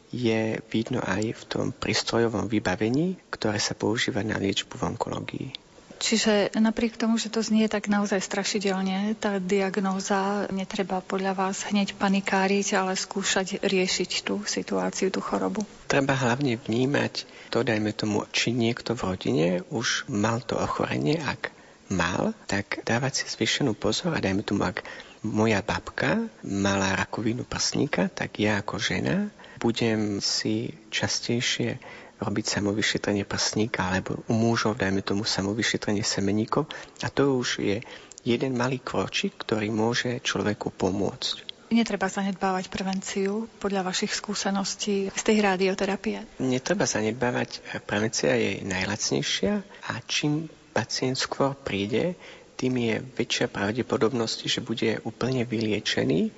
je 0.09 0.57
vidno 0.73 0.99
aj 1.05 1.23
v 1.37 1.43
tom 1.45 1.65
prístrojovom 1.69 2.49
vybavení, 2.49 3.17
ktoré 3.29 3.61
sa 3.61 3.77
používa 3.77 4.25
na 4.25 4.41
liečbu 4.41 4.73
v 4.73 4.85
onkológii. 4.89 5.68
Čiže 5.99 6.55
napriek 6.55 6.95
tomu, 6.95 7.19
že 7.19 7.27
to 7.27 7.43
znie 7.43 7.67
tak 7.67 7.91
naozaj 7.91 8.23
strašidelne, 8.23 9.19
tá 9.19 9.37
diagnóza 9.37 10.47
netreba 10.47 11.03
podľa 11.03 11.35
vás 11.35 11.67
hneď 11.67 11.99
panikáriť, 11.99 12.79
ale 12.79 12.95
skúšať 12.95 13.59
riešiť 13.59 14.11
tú 14.23 14.39
situáciu, 14.47 15.11
tú 15.11 15.19
chorobu. 15.19 15.67
Treba 15.91 16.15
hlavne 16.15 16.55
vnímať 16.55 17.27
to, 17.51 17.67
dajme 17.67 17.91
tomu, 17.91 18.23
či 18.31 18.55
niekto 18.55 18.95
v 18.95 19.05
rodine 19.11 19.47
už 19.75 20.07
mal 20.07 20.39
to 20.39 20.55
ochorenie, 20.55 21.19
ak 21.19 21.51
mal, 21.91 22.31
tak 22.47 22.79
dávať 22.87 23.21
si 23.21 23.35
zvyšenú 23.35 23.75
pozor 23.75 24.15
a 24.15 24.23
dajme 24.23 24.47
tomu, 24.47 24.63
ak 24.63 24.87
moja 25.19 25.59
babka 25.59 26.31
mala 26.47 26.95
rakovinu 26.95 27.43
prsníka, 27.43 28.07
tak 28.07 28.39
ja 28.39 28.63
ako 28.63 28.79
žena 28.79 29.27
budem 29.59 30.23
si 30.23 30.71
častejšie 30.87 31.75
robiť 32.19 32.45
samovyšetrenie 32.59 33.23
prsníka 33.23 33.87
alebo 33.87 34.23
u 34.27 34.33
mužov, 34.35 34.75
dajme 34.75 34.99
tomu 35.01 35.23
samovyšetrenie 35.23 36.03
semeníkov. 36.03 36.67
A 37.03 37.07
to 37.07 37.39
už 37.39 37.63
je 37.63 37.79
jeden 38.27 38.53
malý 38.59 38.83
kročik, 38.83 39.39
ktorý 39.39 39.71
môže 39.71 40.19
človeku 40.19 40.75
pomôcť. 40.75 41.47
Netreba 41.69 42.09
zanedbávať 42.09 42.73
prevenciu 42.73 43.45
podľa 43.61 43.93
vašich 43.93 44.09
skúseností 44.09 45.13
z 45.13 45.21
tej 45.21 45.37
radioterapie? 45.45 46.25
Netreba 46.41 46.89
zanedbávať. 46.89 47.61
Prevencia 47.85 48.33
je 48.33 48.65
najlacnejšia 48.65 49.53
a 49.85 49.93
čím 50.09 50.49
pacient 50.73 51.13
skôr 51.13 51.53
príde, 51.53 52.17
tým 52.59 52.75
je 52.75 52.95
väčšia 52.99 53.47
pravdepodobnosť, 53.47 54.39
že 54.49 54.59
bude 54.59 54.99
úplne 55.07 55.47
vyliečený 55.47 56.33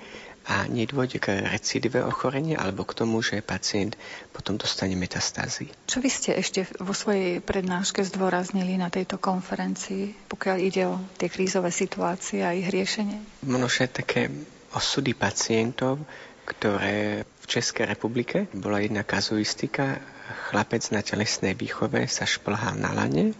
a 0.51 0.67
nedôjde 0.67 1.23
k 1.23 1.47
recidive 1.47 2.03
ochorenia 2.03 2.59
alebo 2.59 2.83
k 2.83 2.91
tomu, 2.99 3.23
že 3.23 3.39
pacient 3.39 3.95
potom 4.35 4.59
dostane 4.59 4.99
metastázy. 4.99 5.71
Čo 5.87 6.03
vy 6.03 6.09
ste 6.11 6.35
ešte 6.35 6.67
vo 6.83 6.91
svojej 6.91 7.39
prednáške 7.39 8.03
zdôraznili 8.03 8.75
na 8.75 8.91
tejto 8.91 9.15
konferencii, 9.15 10.27
pokiaľ 10.27 10.57
ide 10.59 10.83
o 10.91 10.99
tie 11.15 11.31
krízové 11.31 11.71
situácie 11.71 12.43
a 12.43 12.51
ich 12.51 12.67
riešenie? 12.67 13.47
Množe 13.47 13.87
také 13.87 14.27
osudy 14.75 15.15
pacientov, 15.15 16.03
ktoré 16.43 17.23
v 17.23 17.45
Českej 17.47 17.87
republike 17.87 18.51
bola 18.51 18.83
jedna 18.83 19.07
kazuistika. 19.07 20.03
Chlapec 20.51 20.83
na 20.91 20.99
telesnej 20.99 21.55
výchove 21.55 22.07
sa 22.11 22.27
šplhal 22.27 22.75
na 22.75 22.91
lane 22.91 23.35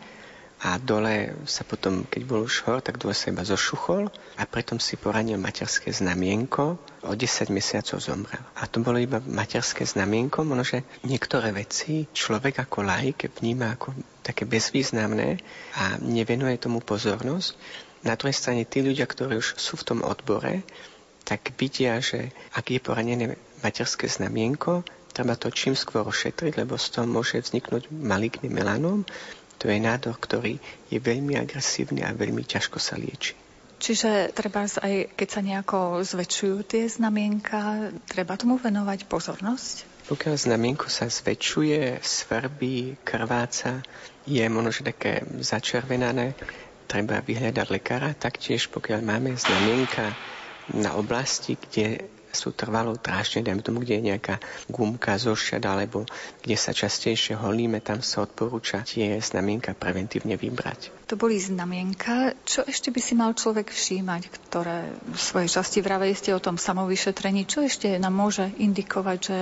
a 0.62 0.78
dole 0.78 1.34
sa 1.50 1.66
potom, 1.66 2.06
keď 2.06 2.22
bol 2.22 2.46
už 2.46 2.70
hor, 2.70 2.86
tak 2.86 3.02
dole 3.02 3.18
sa 3.18 3.34
iba 3.34 3.42
zošuchol 3.42 4.14
a 4.38 4.46
pretom 4.46 4.78
si 4.78 4.94
poranil 4.94 5.42
materské 5.42 5.90
znamienko. 5.90 6.78
O 7.02 7.18
10 7.18 7.50
mesiacov 7.50 7.98
zomrel. 7.98 8.46
A 8.62 8.70
to 8.70 8.78
bolo 8.78 9.02
iba 9.02 9.18
materské 9.18 9.90
znamienko, 9.90 10.46
možno, 10.46 10.62
že 10.62 10.86
niektoré 11.02 11.50
veci 11.50 12.06
človek 12.14 12.62
ako 12.62 12.86
laik 12.86 13.26
vníma 13.42 13.74
ako 13.74 13.98
také 14.22 14.46
bezvýznamné 14.46 15.42
a 15.82 15.98
nevenuje 15.98 16.62
tomu 16.62 16.78
pozornosť. 16.86 17.58
Na 18.06 18.14
druhej 18.14 18.38
strane 18.38 18.70
tí 18.70 18.86
ľudia, 18.86 19.10
ktorí 19.10 19.42
už 19.42 19.58
sú 19.58 19.82
v 19.82 19.86
tom 19.94 20.00
odbore, 20.06 20.62
tak 21.26 21.58
vidia, 21.58 21.98
že 21.98 22.30
ak 22.54 22.70
je 22.70 22.78
poranené 22.78 23.34
materské 23.66 24.06
znamienko, 24.06 24.86
treba 25.10 25.34
to 25.34 25.50
čím 25.50 25.74
skôr 25.74 26.06
ošetriť, 26.06 26.62
lebo 26.62 26.78
z 26.78 26.88
toho 26.94 27.10
môže 27.10 27.42
vzniknúť 27.42 27.90
maligný 27.90 28.54
melanóm 28.54 29.10
to 29.62 29.70
je 29.70 29.78
nádor, 29.78 30.18
ktorý 30.18 30.58
je 30.90 30.98
veľmi 30.98 31.38
agresívny 31.38 32.02
a 32.02 32.10
veľmi 32.18 32.42
ťažko 32.42 32.82
sa 32.82 32.98
lieči. 32.98 33.38
Čiže 33.82 34.34
treba 34.34 34.66
aj, 34.66 35.14
keď 35.18 35.28
sa 35.30 35.42
nejako 35.42 36.06
zväčšujú 36.06 36.58
tie 36.66 36.86
znamienka, 36.86 37.94
treba 38.10 38.38
tomu 38.38 38.58
venovať 38.58 39.06
pozornosť? 39.10 40.06
Pokiaľ 40.10 40.36
znamienko 40.38 40.86
sa 40.90 41.10
zväčšuje, 41.10 42.02
svrbí, 42.02 43.02
krváca, 43.06 43.86
je 44.26 44.46
možno 44.50 44.86
také 44.86 45.26
začervenané, 45.42 46.38
treba 46.86 47.22
vyhľadať 47.26 47.68
lekára. 47.74 48.14
Taktiež 48.14 48.70
pokiaľ 48.70 49.02
máme 49.02 49.34
znamienka 49.38 50.14
na 50.78 50.94
oblasti, 50.94 51.58
kde 51.58 52.06
sú 52.34 52.56
trvalo 52.56 52.96
trášne, 52.98 53.44
dajme 53.46 53.64
tomu, 53.64 53.84
kde 53.84 54.00
je 54.00 54.08
nejaká 54.14 54.36
gumka, 54.72 55.16
zošťad, 55.16 55.64
alebo 55.68 56.08
kde 56.42 56.56
sa 56.58 56.72
častejšie 56.72 57.38
holíme, 57.38 57.84
tam 57.84 58.00
sa 58.02 58.24
odporúča 58.24 58.84
tie 58.88 59.20
znamienka 59.20 59.76
preventívne 59.76 60.36
vybrať. 60.36 60.92
To 61.12 61.20
boli 61.20 61.36
znamienka. 61.38 62.34
Čo 62.48 62.64
ešte 62.64 62.90
by 62.90 63.02
si 63.04 63.14
mal 63.20 63.36
človek 63.36 63.68
všímať, 63.68 64.22
ktoré 64.48 64.96
v 64.96 65.20
svojej 65.20 65.50
časti 65.52 65.80
vravej 65.84 66.14
ste 66.16 66.32
o 66.32 66.44
tom 66.44 66.56
samovyšetrení, 66.56 67.44
čo 67.44 67.68
ešte 67.68 68.00
nám 68.00 68.16
môže 68.16 68.48
indikovať, 68.56 69.20
že 69.20 69.40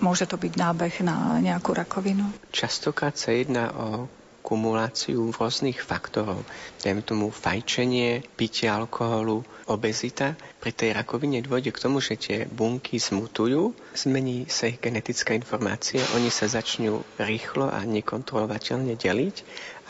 môže 0.00 0.28
to 0.28 0.36
byť 0.36 0.52
nábeh 0.60 0.94
na 1.00 1.40
nejakú 1.40 1.72
rakovinu? 1.72 2.28
Častokrát 2.52 3.16
sa 3.16 3.32
jedná 3.32 3.72
o 3.72 4.12
kumuláciu 4.46 5.34
rôznych 5.34 5.82
faktorov. 5.82 6.46
Dajme 6.78 7.02
tomu 7.02 7.34
fajčenie, 7.34 8.22
pitie 8.38 8.70
alkoholu, 8.70 9.42
obezita. 9.66 10.38
Pri 10.62 10.70
tej 10.70 10.94
rakovine 10.94 11.42
dôjde 11.42 11.74
k 11.74 11.82
tomu, 11.82 11.98
že 11.98 12.14
tie 12.14 12.38
bunky 12.46 13.02
zmutujú, 13.02 13.74
zmení 13.98 14.46
sa 14.46 14.70
ich 14.70 14.78
genetická 14.78 15.34
informácia, 15.34 15.98
oni 16.14 16.30
sa 16.30 16.46
začnú 16.46 17.02
rýchlo 17.18 17.66
a 17.66 17.82
nekontrolovateľne 17.82 18.94
deliť 18.94 19.36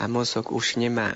a 0.01 0.09
mozog 0.09 0.49
už 0.49 0.81
nemá 0.81 1.13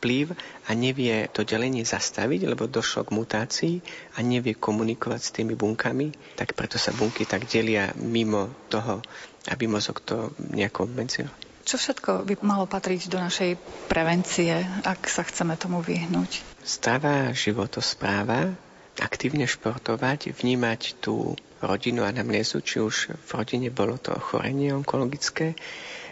vplyv 0.00 0.32
a 0.64 0.70
nevie 0.72 1.28
to 1.28 1.44
delenie 1.44 1.84
zastaviť, 1.84 2.48
lebo 2.48 2.64
došlo 2.64 3.04
k 3.04 3.12
mutácii 3.12 3.74
a 4.16 4.24
nevie 4.24 4.56
komunikovať 4.56 5.20
s 5.20 5.34
tými 5.36 5.52
bunkami, 5.52 6.36
tak 6.40 6.56
preto 6.56 6.80
sa 6.80 6.96
bunky 6.96 7.28
tak 7.28 7.44
delia 7.44 7.92
mimo 8.00 8.48
toho, 8.72 9.04
aby 9.52 9.68
mozog 9.68 10.00
to 10.00 10.32
nejako 10.56 10.88
obmedzil. 10.88 11.28
Čo 11.70 11.78
všetko 11.78 12.26
by 12.26 12.34
malo 12.42 12.66
patriť 12.66 13.06
do 13.06 13.22
našej 13.22 13.54
prevencie, 13.86 14.58
ak 14.82 15.06
sa 15.06 15.22
chceme 15.22 15.54
tomu 15.54 15.78
vyhnúť? 15.78 16.42
Zdravá 16.66 17.30
životospráva, 17.30 18.50
aktívne 18.98 19.46
športovať, 19.46 20.34
vnímať 20.34 20.98
tú 20.98 21.38
rodinu 21.62 22.02
anamnézu, 22.02 22.58
či 22.58 22.82
už 22.82 23.14
v 23.14 23.30
rodine 23.30 23.70
bolo 23.70 24.02
to 24.02 24.10
ochorenie 24.10 24.74
onkologické, 24.74 25.54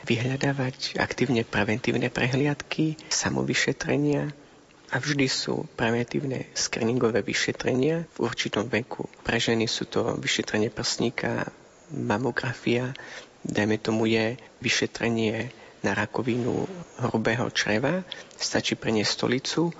vyhľadávať 0.06 0.94
aktívne 0.94 1.42
preventívne 1.42 2.06
prehliadky, 2.06 2.94
samovyšetrenia, 3.10 4.30
a 4.88 4.96
vždy 5.02 5.26
sú 5.26 5.66
preventívne 5.74 6.46
screeningové 6.54 7.26
vyšetrenia 7.26 8.06
v 8.14 8.18
určitom 8.22 8.70
veku. 8.70 9.10
Pre 9.26 9.36
ženy 9.42 9.66
sú 9.66 9.90
to 9.90 10.22
vyšetrenie 10.22 10.70
prsníka, 10.70 11.50
mamografia, 11.90 12.94
dajme 13.44 13.78
tomu 13.78 14.10
je 14.10 14.38
vyšetrenie 14.62 15.50
na 15.82 15.94
rakovinu 15.94 16.66
hrubého 16.98 17.46
čreva, 17.54 18.02
stačí 18.34 18.74
preniesť 18.74 19.12
stolicu 19.14 19.70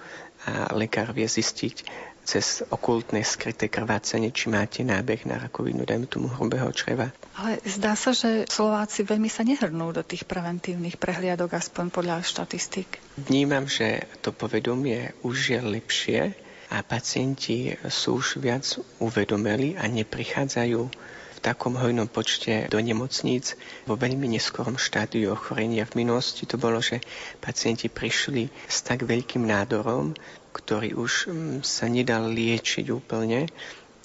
a 0.46 0.70
lekár 0.78 1.10
vie 1.10 1.26
zistiť, 1.26 2.06
cez 2.28 2.60
okultné 2.68 3.24
skryté 3.24 3.72
krvácanie, 3.72 4.28
či 4.28 4.52
máte 4.52 4.84
nábeh 4.84 5.24
na 5.24 5.40
rakovinu, 5.40 5.88
dajme 5.88 6.04
tomu 6.04 6.28
hrubého 6.28 6.68
čreva. 6.76 7.08
Ale 7.40 7.56
zdá 7.64 7.96
sa, 7.96 8.12
že 8.12 8.44
Slováci 8.44 9.08
veľmi 9.08 9.32
sa 9.32 9.48
nehrnú 9.48 9.96
do 9.96 10.04
tých 10.04 10.28
preventívnych 10.28 11.00
prehliadok, 11.00 11.56
aspoň 11.56 11.88
podľa 11.88 12.20
štatistík. 12.20 13.00
Vnímam, 13.16 13.64
že 13.64 14.04
to 14.20 14.36
povedomie 14.36 15.16
už 15.24 15.56
je 15.56 15.60
lepšie 15.64 16.20
a 16.68 16.84
pacienti 16.84 17.72
sú 17.88 18.20
už 18.20 18.44
viac 18.44 18.76
uvedomeli 19.00 19.80
a 19.80 19.88
neprichádzajú 19.88 21.08
v 21.38 21.44
takom 21.54 21.78
hojnom 21.78 22.10
počte 22.10 22.66
do 22.66 22.82
nemocníc 22.82 23.54
vo 23.86 23.94
veľmi 23.94 24.26
neskorom 24.26 24.74
štádiu 24.74 25.38
ochorenia. 25.38 25.86
V 25.86 26.02
minulosti 26.02 26.50
to 26.50 26.58
bolo, 26.58 26.82
že 26.82 26.98
pacienti 27.38 27.86
prišli 27.86 28.50
s 28.66 28.82
tak 28.82 29.06
veľkým 29.06 29.46
nádorom, 29.46 30.18
ktorý 30.50 30.98
už 30.98 31.30
mm, 31.30 31.56
sa 31.62 31.86
nedal 31.86 32.26
liečiť 32.26 32.90
úplne. 32.90 33.46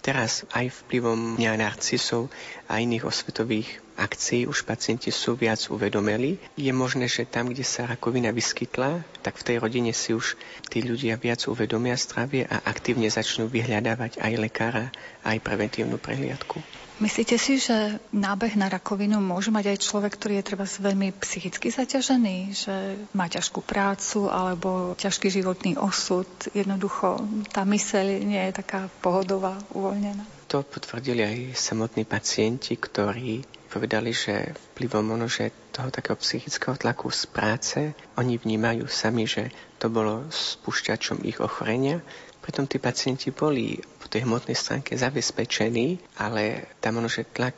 Teraz 0.06 0.46
aj 0.54 0.86
vplyvom 0.86 1.42
dňa 1.42 1.58
narcisov 1.58 2.30
a 2.70 2.78
iných 2.78 3.08
osvetových 3.08 3.82
akcií 3.98 4.46
už 4.46 4.68
pacienti 4.68 5.10
sú 5.10 5.34
viac 5.34 5.64
uvedomeli. 5.72 6.38
Je 6.54 6.70
možné, 6.76 7.10
že 7.10 7.26
tam, 7.26 7.50
kde 7.50 7.66
sa 7.66 7.90
rakovina 7.90 8.30
vyskytla, 8.30 9.02
tak 9.26 9.40
v 9.40 9.46
tej 9.48 9.58
rodine 9.58 9.96
si 9.96 10.14
už 10.14 10.38
tí 10.70 10.86
ľudia 10.86 11.18
viac 11.18 11.48
uvedomia 11.50 11.98
zdravie 11.98 12.46
a 12.46 12.62
aktívne 12.68 13.10
začnú 13.10 13.50
vyhľadávať 13.50 14.22
aj 14.22 14.34
lekára, 14.38 14.86
aj 15.26 15.40
preventívnu 15.42 15.96
prehliadku. 15.98 16.83
Myslíte 17.02 17.42
si, 17.42 17.58
že 17.58 17.98
nábeh 18.14 18.54
na 18.54 18.70
rakovinu 18.70 19.18
môže 19.18 19.50
mať 19.50 19.74
aj 19.74 19.78
človek, 19.82 20.14
ktorý 20.14 20.34
je 20.40 20.48
treba 20.54 20.66
veľmi 20.70 21.10
psychicky 21.18 21.74
zaťažený, 21.74 22.38
že 22.54 22.76
má 23.18 23.26
ťažkú 23.26 23.66
prácu 23.66 24.30
alebo 24.30 24.94
ťažký 25.02 25.34
životný 25.34 25.74
osud, 25.82 26.30
jednoducho 26.54 27.18
tá 27.50 27.66
myseľ 27.66 28.06
nie 28.22 28.42
je 28.50 28.54
taká 28.62 28.94
pohodová, 29.02 29.58
uvoľnená? 29.74 30.22
To 30.54 30.62
potvrdili 30.62 31.26
aj 31.26 31.38
samotní 31.58 32.06
pacienti, 32.06 32.78
ktorí 32.78 33.42
povedali, 33.74 34.14
že 34.14 34.54
vplyvom 34.78 35.18
ono, 35.18 35.26
že 35.26 35.50
toho 35.74 35.90
takého 35.90 36.14
psychického 36.22 36.78
tlaku 36.78 37.10
z 37.10 37.26
práce, 37.26 37.80
oni 38.22 38.38
vnímajú 38.38 38.86
sami, 38.86 39.26
že 39.26 39.50
to 39.82 39.90
bolo 39.90 40.30
spúšťačom 40.30 41.26
ich 41.26 41.42
ochorenia 41.42 42.06
Pritom 42.44 42.68
tí 42.68 42.76
pacienti 42.76 43.32
boli 43.32 43.80
po 43.80 44.12
tej 44.12 44.28
hmotnej 44.28 44.54
stránke 44.54 45.00
zabezpečení, 45.00 46.20
ale 46.20 46.76
tam 46.84 47.00
ono, 47.00 47.08
že 47.08 47.24
tlak 47.24 47.56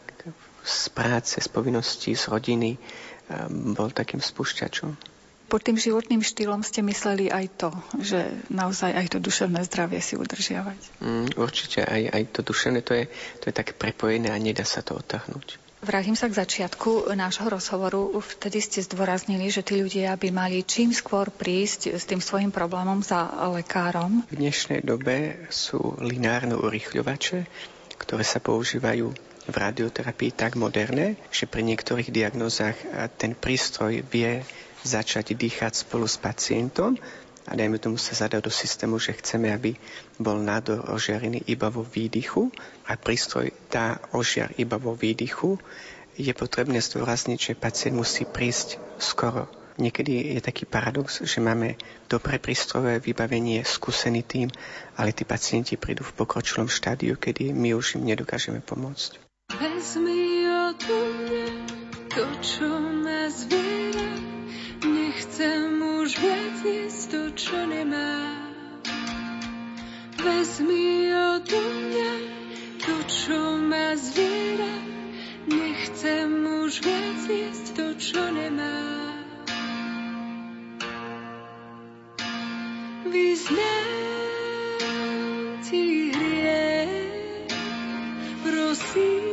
z 0.62 0.90
práce, 0.94 1.42
z 1.42 1.48
povinností, 1.50 2.14
z 2.14 2.30
rodiny 2.30 2.78
um, 2.78 3.74
bol 3.74 3.90
takým 3.90 4.22
spúšťačom. 4.22 5.16
Pod 5.46 5.62
tým 5.62 5.78
životným 5.78 6.26
štýlom 6.26 6.66
ste 6.66 6.82
mysleli 6.82 7.30
aj 7.30 7.46
to, 7.54 7.70
že 8.02 8.18
naozaj 8.50 8.98
aj 8.98 9.14
to 9.14 9.18
duševné 9.22 9.62
zdravie 9.70 10.02
si 10.02 10.18
udržiavať? 10.18 11.02
Mm, 11.06 11.38
určite 11.38 11.86
aj, 11.86 12.02
aj 12.14 12.24
to 12.34 12.42
duševné, 12.42 12.82
to 12.82 12.98
je, 12.98 13.06
to 13.42 13.44
je 13.50 13.54
tak 13.54 13.78
prepojené 13.78 14.34
a 14.34 14.42
nedá 14.42 14.66
sa 14.66 14.82
to 14.82 14.98
otahnúť. 14.98 15.65
Vrátim 15.86 16.18
sa 16.18 16.26
k 16.26 16.42
začiatku 16.42 17.14
nášho 17.14 17.46
rozhovoru. 17.46 18.18
Vtedy 18.18 18.58
ste 18.58 18.82
zdôraznili, 18.82 19.54
že 19.54 19.62
tí 19.62 19.78
ľudia 19.78 20.18
by 20.18 20.34
mali 20.34 20.66
čím 20.66 20.90
skôr 20.90 21.30
prísť 21.30 21.94
s 21.94 22.10
tým 22.10 22.18
svojim 22.18 22.50
problémom 22.50 23.06
za 23.06 23.30
lekárom. 23.54 24.26
V 24.26 24.34
dnešnej 24.34 24.82
dobe 24.82 25.46
sú 25.54 25.94
lineárne 26.02 26.58
urychľovače, 26.58 27.46
ktoré 28.02 28.26
sa 28.26 28.42
používajú 28.42 29.14
v 29.46 29.54
radioterapii 29.54 30.34
tak 30.34 30.58
moderné, 30.58 31.22
že 31.30 31.46
pri 31.46 31.62
niektorých 31.62 32.10
diagnózach 32.10 32.74
ten 33.22 33.38
prístroj 33.38 34.02
vie 34.10 34.42
začať 34.82 35.38
dýchať 35.38 35.86
spolu 35.86 36.10
s 36.10 36.18
pacientom 36.18 36.98
a 37.46 37.54
dajme 37.54 37.78
tomu 37.78 38.02
sa 38.02 38.18
zadať 38.18 38.42
do 38.42 38.50
systému, 38.50 38.98
že 38.98 39.14
chceme, 39.14 39.54
aby 39.54 39.78
bol 40.18 40.42
nádor 40.42 40.82
ožiarený 40.90 41.46
iba 41.46 41.70
vo 41.70 41.86
výdychu 41.86 42.50
a 42.90 42.98
prístroj 42.98 43.54
dá 43.70 44.02
ožiar 44.18 44.50
iba 44.58 44.82
vo 44.82 44.98
výdychu, 44.98 45.62
je 46.16 46.32
potrebné 46.32 46.80
zdôrazniť, 46.80 47.40
že 47.40 47.60
pacient 47.60 47.94
musí 47.94 48.24
prísť 48.24 48.80
skoro. 48.98 49.52
Niekedy 49.76 50.40
je 50.40 50.42
taký 50.42 50.64
paradox, 50.64 51.20
že 51.20 51.44
máme 51.44 51.76
dobré 52.08 52.40
prístrojové 52.40 53.04
vybavenie, 53.04 53.60
skúsený 53.68 54.24
tým, 54.24 54.48
ale 54.96 55.12
tí 55.12 55.28
pacienti 55.28 55.76
prídu 55.76 56.08
v 56.08 56.16
pokročilom 56.16 56.72
štádiu, 56.72 57.20
kedy 57.20 57.52
my 57.52 57.76
už 57.76 58.00
im 58.00 58.08
nedokážeme 58.08 58.64
pomôcť. 58.64 59.20
Vezmi 59.52 60.48
od 60.48 60.80
mňa 60.80 62.05
to, 62.16 62.24
čo 62.40 62.80
ma 62.80 63.28
zviera, 63.28 64.08
nechcem 64.88 65.84
už 66.00 66.16
viac 66.16 66.64
jesť 66.64 67.12
to, 67.12 67.22
čo 67.36 67.60
nemá. 67.68 68.40
Vezmi 70.16 71.12
od 71.12 71.44
mňa 71.44 72.14
to, 72.80 72.96
čo 73.12 73.60
ma 73.60 74.00
zviera. 74.00 74.80
Nechcem 75.52 76.32
už 76.64 76.88
viac 76.88 77.20
jesť 77.28 77.66
to, 77.76 77.88
čo 78.00 78.24
nemá. 78.32 78.80
Vyznám 83.12 83.92
ti 85.68 86.16
hriech, 86.16 87.12
prosím, 88.40 89.25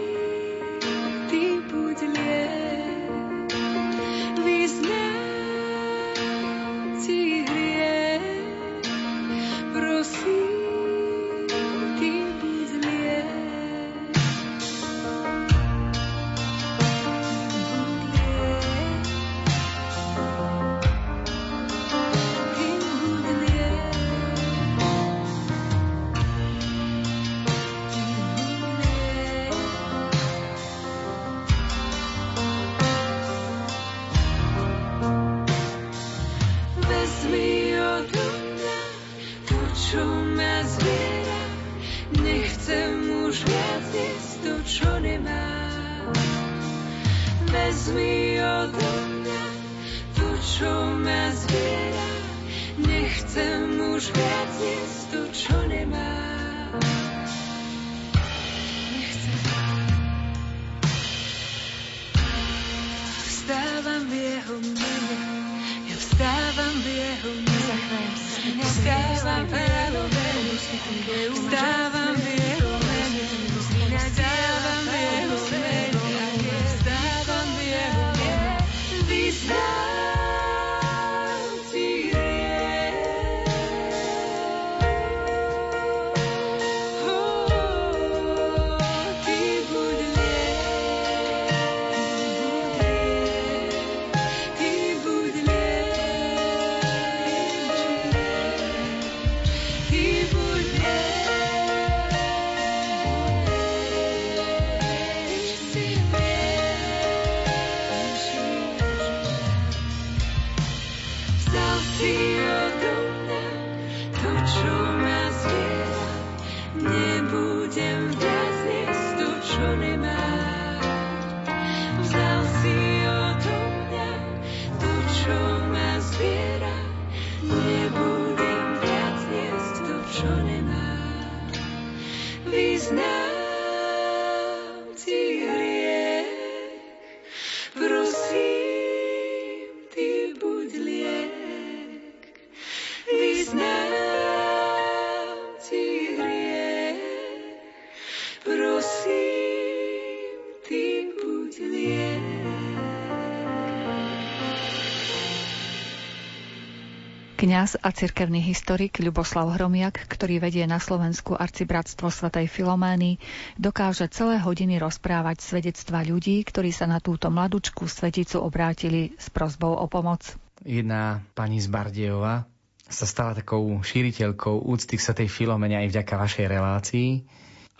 Kňaz 157.53 157.85
a 157.85 157.93
cirkevný 157.93 158.41
historik 158.41 158.97
Ľuboslav 158.97 159.45
Hromiak, 159.61 160.09
ktorý 160.09 160.41
vedie 160.41 160.65
na 160.65 160.81
Slovensku 160.81 161.37
arcibratstvo 161.37 162.09
svätej 162.09 162.49
Filomény, 162.49 163.21
dokáže 163.61 164.09
celé 164.09 164.41
hodiny 164.41 164.81
rozprávať 164.81 165.45
svedectva 165.45 166.01
ľudí, 166.01 166.41
ktorí 166.49 166.73
sa 166.73 166.89
na 166.89 166.97
túto 166.97 167.29
mladučku 167.29 167.85
sveticu 167.85 168.41
obrátili 168.41 169.13
s 169.21 169.29
prozbou 169.29 169.77
o 169.77 169.85
pomoc. 169.85 170.33
Jedna 170.65 171.21
pani 171.37 171.61
z 171.61 171.69
Bardejova 171.69 172.49
sa 172.89 173.05
stala 173.05 173.37
takou 173.37 173.85
šíriteľkou 173.85 174.65
úcty 174.73 174.97
k 174.97 175.05
svätej 175.05 175.29
Filomene 175.29 175.77
aj 175.77 175.93
vďaka 175.93 176.15
vašej 176.17 176.47
relácii 176.49 177.21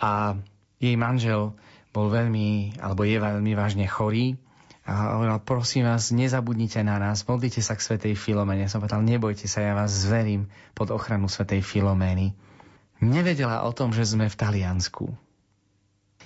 a 0.05 0.37
jej 0.77 0.93
manžel 1.01 1.57
bol 1.89 2.13
veľmi, 2.13 2.77
alebo 2.77 3.09
je 3.09 3.17
veľmi 3.17 3.57
vážne 3.57 3.89
chorý 3.89 4.37
a 4.83 5.15
hovoril, 5.15 5.39
prosím 5.47 5.87
vás, 5.87 6.11
nezabudnite 6.11 6.83
na 6.83 6.99
nás, 6.99 7.23
modlite 7.23 7.63
sa 7.63 7.79
k 7.79 7.85
Svetej 7.87 8.19
Filomene. 8.19 8.67
Som 8.67 8.83
povedal, 8.83 8.99
nebojte 8.99 9.47
sa, 9.47 9.63
ja 9.63 9.71
vás 9.71 9.95
zverím 9.95 10.51
pod 10.75 10.91
ochranu 10.91 11.31
Svetej 11.31 11.63
Filomény. 11.63 12.35
Nevedela 12.99 13.63
o 13.63 13.71
tom, 13.71 13.95
že 13.95 14.03
sme 14.03 14.27
v 14.27 14.35
Taliansku. 14.35 15.07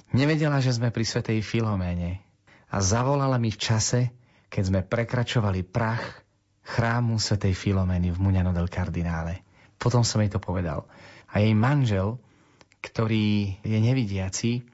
Nevedela, 0.09 0.57
že 0.57 0.73
sme 0.73 0.89
pri 0.89 1.05
Svetej 1.05 1.45
Filoméne. 1.45 2.25
A 2.73 2.81
zavolala 2.81 3.37
mi 3.37 3.53
v 3.53 3.61
čase, 3.61 4.09
keď 4.49 4.63
sme 4.65 4.79
prekračovali 4.81 5.61
prach 5.61 6.25
chrámu 6.65 7.21
Svetej 7.21 7.53
Filomény 7.53 8.09
v 8.09 8.17
Muňano 8.17 8.57
del 8.57 8.73
Cardinále. 8.73 9.45
Potom 9.77 10.01
som 10.01 10.17
jej 10.17 10.33
to 10.33 10.41
povedal. 10.41 10.89
A 11.29 11.45
jej 11.45 11.53
manžel, 11.53 12.17
ktorý 12.81 13.61
je 13.61 13.77
nevidiaci, 13.77 14.65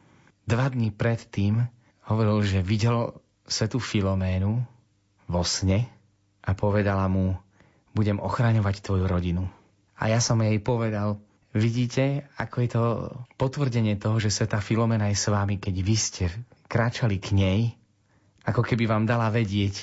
dva 0.47 0.71
dní 0.71 0.95
predtým 0.95 1.67
hovoril, 2.07 2.47
že 2.47 2.63
videl 2.63 3.22
svetu 3.47 3.79
Filoménu 3.79 4.63
vo 5.27 5.43
sne 5.43 5.87
a 6.43 6.51
povedala 6.55 7.07
mu, 7.07 7.35
budem 7.93 8.17
ochraňovať 8.19 8.81
tvoju 8.83 9.05
rodinu. 9.05 9.47
A 9.95 10.09
ja 10.09 10.19
som 10.19 10.41
jej 10.41 10.57
povedal, 10.59 11.21
vidíte, 11.53 12.27
ako 12.35 12.55
je 12.59 12.69
to 12.69 12.83
potvrdenie 13.37 13.95
toho, 13.95 14.17
že 14.17 14.33
sveta 14.33 14.59
Filomena 14.59 15.07
je 15.13 15.17
s 15.17 15.29
vami, 15.29 15.61
keď 15.61 15.75
vy 15.79 15.95
ste 15.95 16.25
kráčali 16.67 17.21
k 17.21 17.37
nej, 17.37 17.59
ako 18.43 18.65
keby 18.65 18.89
vám 18.89 19.05
dala 19.07 19.29
vedieť, 19.31 19.79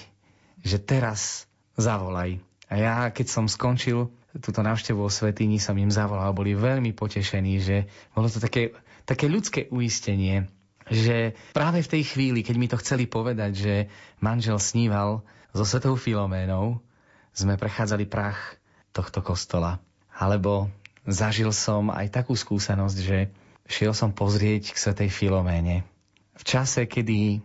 že 0.60 0.76
teraz 0.82 1.48
zavolaj. 1.78 2.42
A 2.68 2.74
ja, 2.76 2.94
keď 3.08 3.26
som 3.32 3.46
skončil 3.48 4.12
túto 4.38 4.62
návštevu 4.62 5.02
o 5.02 5.10
Svetýni, 5.10 5.58
som 5.58 5.74
im 5.74 5.90
zavolal. 5.90 6.30
Boli 6.30 6.54
veľmi 6.54 6.94
potešení, 6.94 7.58
že 7.58 7.90
bolo 8.14 8.30
to 8.30 8.38
také, 8.38 8.70
také 9.02 9.26
ľudské 9.26 9.66
uistenie, 9.74 10.46
že 10.90 11.38
práve 11.54 11.86
v 11.86 11.92
tej 11.96 12.02
chvíli, 12.02 12.42
keď 12.42 12.56
mi 12.58 12.66
to 12.66 12.76
chceli 12.82 13.06
povedať, 13.06 13.52
že 13.54 13.74
manžel 14.18 14.58
sníval 14.58 15.22
so 15.54 15.62
svetou 15.62 15.94
Filoménou, 15.94 16.82
sme 17.30 17.54
prechádzali 17.54 18.10
prach 18.10 18.58
tohto 18.90 19.22
kostola. 19.22 19.78
Alebo 20.10 20.66
zažil 21.06 21.54
som 21.54 21.94
aj 21.94 22.10
takú 22.10 22.34
skúsenosť, 22.34 22.98
že 22.98 23.30
šiel 23.70 23.94
som 23.94 24.10
pozrieť 24.10 24.74
k 24.74 24.76
svetej 24.82 25.08
Filoméne. 25.14 25.86
V 26.34 26.42
čase, 26.42 26.90
kedy 26.90 27.38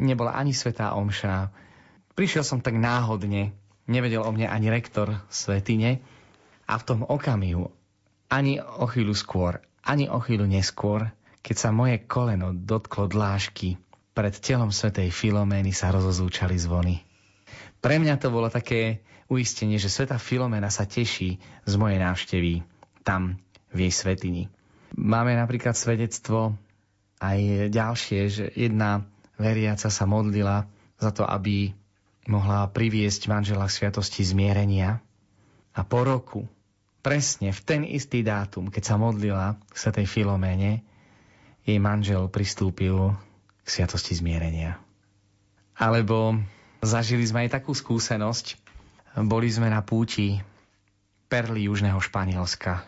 nebola 0.00 0.32
ani 0.32 0.56
svetá 0.56 0.96
omša, 0.96 1.52
prišiel 2.16 2.48
som 2.48 2.64
tak 2.64 2.80
náhodne, 2.80 3.52
nevedel 3.84 4.24
o 4.24 4.30
mne 4.32 4.48
ani 4.48 4.72
rektor 4.72 5.20
svetine 5.28 6.00
a 6.64 6.80
v 6.80 6.86
tom 6.88 7.04
okamihu, 7.04 7.68
ani 8.32 8.58
o 8.58 8.88
chvíľu 8.88 9.12
skôr, 9.12 9.60
ani 9.84 10.08
o 10.08 10.18
chvíľu 10.18 10.48
neskôr, 10.48 11.12
keď 11.46 11.56
sa 11.56 11.70
moje 11.70 12.02
koleno 12.10 12.50
dotklo 12.50 13.06
dlášky, 13.06 13.78
pred 14.10 14.34
telom 14.42 14.74
svätej 14.74 15.14
Filomény 15.14 15.70
sa 15.70 15.94
rozozúčali 15.94 16.58
zvony. 16.58 17.06
Pre 17.78 18.02
mňa 18.02 18.18
to 18.18 18.34
bolo 18.34 18.50
také 18.50 19.06
uistenie, 19.30 19.78
že 19.78 19.86
sveta 19.86 20.18
Filomena 20.18 20.74
sa 20.74 20.90
teší 20.90 21.38
z 21.62 21.72
mojej 21.78 22.02
návštevy 22.02 22.66
tam 23.06 23.38
v 23.70 23.86
jej 23.86 23.92
svetini. 23.94 24.42
Máme 24.98 25.38
napríklad 25.38 25.78
svedectvo 25.78 26.58
aj 27.22 27.70
ďalšie, 27.70 28.20
že 28.26 28.44
jedna 28.58 29.06
veriaca 29.38 29.86
sa 29.86 30.04
modlila 30.08 30.66
za 30.98 31.14
to, 31.14 31.22
aby 31.22 31.70
mohla 32.26 32.66
priviesť 32.66 33.30
manžela 33.30 33.70
k 33.70 33.76
sviatosti 33.78 34.26
zmierenia. 34.26 34.98
A 35.76 35.80
po 35.86 36.02
roku, 36.02 36.48
presne 37.04 37.54
v 37.54 37.60
ten 37.62 37.80
istý 37.86 38.26
dátum, 38.26 38.66
keď 38.72 38.82
sa 38.82 38.96
modlila 38.98 39.60
k 39.70 39.74
svetej 39.76 40.10
Filoméne, 40.10 40.82
jej 41.66 41.82
manžel 41.82 42.30
pristúpil 42.30 43.12
k 43.60 43.66
sviatosti 43.66 44.14
zmierenia. 44.14 44.78
Alebo 45.74 46.38
zažili 46.80 47.26
sme 47.26 47.44
aj 47.44 47.60
takú 47.60 47.74
skúsenosť. 47.74 48.56
Boli 49.26 49.50
sme 49.50 49.68
na 49.68 49.82
púti 49.82 50.38
perly 51.26 51.66
južného 51.66 51.98
Španielska. 51.98 52.86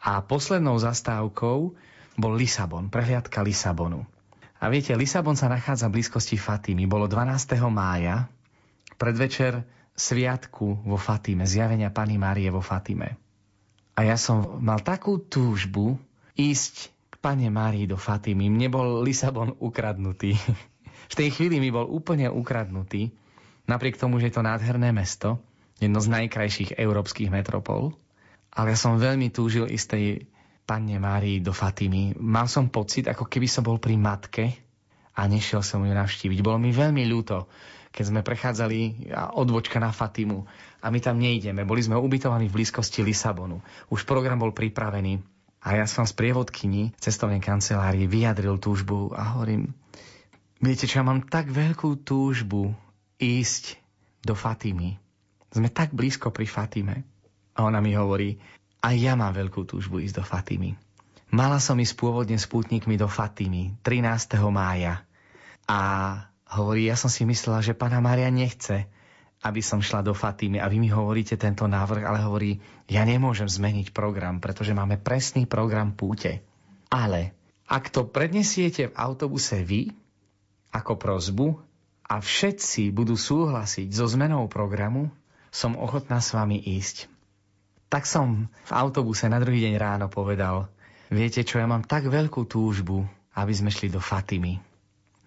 A 0.00 0.24
poslednou 0.24 0.80
zastávkou 0.80 1.58
bol 2.16 2.32
Lisabon, 2.34 2.88
prehliadka 2.88 3.44
Lisabonu. 3.44 4.08
A 4.56 4.72
viete, 4.72 4.96
Lisabon 4.96 5.36
sa 5.36 5.52
nachádza 5.52 5.92
v 5.92 6.00
blízkosti 6.00 6.40
Fatimy. 6.40 6.88
Bolo 6.88 7.04
12. 7.04 7.60
mája, 7.68 8.32
predvečer 8.96 9.60
sviatku 9.92 10.88
vo 10.88 10.96
Fatime, 10.96 11.44
zjavenia 11.44 11.92
Pany 11.92 12.16
Márie 12.16 12.48
vo 12.48 12.64
Fatime. 12.64 13.20
A 13.94 14.08
ja 14.08 14.16
som 14.16 14.58
mal 14.64 14.80
takú 14.80 15.20
túžbu 15.20 16.00
ísť 16.34 16.93
Pane 17.24 17.48
Márii 17.48 17.88
do 17.88 17.96
Fatimy, 17.96 18.52
mne 18.52 18.68
bol 18.68 19.00
Lisabon 19.00 19.56
ukradnutý. 19.56 20.36
v 21.12 21.14
tej 21.16 21.32
chvíli 21.32 21.56
mi 21.56 21.72
bol 21.72 21.88
úplne 21.88 22.28
ukradnutý, 22.28 23.16
napriek 23.64 23.96
tomu, 23.96 24.20
že 24.20 24.28
je 24.28 24.36
to 24.36 24.44
nádherné 24.44 24.92
mesto, 24.92 25.40
jedno 25.80 26.04
z 26.04 26.12
najkrajších 26.12 26.76
európskych 26.76 27.32
metropol. 27.32 27.96
Ale 28.52 28.76
ja 28.76 28.78
som 28.78 29.00
veľmi 29.00 29.32
túžil 29.32 29.72
ísť 29.72 29.96
tej 29.96 30.04
Panne 30.68 31.00
Márii 31.00 31.40
do 31.40 31.56
Fatimy. 31.56 32.12
Mal 32.20 32.44
som 32.44 32.68
pocit, 32.68 33.08
ako 33.08 33.24
keby 33.24 33.48
som 33.48 33.64
bol 33.64 33.80
pri 33.80 33.96
matke 33.96 34.52
a 35.16 35.24
nešiel 35.24 35.64
som 35.64 35.80
ju 35.80 35.96
navštíviť. 35.96 36.44
Bolo 36.44 36.60
mi 36.60 36.76
veľmi 36.76 37.08
ľúto, 37.08 37.48
keď 37.88 38.04
sme 38.04 38.20
prechádzali 38.20 39.08
odvočka 39.32 39.80
na 39.80 39.96
Fatimu 39.96 40.44
a 40.80 40.86
my 40.92 40.98
tam 41.00 41.16
nejdeme. 41.16 41.64
Boli 41.64 41.80
sme 41.80 41.96
ubytovaní 41.96 42.52
v 42.52 42.60
blízkosti 42.60 43.00
Lisabonu. 43.00 43.64
Už 43.88 44.04
program 44.04 44.44
bol 44.44 44.52
pripravený 44.52 45.33
a 45.64 45.80
ja 45.80 45.88
som 45.88 46.04
z 46.04 46.12
prievodkyni 46.12 46.92
cestovnej 47.00 47.40
kancelárii 47.40 48.04
vyjadril 48.04 48.60
túžbu 48.60 49.16
a 49.16 49.32
hovorím, 49.32 49.72
viete 50.60 50.84
čo, 50.84 51.00
ja 51.00 51.08
mám 51.08 51.24
tak 51.24 51.48
veľkú 51.48 52.04
túžbu 52.04 52.76
ísť 53.16 53.80
do 54.20 54.36
Fatimy. 54.36 55.00
Sme 55.48 55.72
tak 55.72 55.96
blízko 55.96 56.28
pri 56.28 56.44
Fatime. 56.44 57.08
A 57.56 57.64
ona 57.64 57.80
mi 57.80 57.96
hovorí, 57.96 58.36
aj 58.84 58.94
ja 59.00 59.16
mám 59.16 59.32
veľkú 59.32 59.64
túžbu 59.64 60.04
ísť 60.04 60.20
do 60.20 60.24
Fatimy. 60.26 60.76
Mala 61.32 61.56
som 61.56 61.80
ísť 61.80 61.96
pôvodne 61.96 62.36
s 62.36 62.44
pútnikmi 62.44 63.00
do 63.00 63.08
Fatimy 63.08 63.80
13. 63.80 64.36
mája. 64.52 65.00
A 65.64 65.80
hovorí, 66.60 66.92
ja 66.92 66.98
som 67.00 67.08
si 67.08 67.24
myslela, 67.24 67.64
že 67.64 67.72
pána 67.72 68.04
Mária 68.04 68.28
nechce, 68.28 68.84
aby 69.44 69.60
som 69.60 69.84
šla 69.84 70.00
do 70.00 70.16
Fatimy 70.16 70.56
a 70.56 70.66
vy 70.72 70.80
mi 70.80 70.88
hovoríte 70.88 71.36
tento 71.36 71.68
návrh, 71.68 72.02
ale 72.08 72.24
hovorí, 72.24 72.56
ja 72.88 73.04
nemôžem 73.04 73.44
zmeniť 73.44 73.92
program, 73.92 74.40
pretože 74.40 74.72
máme 74.72 74.96
presný 74.96 75.44
program 75.44 75.92
púte. 75.92 76.40
Ale 76.88 77.36
ak 77.68 77.92
to 77.92 78.08
prednesiete 78.08 78.88
v 78.88 78.96
autobuse 78.96 79.60
vy, 79.60 79.92
ako 80.72 80.96
prozbu, 80.96 81.46
a 82.04 82.20
všetci 82.20 82.92
budú 82.92 83.16
súhlasiť 83.16 83.88
so 83.88 84.04
zmenou 84.04 84.44
programu, 84.48 85.08
som 85.48 85.76
ochotná 85.76 86.20
s 86.20 86.36
vami 86.36 86.60
ísť. 86.60 87.08
Tak 87.88 88.04
som 88.04 88.50
v 88.50 88.72
autobuse 88.72 89.24
na 89.30 89.40
druhý 89.40 89.64
deň 89.64 89.74
ráno 89.80 90.06
povedal, 90.12 90.68
viete 91.08 91.40
čo, 91.46 91.62
ja 91.62 91.66
mám 91.68 91.86
tak 91.86 92.10
veľkú 92.10 92.44
túžbu, 92.44 93.06
aby 93.38 93.52
sme 93.54 93.72
šli 93.72 93.88
do 93.88 94.02
Fatimy. 94.02 94.60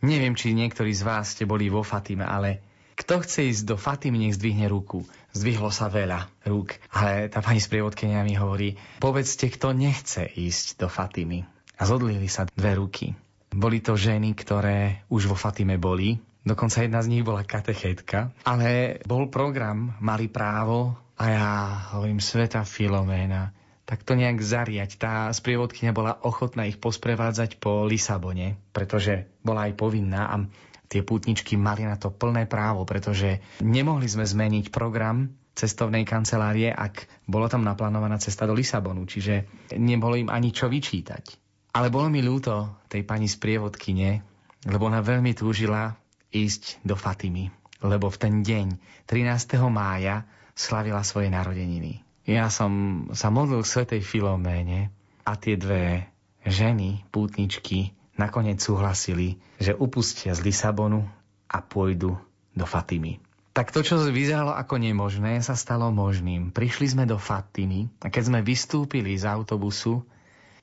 Neviem, 0.05 0.37
či 0.37 0.53
niektorí 0.53 0.93
z 0.93 1.01
vás 1.01 1.33
ste 1.33 1.49
boli 1.49 1.73
vo 1.73 1.81
Fatime, 1.81 2.27
ale 2.27 2.61
Kto 2.97 3.21
chce 3.21 3.53
ísť 3.53 3.63
do 3.69 3.77
Fatimy, 3.77 4.17
nech 4.25 4.35
zdvihne 4.41 4.65
ruku. 4.65 5.05
Zdvihlo 5.37 5.69
sa 5.69 5.85
veľa 5.85 6.33
rúk, 6.49 6.81
ale 6.89 7.29
tá 7.29 7.45
pani 7.45 7.61
sprievodkynia 7.61 8.25
mi 8.25 8.33
hovorí, 8.33 8.73
povedzte, 8.97 9.53
kto 9.53 9.69
nechce 9.77 10.25
ísť 10.25 10.81
do 10.81 10.89
Fatimy. 10.89 11.45
A 11.77 11.85
zodlili 11.85 12.25
sa 12.25 12.49
dve 12.49 12.73
ruky. 12.73 13.13
Boli 13.53 13.85
to 13.85 13.93
ženy, 13.93 14.33
ktoré 14.33 15.05
už 15.13 15.29
vo 15.29 15.37
Fatime 15.37 15.77
boli, 15.77 16.17
dokonca 16.41 16.81
jedna 16.81 17.05
z 17.05 17.11
nich 17.13 17.21
bola 17.21 17.45
katechetka, 17.45 18.33
ale 18.47 18.97
bol 19.05 19.29
program, 19.29 19.93
mali 20.01 20.25
právo 20.25 20.97
a 21.21 21.23
ja 21.29 21.47
hovorím, 21.93 22.17
Sveta 22.17 22.65
Filoména, 22.65 23.53
tak 23.87 24.03
to 24.03 24.19
nejak 24.19 24.43
zariať. 24.43 24.99
Tá 24.99 25.31
sprievodkynia 25.31 25.95
bola 25.95 26.19
ochotná 26.27 26.67
ich 26.67 26.75
posprevádzať 26.75 27.55
po 27.61 27.87
Lisabone, 27.87 28.59
pretože 28.75 29.31
bola 29.45 29.69
aj 29.69 29.79
povinná 29.79 30.27
a 30.27 30.43
tie 30.87 31.03
pútničky 31.03 31.59
mali 31.59 31.83
na 31.83 31.99
to 31.99 32.11
plné 32.11 32.47
právo, 32.47 32.87
pretože 32.87 33.43
nemohli 33.59 34.07
sme 34.07 34.23
zmeniť 34.23 34.71
program 34.71 35.31
cestovnej 35.57 36.05
kancelárie, 36.05 36.69
ak 36.69 37.09
bolo 37.25 37.49
tam 37.49 37.65
naplánovaná 37.65 38.21
cesta 38.21 38.45
do 38.45 38.53
Lisabonu, 38.53 39.09
čiže 39.09 39.49
nebolo 39.73 40.13
im 40.13 40.29
ani 40.29 40.53
čo 40.53 40.69
vyčítať. 40.69 41.37
Ale 41.73 41.89
bolo 41.89 42.07
mi 42.13 42.21
ľúto 42.21 42.85
tej 42.89 43.01
pani 43.03 43.25
sprievodkyne, 43.25 44.21
lebo 44.69 44.85
ona 44.85 45.01
veľmi 45.01 45.33
túžila 45.33 45.97
ísť 46.29 46.85
do 46.85 46.93
Fatimy, 46.93 47.49
lebo 47.81 48.13
v 48.13 48.17
ten 48.21 48.33
deň, 48.45 48.67
13. 49.09 49.57
mája, 49.73 50.29
slavila 50.53 51.01
svoje 51.01 51.33
narodeniny. 51.33 52.05
Ja 52.27 52.49
som 52.53 53.05
sa 53.13 53.33
modlil 53.33 53.63
k 53.63 53.71
Svetej 53.71 54.01
Filoméne 54.03 54.93
a 55.25 55.37
tie 55.39 55.55
dve 55.57 56.05
ženy, 56.43 57.07
pútničky, 57.09 57.96
nakoniec 58.17 58.59
súhlasili, 58.59 59.37
že 59.61 59.77
upustia 59.77 60.33
z 60.33 60.43
Lisabonu 60.45 61.05
a 61.47 61.57
pôjdu 61.63 62.17
do 62.57 62.65
Fatimy. 62.65 63.21
Tak 63.57 63.73
to, 63.73 63.81
čo 63.81 63.97
vyzeralo 63.97 64.53
ako 64.53 64.77
nemožné, 64.77 65.41
sa 65.41 65.57
stalo 65.57 65.89
možným. 65.89 66.53
Prišli 66.53 66.93
sme 66.93 67.09
do 67.09 67.17
Fatimy 67.17 67.89
a 68.05 68.13
keď 68.13 68.29
sme 68.29 68.39
vystúpili 68.45 69.17
z 69.17 69.25
autobusu, 69.25 70.05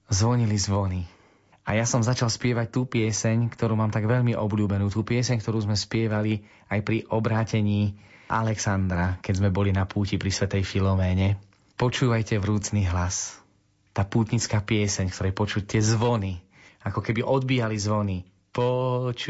zvonili 0.07 0.55
zvony. 0.55 1.02
A 1.64 1.74
ja 1.74 1.88
som 1.88 2.05
začal 2.05 2.28
spievať 2.28 2.68
tú 2.70 2.84
pieseň, 2.84 3.48
ktorú 3.50 3.74
mám 3.74 3.88
tak 3.88 4.05
veľmi 4.05 4.36
obľúbenú. 4.36 4.92
Tú 4.92 5.00
pieseň, 5.00 5.40
ktorú 5.40 5.64
sme 5.64 5.74
spievali 5.74 6.44
aj 6.68 6.80
pri 6.84 7.09
obrátení 7.09 7.96
Alexandra, 8.28 9.16
keď 9.24 9.34
sme 9.40 9.50
boli 9.50 9.72
na 9.72 9.88
púti 9.88 10.20
pri 10.20 10.28
Svetej 10.28 10.61
Filoméne. 10.61 11.40
Počúvajte 11.80 12.36
vrúcný 12.36 12.84
hlas. 12.92 13.40
Tá 13.96 14.05
pútnická 14.05 14.61
pieseň, 14.61 15.09
ktorej 15.09 15.32
počuť 15.32 15.62
tie 15.64 15.80
zvony, 15.80 16.43
ako 16.85 17.01
keby 17.01 17.24
odbíjali 17.24 17.80
zvony. 17.80 18.28
Počúvajte 18.55 19.26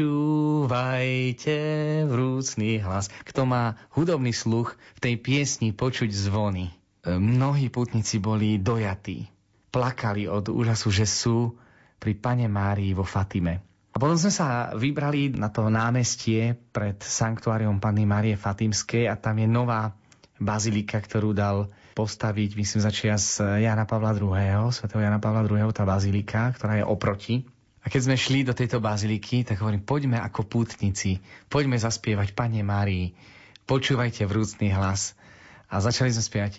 vrúcný 2.05 2.77
hlas. 2.85 3.09
Kto 3.25 3.49
má 3.49 3.73
hudobný 3.97 4.29
sluch, 4.29 4.77
v 4.99 4.99
tej 5.01 5.17
piesni 5.17 5.73
počuť 5.73 6.13
zvony. 6.13 6.69
E, 6.69 6.73
mnohí 7.17 7.73
putníci 7.73 8.21
boli 8.21 8.61
dojatí. 8.61 9.25
Plakali 9.73 10.29
od 10.29 10.53
úžasu, 10.53 10.93
že 10.93 11.09
sú 11.09 11.57
pri 11.97 12.13
Pane 12.13 12.45
Márii 12.45 12.93
vo 12.93 13.01
Fatime. 13.01 13.65
A 13.95 13.97
potom 13.97 14.19
sme 14.19 14.29
sa 14.29 14.75
vybrali 14.75 15.33
na 15.33 15.47
to 15.49 15.71
námestie 15.71 16.53
pred 16.75 16.99
sanktuáriom 16.99 17.79
Panny 17.79 18.03
Márie 18.03 18.35
Fatimskej 18.35 19.07
a 19.07 19.15
tam 19.15 19.39
je 19.39 19.47
nová 19.47 19.95
bazilika, 20.35 20.99
ktorú 20.99 21.31
dal 21.31 21.71
postaviť, 21.95 22.59
myslím, 22.59 22.81
začias 22.83 23.39
Jana 23.39 23.87
Pavla 23.87 24.11
II., 24.11 24.69
svätého 24.75 24.99
Jana 24.99 25.23
Pavla 25.23 25.47
II., 25.47 25.71
tá 25.71 25.87
bazilika, 25.87 26.51
ktorá 26.51 26.77
je 26.77 26.85
oproti. 26.85 27.47
A 27.81 27.89
keď 27.89 28.11
sme 28.11 28.19
šli 28.19 28.43
do 28.43 28.51
tejto 28.51 28.83
baziliky, 28.83 29.47
tak 29.47 29.63
hovorím, 29.63 29.87
poďme 29.87 30.19
ako 30.19 30.43
pútnici, 30.43 31.23
poďme 31.47 31.79
zaspievať 31.79 32.35
Pane 32.35 32.61
Márii, 32.67 33.15
počúvajte 33.63 34.27
vrúcný 34.27 34.75
hlas. 34.75 35.15
A 35.71 35.79
začali 35.81 36.11
sme 36.13 36.21
spievať 36.21 36.53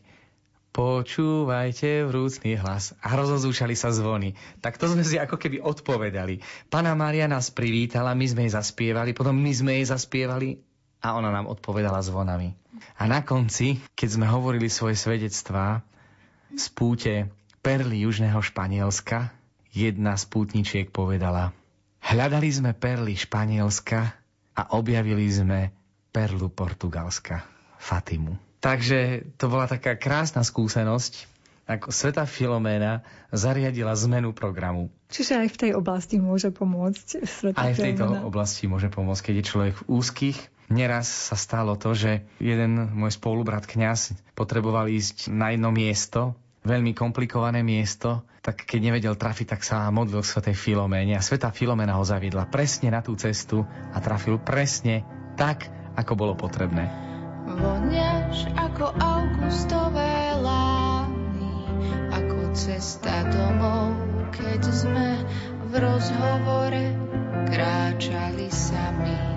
Počúvajte 0.77 2.05
vrúcný 2.05 2.61
hlas. 2.61 2.93
A 3.01 3.17
rozozúčali 3.17 3.73
sa 3.73 3.97
zvony. 3.97 4.37
Tak 4.61 4.77
to 4.77 4.93
sme 4.93 5.09
si 5.09 5.17
ako 5.17 5.41
keby 5.41 5.65
odpovedali. 5.65 6.45
Pana 6.69 6.93
Mária 6.93 7.25
nás 7.25 7.49
privítala, 7.49 8.13
my 8.13 8.27
sme 8.29 8.45
jej 8.45 8.53
zaspievali, 8.53 9.17
potom 9.17 9.41
my 9.41 9.53
sme 9.57 9.81
jej 9.81 9.89
zaspievali 9.89 10.61
a 11.01 11.17
ona 11.17 11.31
nám 11.33 11.51
odpovedala 11.51 12.01
zvonami. 12.03 12.57
A 13.01 13.09
na 13.09 13.25
konci, 13.25 13.81
keď 13.97 14.09
sme 14.21 14.27
hovorili 14.29 14.69
svoje 14.69 14.97
svedectvá 14.97 15.81
z 16.53 16.67
púte 16.73 17.13
perly 17.61 18.05
južného 18.05 18.39
Španielska, 18.41 19.33
jedna 19.73 20.17
z 20.17 20.25
pútničiek 20.29 20.89
povedala 20.93 21.53
Hľadali 22.07 22.47
sme 22.55 22.71
perly 22.71 23.19
Španielska 23.19 24.15
a 24.55 24.63
objavili 24.79 25.27
sme 25.27 25.75
perlu 26.15 26.47
Portugalska, 26.47 27.43
Fatimu. 27.83 28.63
Takže 28.63 29.27
to 29.35 29.51
bola 29.51 29.67
taká 29.67 29.99
krásna 29.99 30.47
skúsenosť, 30.47 31.27
ako 31.67 31.91
Sveta 31.91 32.23
Filoména 32.31 33.03
zariadila 33.35 33.91
zmenu 34.07 34.31
programu. 34.31 34.87
Čiže 35.11 35.35
aj 35.35 35.49
v 35.51 35.57
tej 35.67 35.71
oblasti 35.75 36.23
môže 36.23 36.55
pomôcť 36.55 37.27
Sveta 37.27 37.59
Aj 37.59 37.75
v 37.75 37.91
tejto 37.91 38.07
Filomena. 38.07 38.23
oblasti 38.23 38.71
môže 38.71 38.87
pomôcť, 38.87 39.23
keď 39.27 39.35
je 39.43 39.45
človek 39.51 39.75
v 39.75 39.85
úzkých 39.91 40.39
Neraz 40.67 41.07
sa 41.07 41.39
stalo 41.39 41.79
to, 41.79 41.95
že 41.95 42.27
jeden 42.43 42.91
môj 42.99 43.15
spolubrat 43.15 43.65
kňaz 43.65 44.19
potreboval 44.35 44.91
ísť 44.91 45.31
na 45.31 45.55
jedno 45.55 45.71
miesto, 45.71 46.35
veľmi 46.67 46.91
komplikované 46.99 47.63
miesto, 47.63 48.27
tak 48.43 48.67
keď 48.67 48.81
nevedel 48.91 49.15
trafiť, 49.15 49.47
tak 49.55 49.63
sa 49.63 49.87
modlil 49.95 50.23
k 50.23 50.31
svetej 50.31 50.57
Filoméne 50.59 51.15
a 51.15 51.23
sveta 51.23 51.55
Filomena 51.55 51.95
ho 51.95 52.03
zaviedla 52.03 52.51
presne 52.51 52.91
na 52.91 53.03
tú 53.03 53.15
cestu 53.15 53.63
a 53.67 53.99
trafil 54.03 54.43
presne 54.43 55.07
tak, 55.39 55.71
ako 55.95 56.13
bolo 56.19 56.35
potrebné. 56.35 56.91
Voniaš 57.47 58.51
ako 58.59 58.91
augustové 58.99 60.35
lány, 60.43 61.55
ako 62.11 62.51
cesta 62.59 63.23
domov, 63.31 63.95
keď 64.35 64.63
sme 64.67 65.23
v 65.71 65.73
rozhovore 65.79 66.85
kráčali 67.47 68.51
sami. 68.51 69.36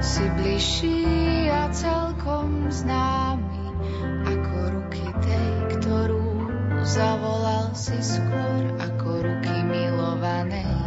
Si 0.00 0.24
bližší 0.32 1.04
a 1.52 1.68
celkom 1.68 2.72
známy 2.72 3.68
ako 4.24 4.56
ruky 4.72 5.04
tej, 5.20 5.76
ktorú 5.76 6.28
zavolal 6.88 7.76
si 7.76 8.00
skôr 8.00 8.80
ako 8.80 9.28
ruky 9.28 9.54
milovanej 9.60 10.79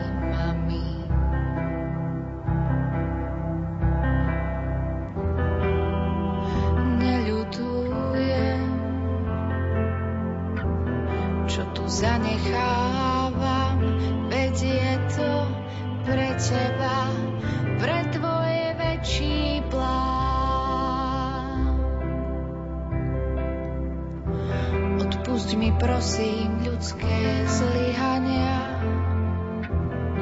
mi 25.63 25.71
prosím 25.79 26.59
ľudské 26.59 27.47
zlyhania. 27.47 28.83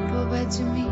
Povedz 0.06 0.62
mi, 0.62 0.86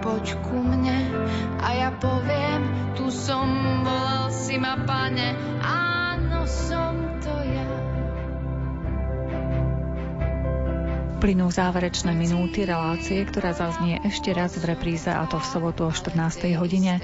poď 0.00 0.40
ku 0.40 0.56
mne 0.56 1.12
a 1.60 1.68
ja 1.76 1.90
poviem, 1.92 2.64
tu 2.96 3.12
som, 3.12 3.44
volal 3.84 4.32
si 4.32 4.56
ma 4.56 4.80
pane, 4.88 5.36
áno 5.60 6.48
som 6.48 6.93
Plynú 11.24 11.48
záverečné 11.48 12.12
minúty 12.12 12.68
relácie, 12.68 13.24
ktorá 13.24 13.56
zaznie 13.56 13.96
ešte 14.04 14.28
raz 14.36 14.60
v 14.60 14.76
repríze 14.76 15.08
a 15.08 15.24
to 15.24 15.40
v 15.40 15.46
sobotu 15.48 15.88
o 15.88 15.92
14. 15.96 16.52
hodine. 16.60 17.00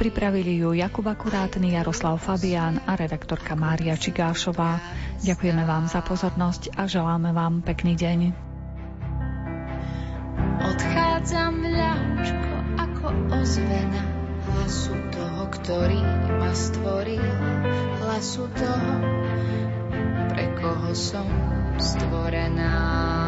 Pripravili 0.00 0.56
ju 0.56 0.72
Jakub 0.72 1.04
Akurátny, 1.04 1.76
Jaroslav 1.76 2.16
Fabián 2.16 2.80
a 2.88 2.96
redaktorka 2.96 3.52
Mária 3.52 3.92
Čigášová. 3.92 4.80
Ďakujeme 5.20 5.68
vám 5.68 5.84
za 5.84 6.00
pozornosť 6.00 6.80
a 6.80 6.88
želáme 6.88 7.36
vám 7.36 7.60
pekný 7.60 7.92
deň. 7.92 8.18
Odchádzam 10.64 11.60
ľahčko 11.60 12.54
ako 12.80 13.06
ozvena 13.36 14.00
hlasu 14.48 14.96
toho, 15.12 15.42
ktorý 15.60 16.00
ma 16.40 16.56
stvoril, 16.56 17.36
hlasu 18.00 18.48
toho, 18.48 18.94
pre 20.32 20.56
koho 20.56 20.88
som 20.96 21.28
stvorená. 21.76 23.27